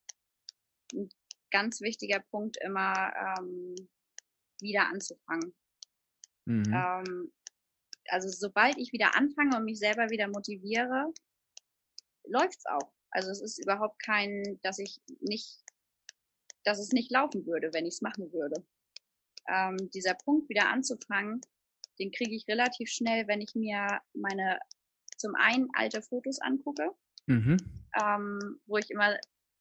ein 0.95 1.11
ganz 1.51 1.81
wichtiger 1.81 2.21
Punkt 2.21 2.57
immer 2.63 3.13
ähm, 3.39 3.75
wieder 4.61 4.89
anzufangen. 4.89 5.55
Mhm. 6.47 6.73
Ähm, 6.73 7.33
also 8.09 8.29
sobald 8.29 8.79
ich 8.79 8.93
wieder 8.93 9.17
anfange 9.17 9.57
und 9.57 9.65
mich 9.65 9.79
selber 9.79 10.11
wieder 10.11 10.29
motiviere, 10.29 11.13
läuft's 12.25 12.67
auch. 12.67 12.93
Also 13.11 13.31
es 13.31 13.41
ist 13.41 13.59
überhaupt 13.59 14.03
kein, 14.03 14.59
dass 14.63 14.79
ich 14.79 15.01
nicht, 15.21 15.63
dass 16.65 16.79
es 16.79 16.91
nicht 16.91 17.11
laufen 17.11 17.47
würde, 17.47 17.71
wenn 17.73 17.87
ich 17.87 17.95
es 17.95 18.03
machen 18.03 18.33
würde. 18.33 18.65
Ähm, 19.49 19.91
dieser 19.95 20.15
Punkt 20.15 20.49
wieder 20.49 20.69
anzufangen, 20.69 21.41
den 21.99 22.11
kriege 22.11 22.35
ich 22.35 22.47
relativ 22.49 22.91
schnell, 22.91 23.27
wenn 23.29 23.41
ich 23.41 23.55
mir 23.55 24.01
meine 24.13 24.59
zum 25.17 25.35
einen 25.35 25.69
alte 25.73 26.03
Fotos 26.03 26.41
angucke, 26.41 26.91
mhm. 27.27 27.57
ähm, 27.99 28.61
wo 28.67 28.77
ich 28.77 28.91
immer, 28.91 29.17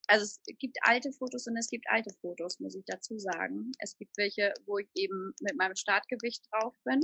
also 0.06 0.24
es 0.24 0.40
gibt 0.58 0.76
alte 0.82 1.12
Fotos 1.12 1.46
und 1.46 1.56
es 1.56 1.68
gibt 1.68 1.88
alte 1.88 2.12
Fotos, 2.20 2.60
muss 2.60 2.74
ich 2.74 2.84
dazu 2.84 3.18
sagen. 3.18 3.72
Es 3.78 3.96
gibt 3.96 4.16
welche, 4.18 4.52
wo 4.66 4.78
ich 4.78 4.90
eben 4.94 5.34
mit 5.40 5.56
meinem 5.56 5.76
Startgewicht 5.76 6.46
drauf 6.52 6.74
bin 6.84 7.00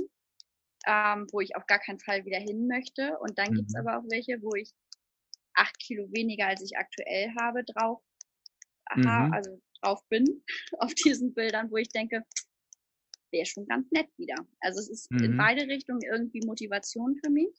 ähm, 0.85 1.27
wo 1.31 1.39
ich 1.39 1.55
auf 1.55 1.65
gar 1.65 1.79
keinen 1.79 1.99
Fall 1.99 2.25
wieder 2.25 2.39
hin 2.39 2.67
möchte. 2.67 3.17
Und 3.19 3.37
dann 3.37 3.51
mhm. 3.51 3.55
gibt's 3.57 3.75
aber 3.75 3.97
auch 3.97 4.03
welche, 4.09 4.41
wo 4.41 4.53
ich 4.55 4.71
acht 5.55 5.77
Kilo 5.79 6.07
weniger, 6.11 6.47
als 6.47 6.61
ich 6.61 6.77
aktuell 6.77 7.31
habe, 7.39 7.63
drauf, 7.63 8.01
aha, 8.85 9.27
mhm. 9.27 9.33
also 9.33 9.61
drauf 9.81 10.01
bin 10.09 10.43
auf 10.79 10.93
diesen 10.93 11.33
Bildern, 11.33 11.71
wo 11.71 11.77
ich 11.77 11.89
denke, 11.89 12.23
wäre 13.31 13.45
schon 13.45 13.65
ganz 13.67 13.89
nett 13.91 14.09
wieder. 14.17 14.35
Also 14.59 14.79
es 14.79 14.89
ist 14.89 15.11
mhm. 15.11 15.23
in 15.23 15.37
beide 15.37 15.67
Richtungen 15.67 16.01
irgendwie 16.03 16.41
Motivation 16.45 17.15
für 17.23 17.31
mich. 17.31 17.53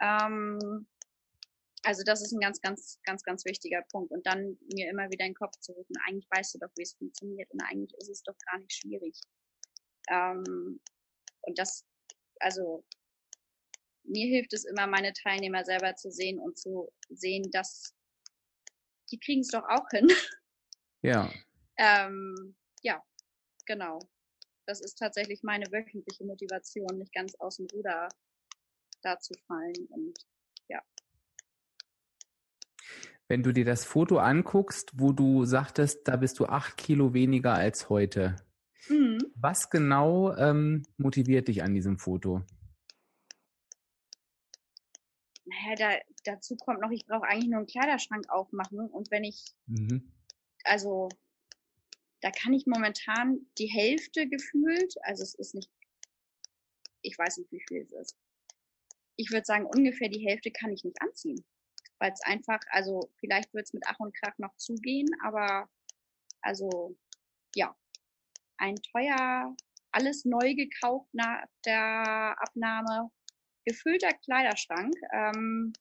Ähm, 0.00 0.86
also 1.82 2.02
das 2.02 2.22
ist 2.22 2.32
ein 2.32 2.40
ganz, 2.40 2.60
ganz, 2.60 2.98
ganz, 3.04 3.22
ganz 3.22 3.44
wichtiger 3.44 3.82
Punkt. 3.90 4.10
Und 4.10 4.26
dann 4.26 4.58
mir 4.72 4.88
immer 4.90 5.10
wieder 5.10 5.26
in 5.26 5.32
den 5.32 5.36
Kopf 5.36 5.58
zu 5.60 5.72
rufen, 5.72 5.94
eigentlich 6.06 6.26
weißt 6.30 6.54
du 6.54 6.58
doch, 6.58 6.70
wie 6.76 6.82
es 6.82 6.94
funktioniert 6.94 7.50
und 7.52 7.62
eigentlich 7.62 7.94
ist 7.98 8.08
es 8.08 8.22
doch 8.22 8.36
gar 8.50 8.58
nicht 8.58 8.72
schwierig. 8.72 9.20
Ähm, 10.08 10.80
und 11.42 11.58
das 11.58 11.84
also 12.44 12.84
mir 14.04 14.26
hilft 14.28 14.52
es 14.52 14.64
immer, 14.64 14.86
meine 14.86 15.12
Teilnehmer 15.14 15.64
selber 15.64 15.96
zu 15.96 16.10
sehen 16.10 16.38
und 16.38 16.58
zu 16.58 16.92
sehen, 17.08 17.50
dass 17.50 17.94
die 19.10 19.18
kriegen 19.18 19.40
es 19.40 19.48
doch 19.48 19.64
auch 19.68 19.88
hin. 19.90 20.08
Ja. 21.02 21.32
ähm, 21.78 22.54
ja, 22.82 23.02
genau. 23.66 23.98
Das 24.66 24.80
ist 24.80 24.96
tatsächlich 24.96 25.42
meine 25.42 25.66
wöchentliche 25.72 26.24
Motivation, 26.24 26.98
nicht 26.98 27.12
ganz 27.12 27.34
aus 27.36 27.56
dem 27.56 27.66
Ruder 27.72 28.08
da 29.02 29.18
zu 29.18 29.34
fallen 29.46 29.86
und 29.88 30.18
ja. 30.68 30.82
Wenn 33.28 33.42
du 33.42 33.52
dir 33.52 33.64
das 33.64 33.84
Foto 33.84 34.18
anguckst, 34.18 34.92
wo 34.94 35.12
du 35.12 35.44
sagtest, 35.44 36.06
da 36.08 36.16
bist 36.16 36.38
du 36.38 36.46
acht 36.46 36.76
Kilo 36.76 37.14
weniger 37.14 37.54
als 37.54 37.88
heute, 37.88 38.36
Mhm. 38.88 39.18
Was 39.34 39.70
genau 39.70 40.34
ähm, 40.36 40.82
motiviert 40.96 41.48
dich 41.48 41.62
an 41.62 41.74
diesem 41.74 41.98
Foto? 41.98 42.42
Naja, 45.44 45.74
da, 45.76 45.90
dazu 46.24 46.56
kommt 46.56 46.80
noch, 46.80 46.90
ich 46.90 47.06
brauche 47.06 47.26
eigentlich 47.26 47.50
nur 47.50 47.58
einen 47.58 47.66
Kleiderschrank 47.66 48.28
aufmachen 48.30 48.88
und 48.88 49.10
wenn 49.10 49.24
ich, 49.24 49.44
mhm. 49.66 50.12
also 50.64 51.08
da 52.20 52.30
kann 52.30 52.54
ich 52.54 52.66
momentan 52.66 53.46
die 53.58 53.66
Hälfte 53.66 54.26
gefühlt, 54.28 54.94
also 55.02 55.22
es 55.22 55.34
ist 55.34 55.54
nicht, 55.54 55.70
ich 57.02 57.18
weiß 57.18 57.36
nicht, 57.36 57.52
wie 57.52 57.62
viel 57.68 57.82
es 57.82 57.92
ist. 57.92 58.16
Ich 59.16 59.30
würde 59.30 59.44
sagen, 59.44 59.66
ungefähr 59.66 60.08
die 60.08 60.26
Hälfte 60.26 60.50
kann 60.50 60.72
ich 60.72 60.84
nicht 60.84 61.00
anziehen. 61.02 61.44
Weil 61.98 62.12
es 62.12 62.22
einfach, 62.22 62.60
also 62.70 63.12
vielleicht 63.18 63.52
wird 63.54 63.66
es 63.66 63.72
mit 63.72 63.84
Ach 63.86 64.00
und 64.00 64.14
Krach 64.16 64.36
noch 64.38 64.56
zugehen, 64.56 65.08
aber 65.22 65.68
also 66.40 66.96
ja, 67.54 67.76
ein 68.64 68.76
teuer, 68.76 69.54
alles 69.92 70.24
neu 70.24 70.54
gekauft 70.54 71.08
nach 71.12 71.44
der 71.64 72.34
Abnahme, 72.38 73.10
gefüllter 73.64 74.12
Kleiderschrank, 74.24 74.94
ähm, 75.12 75.72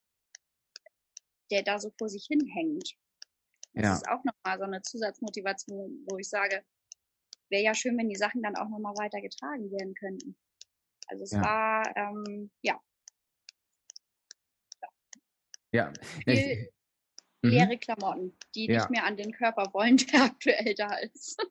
der 1.51 1.63
da 1.63 1.79
so 1.79 1.91
vor 1.97 2.09
sich 2.09 2.25
hinhängt. 2.27 2.93
Das 3.73 3.83
ja. 3.85 3.93
ist 3.93 4.07
auch 4.07 4.23
nochmal 4.23 4.57
so 4.57 4.63
eine 4.65 4.81
Zusatzmotivation, 4.81 6.05
wo 6.09 6.17
ich 6.17 6.29
sage, 6.29 6.63
wäre 7.49 7.63
ja 7.63 7.73
schön, 7.73 7.97
wenn 7.97 8.09
die 8.09 8.15
Sachen 8.15 8.43
dann 8.43 8.55
auch 8.55 8.69
nochmal 8.69 8.95
weiter 8.97 9.21
getragen 9.21 9.71
werden 9.71 9.93
könnten. 9.95 10.37
Also 11.07 11.23
es 11.23 11.31
ja. 11.31 11.41
war, 11.41 11.97
ähm, 11.97 12.51
ja. 12.61 12.79
Ja. 15.71 15.91
Viel 16.23 16.33
ich, 16.33 16.71
mhm. 17.41 17.49
leere 17.49 17.77
Klamotten, 17.77 18.37
die 18.53 18.67
ja. 18.67 18.79
nicht 18.79 18.89
mehr 18.91 19.05
an 19.05 19.17
den 19.17 19.31
Körper 19.31 19.73
wollen, 19.73 19.97
der 20.13 20.23
aktuell 20.23 20.75
da 20.75 20.97
ist. 20.97 21.41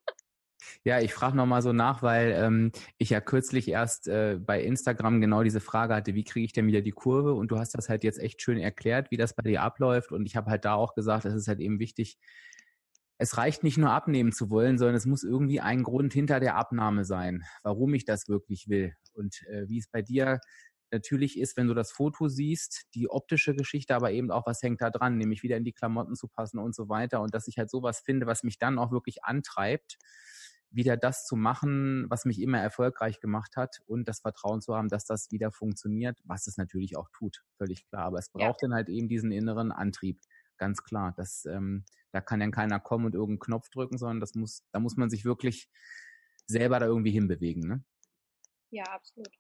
Ja, 0.84 1.00
ich 1.00 1.14
frage 1.14 1.36
nochmal 1.36 1.62
so 1.62 1.72
nach, 1.72 2.02
weil 2.02 2.32
ähm, 2.36 2.72
ich 2.98 3.10
ja 3.10 3.20
kürzlich 3.20 3.68
erst 3.68 4.08
äh, 4.08 4.38
bei 4.40 4.62
Instagram 4.62 5.20
genau 5.20 5.42
diese 5.42 5.60
Frage 5.60 5.94
hatte, 5.94 6.14
wie 6.14 6.24
kriege 6.24 6.44
ich 6.44 6.52
denn 6.52 6.66
wieder 6.66 6.80
die 6.80 6.92
Kurve? 6.92 7.34
Und 7.34 7.50
du 7.50 7.58
hast 7.58 7.72
das 7.76 7.88
halt 7.88 8.04
jetzt 8.04 8.18
echt 8.18 8.42
schön 8.42 8.58
erklärt, 8.58 9.10
wie 9.10 9.16
das 9.16 9.34
bei 9.34 9.42
dir 9.42 9.62
abläuft. 9.62 10.12
Und 10.12 10.26
ich 10.26 10.36
habe 10.36 10.50
halt 10.50 10.64
da 10.64 10.74
auch 10.74 10.94
gesagt, 10.94 11.24
es 11.24 11.34
ist 11.34 11.48
halt 11.48 11.60
eben 11.60 11.78
wichtig, 11.78 12.18
es 13.18 13.36
reicht 13.36 13.62
nicht 13.62 13.78
nur 13.78 13.90
abnehmen 13.90 14.32
zu 14.32 14.50
wollen, 14.50 14.78
sondern 14.78 14.96
es 14.96 15.06
muss 15.06 15.22
irgendwie 15.22 15.60
ein 15.60 15.84
Grund 15.84 16.12
hinter 16.12 16.40
der 16.40 16.56
Abnahme 16.56 17.04
sein, 17.04 17.44
warum 17.62 17.94
ich 17.94 18.04
das 18.04 18.28
wirklich 18.28 18.68
will. 18.68 18.94
Und 19.14 19.42
äh, 19.46 19.68
wie 19.68 19.78
es 19.78 19.88
bei 19.88 20.02
dir 20.02 20.40
natürlich 20.90 21.38
ist, 21.38 21.56
wenn 21.56 21.68
du 21.68 21.74
das 21.74 21.90
Foto 21.90 22.28
siehst, 22.28 22.84
die 22.94 23.08
optische 23.08 23.54
Geschichte, 23.54 23.94
aber 23.94 24.12
eben 24.12 24.30
auch, 24.30 24.46
was 24.46 24.62
hängt 24.62 24.80
da 24.80 24.90
dran, 24.90 25.16
nämlich 25.16 25.42
wieder 25.42 25.56
in 25.56 25.64
die 25.64 25.72
Klamotten 25.72 26.14
zu 26.14 26.28
passen 26.28 26.58
und 26.58 26.74
so 26.74 26.88
weiter. 26.88 27.20
Und 27.20 27.34
dass 27.34 27.48
ich 27.48 27.58
halt 27.58 27.70
sowas 27.70 28.00
finde, 28.04 28.26
was 28.26 28.42
mich 28.42 28.58
dann 28.58 28.78
auch 28.78 28.92
wirklich 28.92 29.24
antreibt 29.24 29.98
wieder 30.72 30.96
das 30.96 31.26
zu 31.26 31.36
machen, 31.36 32.06
was 32.08 32.24
mich 32.24 32.40
immer 32.40 32.58
erfolgreich 32.58 33.20
gemacht 33.20 33.56
hat 33.56 33.80
und 33.86 34.08
das 34.08 34.20
Vertrauen 34.20 34.60
zu 34.60 34.74
haben, 34.74 34.88
dass 34.88 35.04
das 35.04 35.30
wieder 35.30 35.52
funktioniert, 35.52 36.18
was 36.24 36.46
es 36.46 36.56
natürlich 36.56 36.96
auch 36.96 37.08
tut, 37.10 37.44
völlig 37.58 37.86
klar. 37.86 38.04
Aber 38.04 38.18
es 38.18 38.30
braucht 38.30 38.62
ja. 38.62 38.68
dann 38.68 38.74
halt 38.74 38.88
eben 38.88 39.08
diesen 39.08 39.32
inneren 39.32 39.70
Antrieb, 39.70 40.20
ganz 40.56 40.82
klar. 40.82 41.12
Das, 41.16 41.44
ähm, 41.44 41.84
da 42.10 42.20
kann 42.20 42.40
dann 42.40 42.52
keiner 42.52 42.80
kommen 42.80 43.06
und 43.06 43.14
irgendeinen 43.14 43.40
Knopf 43.40 43.68
drücken, 43.68 43.98
sondern 43.98 44.20
das 44.20 44.34
muss, 44.34 44.64
da 44.72 44.80
muss 44.80 44.96
man 44.96 45.10
sich 45.10 45.24
wirklich 45.24 45.68
selber 46.46 46.78
da 46.78 46.86
irgendwie 46.86 47.12
hinbewegen. 47.12 47.68
Ne? 47.68 47.84
Ja, 48.70 48.84
absolut. 48.84 49.30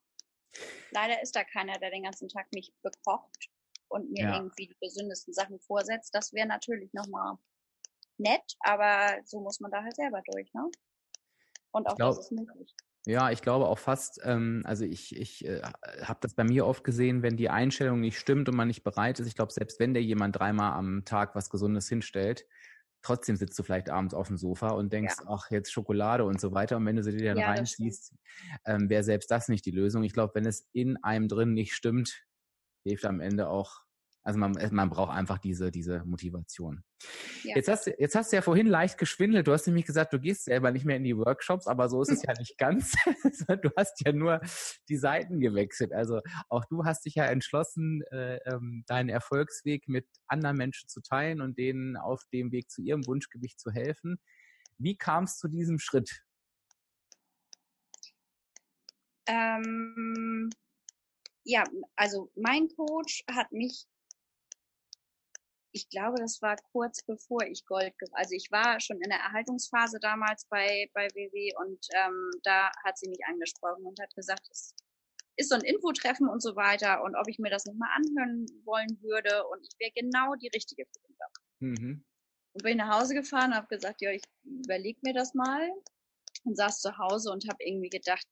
Leider 0.90 1.22
ist 1.22 1.34
da 1.34 1.44
keiner, 1.44 1.78
der 1.78 1.90
den 1.90 2.02
ganzen 2.02 2.28
Tag 2.28 2.46
mich 2.52 2.74
bekocht 2.82 3.48
und 3.88 4.10
mir 4.10 4.24
ja. 4.24 4.36
irgendwie 4.36 4.66
die 4.66 4.76
gesündesten 4.80 5.32
Sachen 5.32 5.58
vorsetzt. 5.60 6.14
Das 6.14 6.32
wäre 6.32 6.46
natürlich 6.46 6.92
nochmal 6.92 7.38
nett, 8.18 8.56
aber 8.60 9.18
so 9.24 9.40
muss 9.40 9.60
man 9.60 9.70
da 9.70 9.82
halt 9.82 9.96
selber 9.96 10.22
durch, 10.30 10.52
ne? 10.52 10.68
Und 11.72 11.86
auch 11.86 11.96
glaub, 11.96 12.16
das 12.16 12.26
ist 12.26 12.32
möglich. 12.32 12.74
Ja, 13.04 13.30
ich 13.32 13.42
glaube 13.42 13.66
auch 13.66 13.78
fast, 13.78 14.20
ähm, 14.22 14.62
also 14.64 14.84
ich, 14.84 15.16
ich 15.16 15.44
äh, 15.44 15.60
habe 16.02 16.20
das 16.22 16.34
bei 16.34 16.44
mir 16.44 16.66
oft 16.66 16.84
gesehen, 16.84 17.22
wenn 17.22 17.36
die 17.36 17.50
Einstellung 17.50 18.00
nicht 18.00 18.18
stimmt 18.18 18.48
und 18.48 18.54
man 18.54 18.68
nicht 18.68 18.84
bereit 18.84 19.18
ist. 19.18 19.26
Ich 19.26 19.34
glaube, 19.34 19.52
selbst 19.52 19.80
wenn 19.80 19.92
der 19.92 20.04
jemand 20.04 20.38
dreimal 20.38 20.72
am 20.74 21.04
Tag 21.04 21.34
was 21.34 21.50
Gesundes 21.50 21.88
hinstellt, 21.88 22.46
trotzdem 23.02 23.34
sitzt 23.34 23.58
du 23.58 23.64
vielleicht 23.64 23.90
abends 23.90 24.14
auf 24.14 24.28
dem 24.28 24.36
Sofa 24.36 24.68
und 24.68 24.92
denkst, 24.92 25.16
ja. 25.18 25.26
ach, 25.28 25.50
jetzt 25.50 25.72
Schokolade 25.72 26.24
und 26.24 26.40
so 26.40 26.52
weiter. 26.52 26.76
Und 26.76 26.86
wenn 26.86 26.94
du 26.94 27.02
sie 27.02 27.16
dir 27.16 27.34
dann 27.34 27.38
ja, 27.38 27.50
reinziehst, 27.50 28.14
ähm, 28.64 28.88
wäre 28.88 29.02
selbst 29.02 29.30
das 29.32 29.48
nicht 29.48 29.66
die 29.66 29.72
Lösung. 29.72 30.04
Ich 30.04 30.12
glaube, 30.12 30.36
wenn 30.36 30.46
es 30.46 30.68
in 30.72 30.96
einem 31.02 31.26
drin 31.26 31.54
nicht 31.54 31.74
stimmt, 31.74 32.24
hilft 32.84 33.04
am 33.04 33.20
Ende 33.20 33.48
auch 33.48 33.81
also 34.24 34.38
man, 34.38 34.56
äh, 34.56 34.70
man 34.70 34.88
braucht 34.88 35.12
einfach 35.12 35.38
diese, 35.38 35.70
diese 35.70 36.04
Motivation. 36.04 36.84
Ja. 37.42 37.56
Jetzt, 37.56 37.68
hast, 37.68 37.86
jetzt 37.86 38.14
hast 38.14 38.30
du 38.30 38.36
ja 38.36 38.42
vorhin 38.42 38.68
leicht 38.68 38.98
geschwindelt. 38.98 39.48
Du 39.48 39.52
hast 39.52 39.66
nämlich 39.66 39.84
gesagt, 39.84 40.12
du 40.12 40.20
gehst 40.20 40.44
selber 40.44 40.70
nicht 40.70 40.84
mehr 40.84 40.96
in 40.96 41.04
die 41.04 41.16
Workshops, 41.16 41.66
aber 41.66 41.88
so 41.88 42.02
ist 42.02 42.12
es 42.12 42.22
ja 42.22 42.32
nicht 42.38 42.56
ganz. 42.56 42.92
du 43.62 43.70
hast 43.76 44.00
ja 44.04 44.12
nur 44.12 44.40
die 44.88 44.96
Seiten 44.96 45.40
gewechselt. 45.40 45.92
Also 45.92 46.20
auch 46.48 46.64
du 46.66 46.84
hast 46.84 47.04
dich 47.04 47.16
ja 47.16 47.24
entschlossen, 47.24 48.02
äh, 48.12 48.36
ähm, 48.46 48.84
deinen 48.86 49.08
Erfolgsweg 49.08 49.88
mit 49.88 50.06
anderen 50.26 50.56
Menschen 50.56 50.88
zu 50.88 51.00
teilen 51.00 51.40
und 51.40 51.58
denen 51.58 51.96
auf 51.96 52.22
dem 52.32 52.52
Weg 52.52 52.70
zu 52.70 52.82
ihrem 52.82 53.06
Wunschgewicht 53.06 53.58
zu 53.58 53.72
helfen. 53.72 54.20
Wie 54.78 54.96
kam 54.96 55.24
es 55.24 55.38
zu 55.38 55.48
diesem 55.48 55.80
Schritt? 55.80 56.22
Ähm, 59.26 60.50
ja, 61.44 61.64
also 61.96 62.30
mein 62.36 62.68
Coach 62.68 63.24
hat 63.28 63.50
mich 63.50 63.86
ich 65.72 65.88
glaube, 65.88 66.18
das 66.18 66.40
war 66.42 66.56
kurz 66.72 67.02
bevor 67.02 67.42
ich 67.44 67.64
Gold, 67.64 67.94
also 68.12 68.34
ich 68.34 68.50
war 68.50 68.78
schon 68.80 69.00
in 69.00 69.08
der 69.08 69.18
Erhaltungsphase 69.18 69.98
damals 70.00 70.46
bei, 70.46 70.88
bei 70.92 71.08
WW 71.08 71.52
und 71.60 71.86
ähm, 71.94 72.30
da 72.42 72.70
hat 72.84 72.98
sie 72.98 73.08
mich 73.08 73.24
angesprochen 73.26 73.84
und 73.84 73.98
hat 74.00 74.14
gesagt, 74.14 74.46
es 74.50 74.74
ist 75.36 75.48
so 75.48 75.54
ein 75.54 75.62
Infotreffen 75.62 76.28
und 76.28 76.42
so 76.42 76.56
weiter 76.56 77.02
und 77.02 77.16
ob 77.16 77.26
ich 77.28 77.38
mir 77.38 77.50
das 77.50 77.64
nicht 77.64 77.78
mal 77.78 77.88
anhören 77.94 78.46
wollen 78.64 79.00
würde 79.02 79.46
und 79.48 79.60
ich 79.62 79.78
wäre 79.78 79.92
genau 79.94 80.34
die 80.34 80.50
Richtige 80.54 80.84
für 80.84 81.00
den 81.06 81.16
Job. 81.18 81.32
Mhm. 81.60 82.04
Und 82.54 82.62
bin 82.62 82.76
nach 82.76 83.00
Hause 83.00 83.14
gefahren, 83.14 83.54
habe 83.54 83.66
gesagt, 83.68 84.02
ja, 84.02 84.10
ich 84.10 84.22
überlege 84.44 84.98
mir 85.02 85.14
das 85.14 85.32
mal 85.32 85.70
und 86.44 86.56
saß 86.56 86.80
zu 86.80 86.98
Hause 86.98 87.30
und 87.30 87.48
habe 87.48 87.64
irgendwie 87.64 87.88
gedacht, 87.88 88.26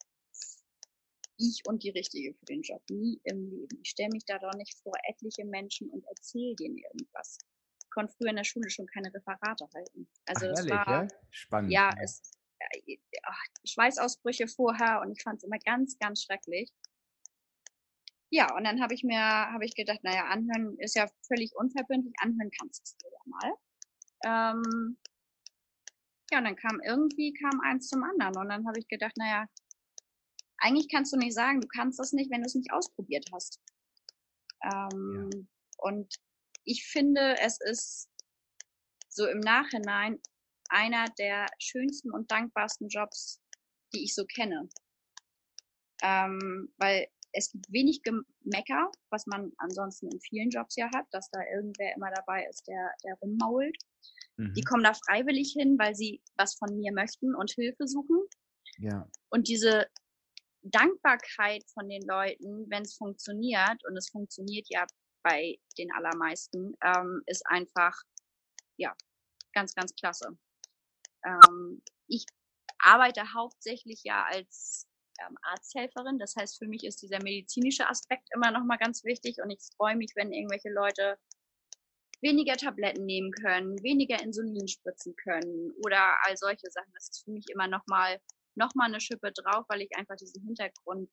ich 1.40 1.62
und 1.66 1.82
die 1.82 1.90
Richtige 1.90 2.34
für 2.34 2.44
den 2.44 2.62
Job. 2.62 2.82
Nie 2.90 3.20
im 3.24 3.50
Leben. 3.50 3.80
Ich 3.82 3.90
stelle 3.90 4.10
mich 4.12 4.24
da 4.24 4.38
doch 4.38 4.54
nicht 4.54 4.76
vor 4.82 4.92
etliche 5.08 5.44
Menschen 5.44 5.90
und 5.90 6.04
erzähle 6.06 6.54
denen 6.56 6.78
irgendwas. 6.78 7.38
Ich 7.82 7.90
konnte 7.90 8.12
früher 8.16 8.30
in 8.30 8.36
der 8.36 8.44
Schule 8.44 8.70
schon 8.70 8.86
keine 8.86 9.12
Referate 9.12 9.66
halten. 9.74 10.08
Also 10.26 10.46
Ach, 10.46 10.52
es 10.52 10.58
ehrlich, 10.60 10.72
war 10.72 11.02
ja? 11.02 11.08
spannend. 11.30 11.72
Ja, 11.72 11.90
es 12.00 12.22
äh, 12.60 12.98
ach, 13.24 13.42
Schweißausbrüche 13.64 14.46
vorher 14.46 15.00
und 15.00 15.12
ich 15.12 15.22
fand 15.22 15.38
es 15.38 15.44
immer 15.44 15.58
ganz, 15.58 15.98
ganz 15.98 16.22
schrecklich. 16.22 16.70
Ja, 18.32 18.54
und 18.54 18.64
dann 18.64 18.80
habe 18.80 18.94
ich 18.94 19.02
mir, 19.02 19.18
habe 19.18 19.64
ich 19.64 19.74
gedacht, 19.74 20.04
naja, 20.04 20.26
anhören 20.26 20.76
ist 20.78 20.94
ja 20.94 21.08
völlig 21.26 21.52
unverbindlich, 21.56 22.14
anhören 22.20 22.50
kannst 22.60 22.80
du 22.80 22.82
es 22.84 22.96
dir 22.96 23.10
ja 23.10 23.22
mal. 23.24 24.54
Ähm, 24.54 24.98
ja, 26.30 26.38
und 26.38 26.44
dann 26.44 26.56
kam 26.56 26.80
irgendwie 26.84 27.32
kam 27.32 27.60
eins 27.60 27.88
zum 27.88 28.04
anderen 28.04 28.36
und 28.36 28.48
dann 28.48 28.66
habe 28.66 28.78
ich 28.78 28.86
gedacht, 28.86 29.16
naja, 29.16 29.46
eigentlich 30.60 30.88
kannst 30.88 31.12
du 31.12 31.16
nicht 31.16 31.34
sagen, 31.34 31.60
du 31.60 31.68
kannst 31.68 31.98
das 31.98 32.12
nicht, 32.12 32.30
wenn 32.30 32.42
du 32.42 32.46
es 32.46 32.54
nicht 32.54 32.72
ausprobiert 32.72 33.26
hast. 33.32 33.60
Ähm, 34.62 35.30
ja. 35.34 35.40
Und 35.78 36.14
ich 36.64 36.86
finde, 36.86 37.36
es 37.40 37.58
ist 37.60 38.08
so 39.08 39.26
im 39.26 39.40
Nachhinein 39.40 40.20
einer 40.68 41.06
der 41.18 41.46
schönsten 41.58 42.12
und 42.12 42.30
dankbarsten 42.30 42.88
Jobs, 42.88 43.40
die 43.92 44.04
ich 44.04 44.14
so 44.14 44.24
kenne. 44.24 44.68
Ähm, 46.02 46.72
weil 46.76 47.08
es 47.32 47.50
gibt 47.50 47.72
wenig 47.72 48.02
Gemecker, 48.02 48.90
was 49.10 49.26
man 49.26 49.52
ansonsten 49.58 50.08
in 50.10 50.20
vielen 50.20 50.50
Jobs 50.50 50.76
ja 50.76 50.88
hat, 50.94 51.06
dass 51.12 51.30
da 51.30 51.40
irgendwer 51.54 51.94
immer 51.94 52.10
dabei 52.10 52.46
ist, 52.50 52.66
der, 52.66 52.92
der 53.04 53.14
rummault. 53.22 53.76
Mhm. 54.36 54.54
Die 54.54 54.62
kommen 54.62 54.84
da 54.84 54.94
freiwillig 54.94 55.52
hin, 55.56 55.76
weil 55.78 55.94
sie 55.94 56.22
was 56.36 56.54
von 56.54 56.76
mir 56.76 56.92
möchten 56.92 57.34
und 57.34 57.52
Hilfe 57.52 57.86
suchen. 57.86 58.18
Ja. 58.78 59.08
Und 59.28 59.48
diese 59.48 59.86
Dankbarkeit 60.62 61.64
von 61.72 61.88
den 61.88 62.02
Leuten, 62.02 62.68
wenn 62.70 62.82
es 62.82 62.96
funktioniert, 62.96 63.84
und 63.88 63.96
es 63.96 64.10
funktioniert 64.10 64.66
ja 64.68 64.86
bei 65.22 65.58
den 65.78 65.92
allermeisten, 65.92 66.74
ähm, 66.82 67.22
ist 67.26 67.46
einfach, 67.46 67.94
ja, 68.76 68.94
ganz, 69.52 69.74
ganz 69.74 69.94
klasse. 69.94 70.38
Ähm, 71.24 71.82
ich 72.06 72.24
arbeite 72.78 73.34
hauptsächlich 73.34 74.02
ja 74.04 74.24
als 74.24 74.86
ähm, 75.20 75.36
Arzthelferin. 75.42 76.18
Das 76.18 76.34
heißt, 76.36 76.58
für 76.58 76.66
mich 76.66 76.84
ist 76.84 77.02
dieser 77.02 77.22
medizinische 77.22 77.88
Aspekt 77.88 78.28
immer 78.34 78.50
noch 78.50 78.64
mal 78.64 78.78
ganz 78.78 79.04
wichtig 79.04 79.36
und 79.42 79.50
ich 79.50 79.60
freue 79.76 79.96
mich, 79.96 80.12
wenn 80.14 80.32
irgendwelche 80.32 80.70
Leute 80.70 81.18
weniger 82.22 82.56
Tabletten 82.56 83.06
nehmen 83.06 83.32
können, 83.32 83.82
weniger 83.82 84.22
Insulin 84.22 84.68
spritzen 84.68 85.16
können 85.16 85.72
oder 85.84 86.16
all 86.24 86.36
solche 86.36 86.70
Sachen. 86.70 86.92
Das 86.92 87.08
ist 87.08 87.24
für 87.24 87.30
mich 87.30 87.46
immer 87.48 87.66
noch 87.66 87.86
mal 87.86 88.20
nochmal 88.60 88.88
eine 88.88 89.00
Schippe 89.00 89.32
drauf, 89.32 89.64
weil 89.68 89.82
ich 89.82 89.90
einfach 89.96 90.16
diesen 90.16 90.44
Hintergrund 90.44 91.10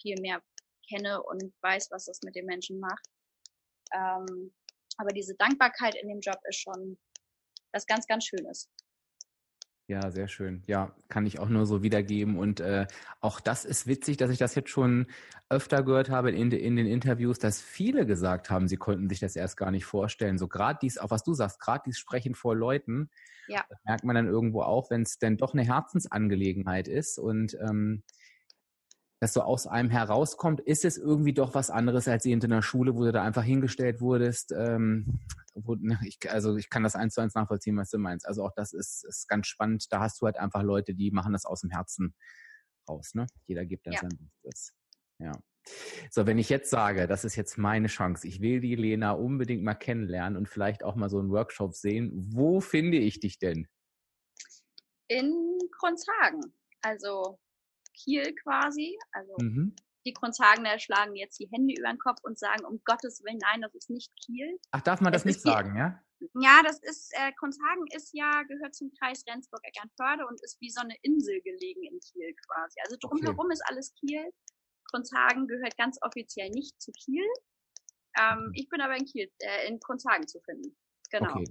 viel 0.00 0.14
mehr 0.20 0.42
kenne 0.88 1.22
und 1.22 1.52
weiß, 1.60 1.88
was 1.90 2.06
das 2.06 2.20
mit 2.24 2.34
den 2.34 2.46
Menschen 2.46 2.80
macht. 2.80 3.06
Ähm, 3.92 4.54
aber 4.96 5.12
diese 5.12 5.34
Dankbarkeit 5.36 5.94
in 5.96 6.08
dem 6.08 6.20
Job 6.20 6.38
ist 6.48 6.60
schon 6.60 6.98
was 7.72 7.86
ganz, 7.86 8.06
ganz 8.06 8.24
Schönes. 8.24 8.70
Ja, 9.88 10.10
sehr 10.10 10.28
schön. 10.28 10.62
Ja, 10.66 10.94
kann 11.08 11.24
ich 11.24 11.38
auch 11.38 11.48
nur 11.48 11.64
so 11.64 11.82
wiedergeben. 11.82 12.38
Und 12.38 12.60
äh, 12.60 12.86
auch 13.22 13.40
das 13.40 13.64
ist 13.64 13.86
witzig, 13.86 14.18
dass 14.18 14.30
ich 14.30 14.36
das 14.36 14.54
jetzt 14.54 14.68
schon 14.68 15.06
öfter 15.48 15.82
gehört 15.82 16.10
habe 16.10 16.30
in, 16.30 16.50
in 16.50 16.76
den 16.76 16.86
Interviews, 16.86 17.38
dass 17.38 17.62
viele 17.62 18.04
gesagt 18.04 18.50
haben, 18.50 18.68
sie 18.68 18.76
konnten 18.76 19.08
sich 19.08 19.18
das 19.18 19.34
erst 19.34 19.56
gar 19.56 19.70
nicht 19.70 19.86
vorstellen. 19.86 20.36
So 20.36 20.46
gerade 20.46 20.78
dies, 20.82 20.98
auch 20.98 21.10
was 21.10 21.24
du 21.24 21.32
sagst, 21.32 21.58
gerade 21.58 21.84
dies 21.86 21.98
Sprechen 21.98 22.34
vor 22.34 22.54
Leuten, 22.54 23.08
ja. 23.48 23.64
das 23.70 23.78
merkt 23.86 24.04
man 24.04 24.14
dann 24.14 24.26
irgendwo 24.26 24.60
auch, 24.60 24.90
wenn 24.90 25.00
es 25.00 25.18
denn 25.18 25.38
doch 25.38 25.54
eine 25.54 25.64
Herzensangelegenheit 25.64 26.86
ist. 26.86 27.18
Und 27.18 27.56
ähm, 27.58 28.02
das 29.20 29.32
so 29.32 29.42
aus 29.42 29.66
einem 29.66 29.90
herauskommt, 29.90 30.60
ist 30.60 30.84
es 30.84 30.96
irgendwie 30.96 31.32
doch 31.32 31.54
was 31.54 31.70
anderes 31.70 32.06
als 32.06 32.24
in 32.24 32.38
der 32.38 32.62
Schule, 32.62 32.94
wo 32.94 33.04
du 33.04 33.12
da 33.12 33.22
einfach 33.22 33.42
hingestellt 33.42 34.00
wurdest. 34.00 34.52
Ähm, 34.52 35.20
wo, 35.54 35.74
ne, 35.74 35.98
ich, 36.04 36.18
also 36.30 36.56
ich 36.56 36.70
kann 36.70 36.84
das 36.84 36.94
eins 36.94 37.14
zu 37.14 37.20
eins 37.20 37.34
nachvollziehen, 37.34 37.76
was 37.76 37.90
du 37.90 37.98
meinst. 37.98 38.26
Also 38.26 38.44
auch 38.44 38.52
das 38.54 38.72
ist, 38.72 39.04
ist 39.04 39.28
ganz 39.28 39.48
spannend. 39.48 39.86
Da 39.90 40.00
hast 40.00 40.20
du 40.20 40.26
halt 40.26 40.38
einfach 40.38 40.62
Leute, 40.62 40.94
die 40.94 41.10
machen 41.10 41.32
das 41.32 41.44
aus 41.44 41.62
dem 41.62 41.70
Herzen 41.70 42.14
raus. 42.88 43.14
Ne? 43.14 43.26
Jeder 43.46 43.66
gibt 43.66 43.86
da 43.86 43.90
ja. 43.90 44.00
sein 44.00 44.30
Bestes. 44.42 44.72
Ja. 45.18 45.32
So, 46.10 46.26
wenn 46.26 46.38
ich 46.38 46.48
jetzt 46.48 46.70
sage, 46.70 47.06
das 47.06 47.24
ist 47.24 47.36
jetzt 47.36 47.58
meine 47.58 47.88
Chance, 47.88 48.26
ich 48.26 48.40
will 48.40 48.60
die 48.60 48.76
Lena 48.76 49.12
unbedingt 49.12 49.62
mal 49.62 49.74
kennenlernen 49.74 50.36
und 50.36 50.48
vielleicht 50.48 50.82
auch 50.82 50.94
mal 50.94 51.10
so 51.10 51.18
einen 51.18 51.30
Workshop 51.30 51.74
sehen, 51.74 52.12
wo 52.32 52.60
finde 52.60 52.98
ich 52.98 53.20
dich 53.20 53.38
denn? 53.38 53.66
In 55.08 55.58
Kronshagen. 55.78 56.54
Also 56.80 57.38
Kiel 58.02 58.34
quasi. 58.42 58.98
Also 59.12 59.34
mhm. 59.40 59.74
die 60.06 60.12
Kronzhagener 60.12 60.78
schlagen 60.78 61.14
jetzt 61.16 61.38
die 61.38 61.48
Hände 61.52 61.74
über 61.78 61.88
den 61.88 61.98
Kopf 61.98 62.18
und 62.22 62.38
sagen, 62.38 62.64
um 62.64 62.80
Gottes 62.84 63.22
Willen, 63.24 63.38
nein, 63.38 63.62
das 63.62 63.74
ist 63.74 63.90
nicht 63.90 64.12
Kiel. 64.24 64.58
Ach, 64.70 64.80
darf 64.82 65.00
man 65.00 65.12
das, 65.12 65.22
das 65.22 65.26
nicht 65.26 65.40
sagen, 65.40 65.76
ja? 65.76 66.02
Ja, 66.40 66.62
das 66.64 66.80
ist, 66.82 67.12
äh, 67.14 67.32
Kronzhagen 67.38 67.84
ist 67.94 68.10
ja, 68.12 68.42
gehört 68.42 68.74
zum 68.74 68.90
Kreis 68.98 69.24
Rendsburg-Eckernförde 69.28 70.26
und 70.26 70.42
ist 70.42 70.60
wie 70.60 70.70
so 70.70 70.80
eine 70.80 70.96
Insel 71.02 71.40
gelegen 71.42 71.84
in 71.84 72.00
Kiel 72.00 72.34
quasi. 72.46 72.80
Also 72.82 72.96
drumherum 73.00 73.46
okay. 73.46 73.52
ist 73.52 73.62
alles 73.66 73.94
Kiel. 73.94 74.32
Kronzhagen 74.90 75.46
gehört 75.46 75.76
ganz 75.76 75.98
offiziell 76.02 76.50
nicht 76.50 76.80
zu 76.80 76.90
Kiel. 76.92 77.24
Ähm, 78.18 78.50
ich 78.54 78.68
bin 78.68 78.80
aber 78.80 78.96
in 78.96 79.04
Kiel, 79.04 79.30
äh, 79.38 79.68
in 79.68 79.78
Kronzhagen 79.78 80.26
zu 80.26 80.40
finden. 80.40 80.76
Genau. 81.10 81.30
Okay 81.30 81.46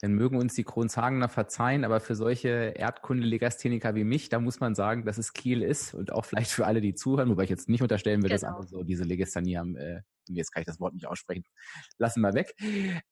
dann 0.00 0.14
mögen 0.14 0.38
uns 0.38 0.54
die 0.54 0.64
Kronshagener 0.64 1.28
verzeihen, 1.28 1.84
aber 1.84 2.00
für 2.00 2.14
solche 2.14 2.48
Erdkunde-Legastheniker 2.48 3.94
wie 3.94 4.04
mich, 4.04 4.30
da 4.30 4.40
muss 4.40 4.58
man 4.58 4.74
sagen, 4.74 5.04
dass 5.04 5.18
es 5.18 5.34
Kiel 5.34 5.62
ist 5.62 5.92
und 5.92 6.10
auch 6.12 6.24
vielleicht 6.24 6.50
für 6.52 6.66
alle, 6.66 6.80
die 6.80 6.94
zuhören, 6.94 7.28
wobei 7.28 7.44
ich 7.44 7.50
jetzt 7.50 7.68
nicht 7.68 7.82
unterstellen 7.82 8.22
will, 8.22 8.30
genau. 8.30 8.40
dass 8.40 8.56
alle 8.56 8.66
so 8.66 8.82
diese 8.82 9.04
Legasthenie 9.04 9.58
haben, 9.58 9.76
äh, 9.76 10.00
jetzt 10.28 10.52
kann 10.52 10.62
ich 10.62 10.66
das 10.66 10.80
Wort 10.80 10.94
nicht 10.94 11.06
aussprechen, 11.06 11.44
lassen 11.98 12.22
wir 12.22 12.32
weg, 12.32 12.54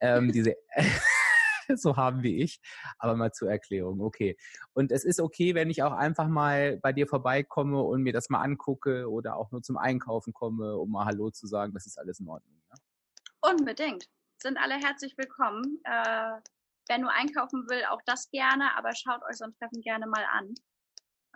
ähm, 0.00 0.32
diese 0.32 0.56
so 1.76 1.98
haben 1.98 2.22
wie 2.22 2.42
ich, 2.42 2.58
aber 2.98 3.16
mal 3.16 3.32
zur 3.32 3.50
Erklärung, 3.50 4.00
okay. 4.00 4.38
Und 4.72 4.90
es 4.90 5.04
ist 5.04 5.20
okay, 5.20 5.54
wenn 5.54 5.68
ich 5.68 5.82
auch 5.82 5.92
einfach 5.92 6.28
mal 6.28 6.78
bei 6.78 6.94
dir 6.94 7.06
vorbeikomme 7.06 7.82
und 7.82 8.02
mir 8.02 8.14
das 8.14 8.30
mal 8.30 8.40
angucke 8.40 9.10
oder 9.10 9.36
auch 9.36 9.50
nur 9.50 9.62
zum 9.62 9.76
Einkaufen 9.76 10.32
komme, 10.32 10.76
um 10.78 10.90
mal 10.90 11.04
Hallo 11.04 11.28
zu 11.30 11.46
sagen, 11.46 11.74
das 11.74 11.84
ist 11.84 11.98
alles 11.98 12.20
in 12.20 12.28
Ordnung. 12.28 12.62
Ja? 12.70 13.50
Unbedingt. 13.50 14.06
Sind 14.40 14.56
alle 14.56 14.76
herzlich 14.76 15.18
willkommen. 15.18 15.82
Äh 15.84 16.40
wer 16.88 16.98
nur 16.98 17.12
einkaufen 17.12 17.68
will, 17.68 17.84
auch 17.86 18.02
das 18.06 18.30
gerne, 18.30 18.76
aber 18.76 18.94
schaut 18.94 19.22
euch 19.28 19.36
so 19.36 19.44
ein 19.44 19.54
Treffen 19.54 19.80
gerne 19.82 20.06
mal 20.06 20.24
an. 20.24 20.54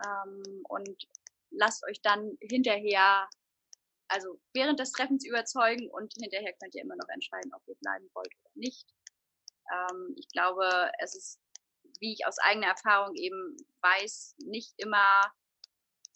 Ähm, 0.05 0.63
und 0.69 1.07
lasst 1.51 1.83
euch 1.87 2.01
dann 2.01 2.37
hinterher 2.41 3.27
also 4.13 4.39
während 4.53 4.79
des 4.79 4.91
Treffens 4.91 5.25
überzeugen 5.25 5.89
und 5.89 6.13
hinterher 6.13 6.53
könnt 6.61 6.75
ihr 6.75 6.83
immer 6.83 6.95
noch 6.95 7.09
entscheiden, 7.09 7.51
ob 7.53 7.63
ihr 7.67 7.75
bleiben 7.81 8.09
wollt 8.13 8.33
oder 8.43 8.51
nicht. 8.53 8.93
Ähm, 9.71 10.13
ich 10.17 10.27
glaube, 10.29 10.91
es 10.99 11.15
ist, 11.15 11.39
wie 11.99 12.13
ich 12.13 12.25
aus 12.27 12.37
eigener 12.39 12.67
Erfahrung 12.67 13.15
eben 13.15 13.57
weiß, 13.81 14.35
nicht 14.45 14.73
immer 14.77 15.33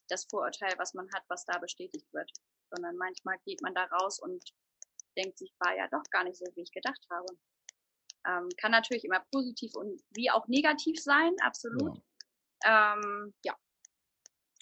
das 0.09 0.25
Vorurteil, 0.29 0.73
was 0.77 0.93
man 0.93 1.09
hat, 1.13 1.23
was 1.27 1.45
da 1.45 1.57
bestätigt 1.57 2.07
wird, 2.13 2.31
sondern 2.71 2.95
manchmal 2.97 3.37
geht 3.45 3.61
man 3.61 3.73
da 3.73 3.85
raus 3.85 4.19
und 4.19 4.43
denkt 5.17 5.37
sich, 5.39 5.51
war 5.59 5.75
ja 5.75 5.87
doch 5.89 6.03
gar 6.11 6.23
nicht 6.23 6.37
so, 6.37 6.45
wie 6.55 6.61
ich 6.61 6.71
gedacht 6.71 7.03
habe. 7.09 7.27
Ähm, 8.27 8.49
kann 8.57 8.71
natürlich 8.71 9.05
immer 9.05 9.23
positiv 9.31 9.73
und 9.75 10.01
wie 10.13 10.29
auch 10.29 10.47
negativ 10.47 11.01
sein, 11.01 11.31
absolut. 11.41 11.97
Ja. 12.63 12.95
Ähm, 12.95 13.33
ja. 13.43 13.55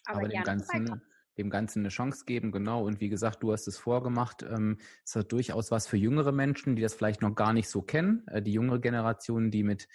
Aber, 0.06 0.20
Aber 0.20 0.28
dem 0.28 0.44
Ganzen, 0.44 1.02
dem 1.38 1.50
Ganzen 1.50 1.80
eine 1.80 1.90
Chance 1.90 2.26
geben, 2.26 2.52
genau. 2.52 2.86
Und 2.86 3.00
wie 3.02 3.10
gesagt, 3.10 3.42
du 3.42 3.52
hast 3.52 3.68
es 3.68 3.78
vorgemacht. 3.78 4.44
Ähm, 4.44 4.78
es 5.04 5.16
hat 5.16 5.32
durchaus 5.32 5.72
was 5.72 5.88
für 5.88 5.98
jüngere 5.98 6.32
Menschen, 6.32 6.76
die 6.76 6.82
das 6.82 6.94
vielleicht 6.94 7.22
noch 7.22 7.36
gar 7.36 7.54
nicht 7.54 7.70
so 7.70 7.82
kennen. 7.82 8.26
Äh, 8.28 8.42
die 8.42 8.54
jüngere 8.54 8.80
Generation, 8.80 9.50
die 9.50 9.64
mit 9.64 9.88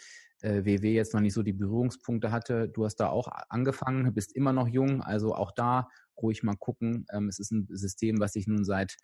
äh, 0.43 0.65
WW 0.65 0.93
jetzt 0.93 1.15
noch 1.15 1.21
nicht 1.21 1.35
so 1.35 1.43
die 1.43 1.53
Berührungspunkte 1.53 2.33
hatte. 2.33 2.69
Du 2.69 2.85
hast 2.85 2.97
da 2.97 3.09
auch 3.09 3.29
angefangen, 3.49 4.13
bist 4.15 4.35
immer 4.35 4.53
noch 4.53 4.69
jung, 4.69 5.03
also 5.03 5.35
auch 5.35 5.53
da 5.53 5.89
ruhig 6.21 6.43
mal 6.43 6.57
gucken. 6.57 7.07
Ähm, 7.13 7.29
es 7.29 7.39
ist 7.39 7.51
ein 7.51 7.67
System, 7.71 8.21
was 8.21 8.33
sich 8.33 8.47
nun 8.47 8.65
seit 8.65 8.97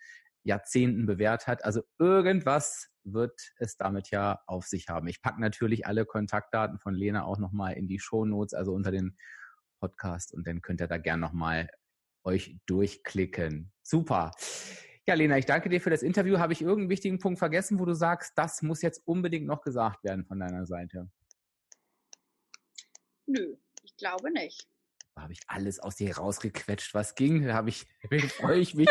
Jahrzehnten 0.47 1.05
bewährt 1.05 1.45
hat. 1.45 1.63
Also 1.63 1.83
irgendwas 1.99 2.89
wird 3.03 3.39
es 3.57 3.77
damit 3.77 4.09
ja 4.11 4.41
auf 4.47 4.65
sich 4.65 4.89
haben. 4.89 5.07
Ich 5.07 5.21
packe 5.21 5.41
natürlich 5.41 5.85
alle 5.85 6.05
Kontaktdaten 6.05 6.79
von 6.79 6.93
Lena 6.93 7.25
auch 7.25 7.37
nochmal 7.37 7.73
in 7.73 7.87
die 7.87 7.99
Show 7.99 8.25
Notes, 8.25 8.53
also 8.53 8.73
unter 8.73 8.91
den 8.91 9.17
Podcast 9.79 10.33
und 10.33 10.47
dann 10.47 10.61
könnt 10.61 10.81
ihr 10.81 10.87
da 10.87 10.97
gern 10.97 11.19
nochmal 11.19 11.69
euch 12.23 12.57
durchklicken. 12.65 13.71
Super. 13.83 14.31
Ja, 15.05 15.13
Lena, 15.13 15.37
ich 15.37 15.45
danke 15.45 15.69
dir 15.69 15.79
für 15.79 15.89
das 15.89 16.01
Interview. 16.01 16.39
Habe 16.39 16.53
ich 16.53 16.61
irgendeinen 16.61 16.89
wichtigen 16.89 17.19
Punkt 17.19 17.39
vergessen, 17.39 17.79
wo 17.79 17.85
du 17.85 17.93
sagst, 17.93 18.33
das 18.35 18.61
muss 18.61 18.81
jetzt 18.81 19.05
unbedingt 19.05 19.45
noch 19.45 19.61
gesagt 19.61 20.03
werden 20.03 20.25
von 20.25 20.39
deiner 20.39 20.65
Seite? 20.65 21.09
Nö, 23.25 23.55
ich 23.83 23.95
glaube 23.95 24.31
nicht. 24.31 24.67
Da 25.15 25.23
habe 25.23 25.33
ich 25.33 25.41
alles 25.47 25.79
aus 25.79 25.95
dir 25.95 26.17
rausgequetscht, 26.17 26.93
was 26.93 27.15
ging. 27.15 27.43
Da 27.43 27.53
habe 27.53 27.69
ich, 27.69 27.85
freue 28.37 28.59
ich 28.59 28.75
mich. 28.75 28.89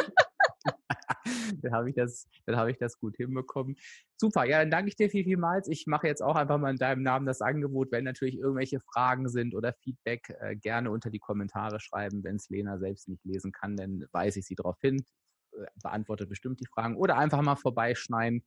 Dann 1.63 1.73
habe 1.73 1.91
ich 1.91 1.97
das, 1.97 2.29
dann 2.47 2.57
habe 2.57 2.71
ich 2.71 2.79
das 2.79 2.99
gut 2.99 3.17
hinbekommen. 3.17 3.77
Super, 4.17 4.45
ja, 4.45 4.61
dann 4.61 4.71
danke 4.71 4.89
ich 4.89 4.97
dir 4.97 5.11
viel, 5.11 5.25
vielmals. 5.25 5.69
Ich 5.69 5.87
mache 5.87 6.07
jetzt 6.07 6.23
auch 6.23 6.37
einfach 6.37 6.59
mal 6.59 6.71
in 6.71 6.77
deinem 6.77 7.03
Namen 7.03 7.27
das 7.27 7.41
Angebot, 7.41 7.93
wenn 7.93 8.05
natürlich 8.05 8.39
irgendwelche 8.39 8.81
Fragen 8.81 9.29
sind 9.29 9.55
oder 9.55 9.75
Feedback, 9.75 10.35
äh, 10.41 10.57
gerne 10.57 10.91
unter 10.91 11.11
die 11.11 11.19
Kommentare 11.19 11.81
schreiben. 11.81 12.25
Wenn 12.25 12.37
es 12.37 12.49
Lena 12.49 12.79
selbst 12.79 13.09
nicht 13.09 13.25
lesen 13.25 13.53
kann, 13.53 13.77
dann 13.77 14.05
weise 14.13 14.39
ich 14.39 14.47
sie 14.47 14.55
darauf 14.55 14.79
hin, 14.81 15.05
äh, 15.53 15.67
beantwortet 15.83 16.29
bestimmt 16.29 16.61
die 16.61 16.67
Fragen 16.67 16.97
oder 16.97 17.19
einfach 17.19 17.43
mal 17.43 17.57
vorbeischneiden 17.57 18.43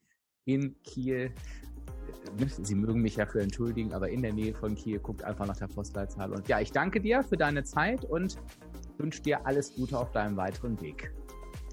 in 0.45 0.81
Kiel. 0.83 1.31
Äh, 2.39 2.47
sie 2.47 2.75
mögen 2.75 3.01
mich 3.01 3.17
ja 3.17 3.25
für 3.25 3.41
entschuldigen, 3.41 3.93
aber 3.93 4.09
in 4.09 4.21
der 4.21 4.33
Nähe 4.33 4.53
von 4.53 4.75
Kiel 4.75 4.99
guckt 4.99 5.23
einfach 5.23 5.45
nach 5.45 5.57
der 5.57 5.67
Postleitzahl. 5.67 6.31
Und 6.33 6.47
ja, 6.47 6.59
ich 6.59 6.71
danke 6.71 6.99
dir 7.01 7.23
für 7.23 7.37
deine 7.37 7.63
Zeit 7.63 8.05
und 8.05 8.37
wünsche 8.97 9.21
dir 9.21 9.45
alles 9.45 9.75
Gute 9.75 9.97
auf 9.97 10.11
deinem 10.11 10.37
weiteren 10.37 10.79
Weg. 10.81 11.11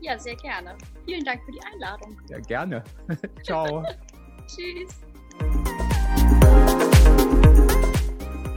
Ja, 0.00 0.18
sehr 0.18 0.36
gerne. 0.36 0.76
Vielen 1.04 1.24
Dank 1.24 1.42
für 1.44 1.52
die 1.52 1.62
Einladung. 1.72 2.20
Ja, 2.28 2.38
gerne. 2.40 2.84
Ciao. 3.42 3.84
Tschüss. 4.46 5.06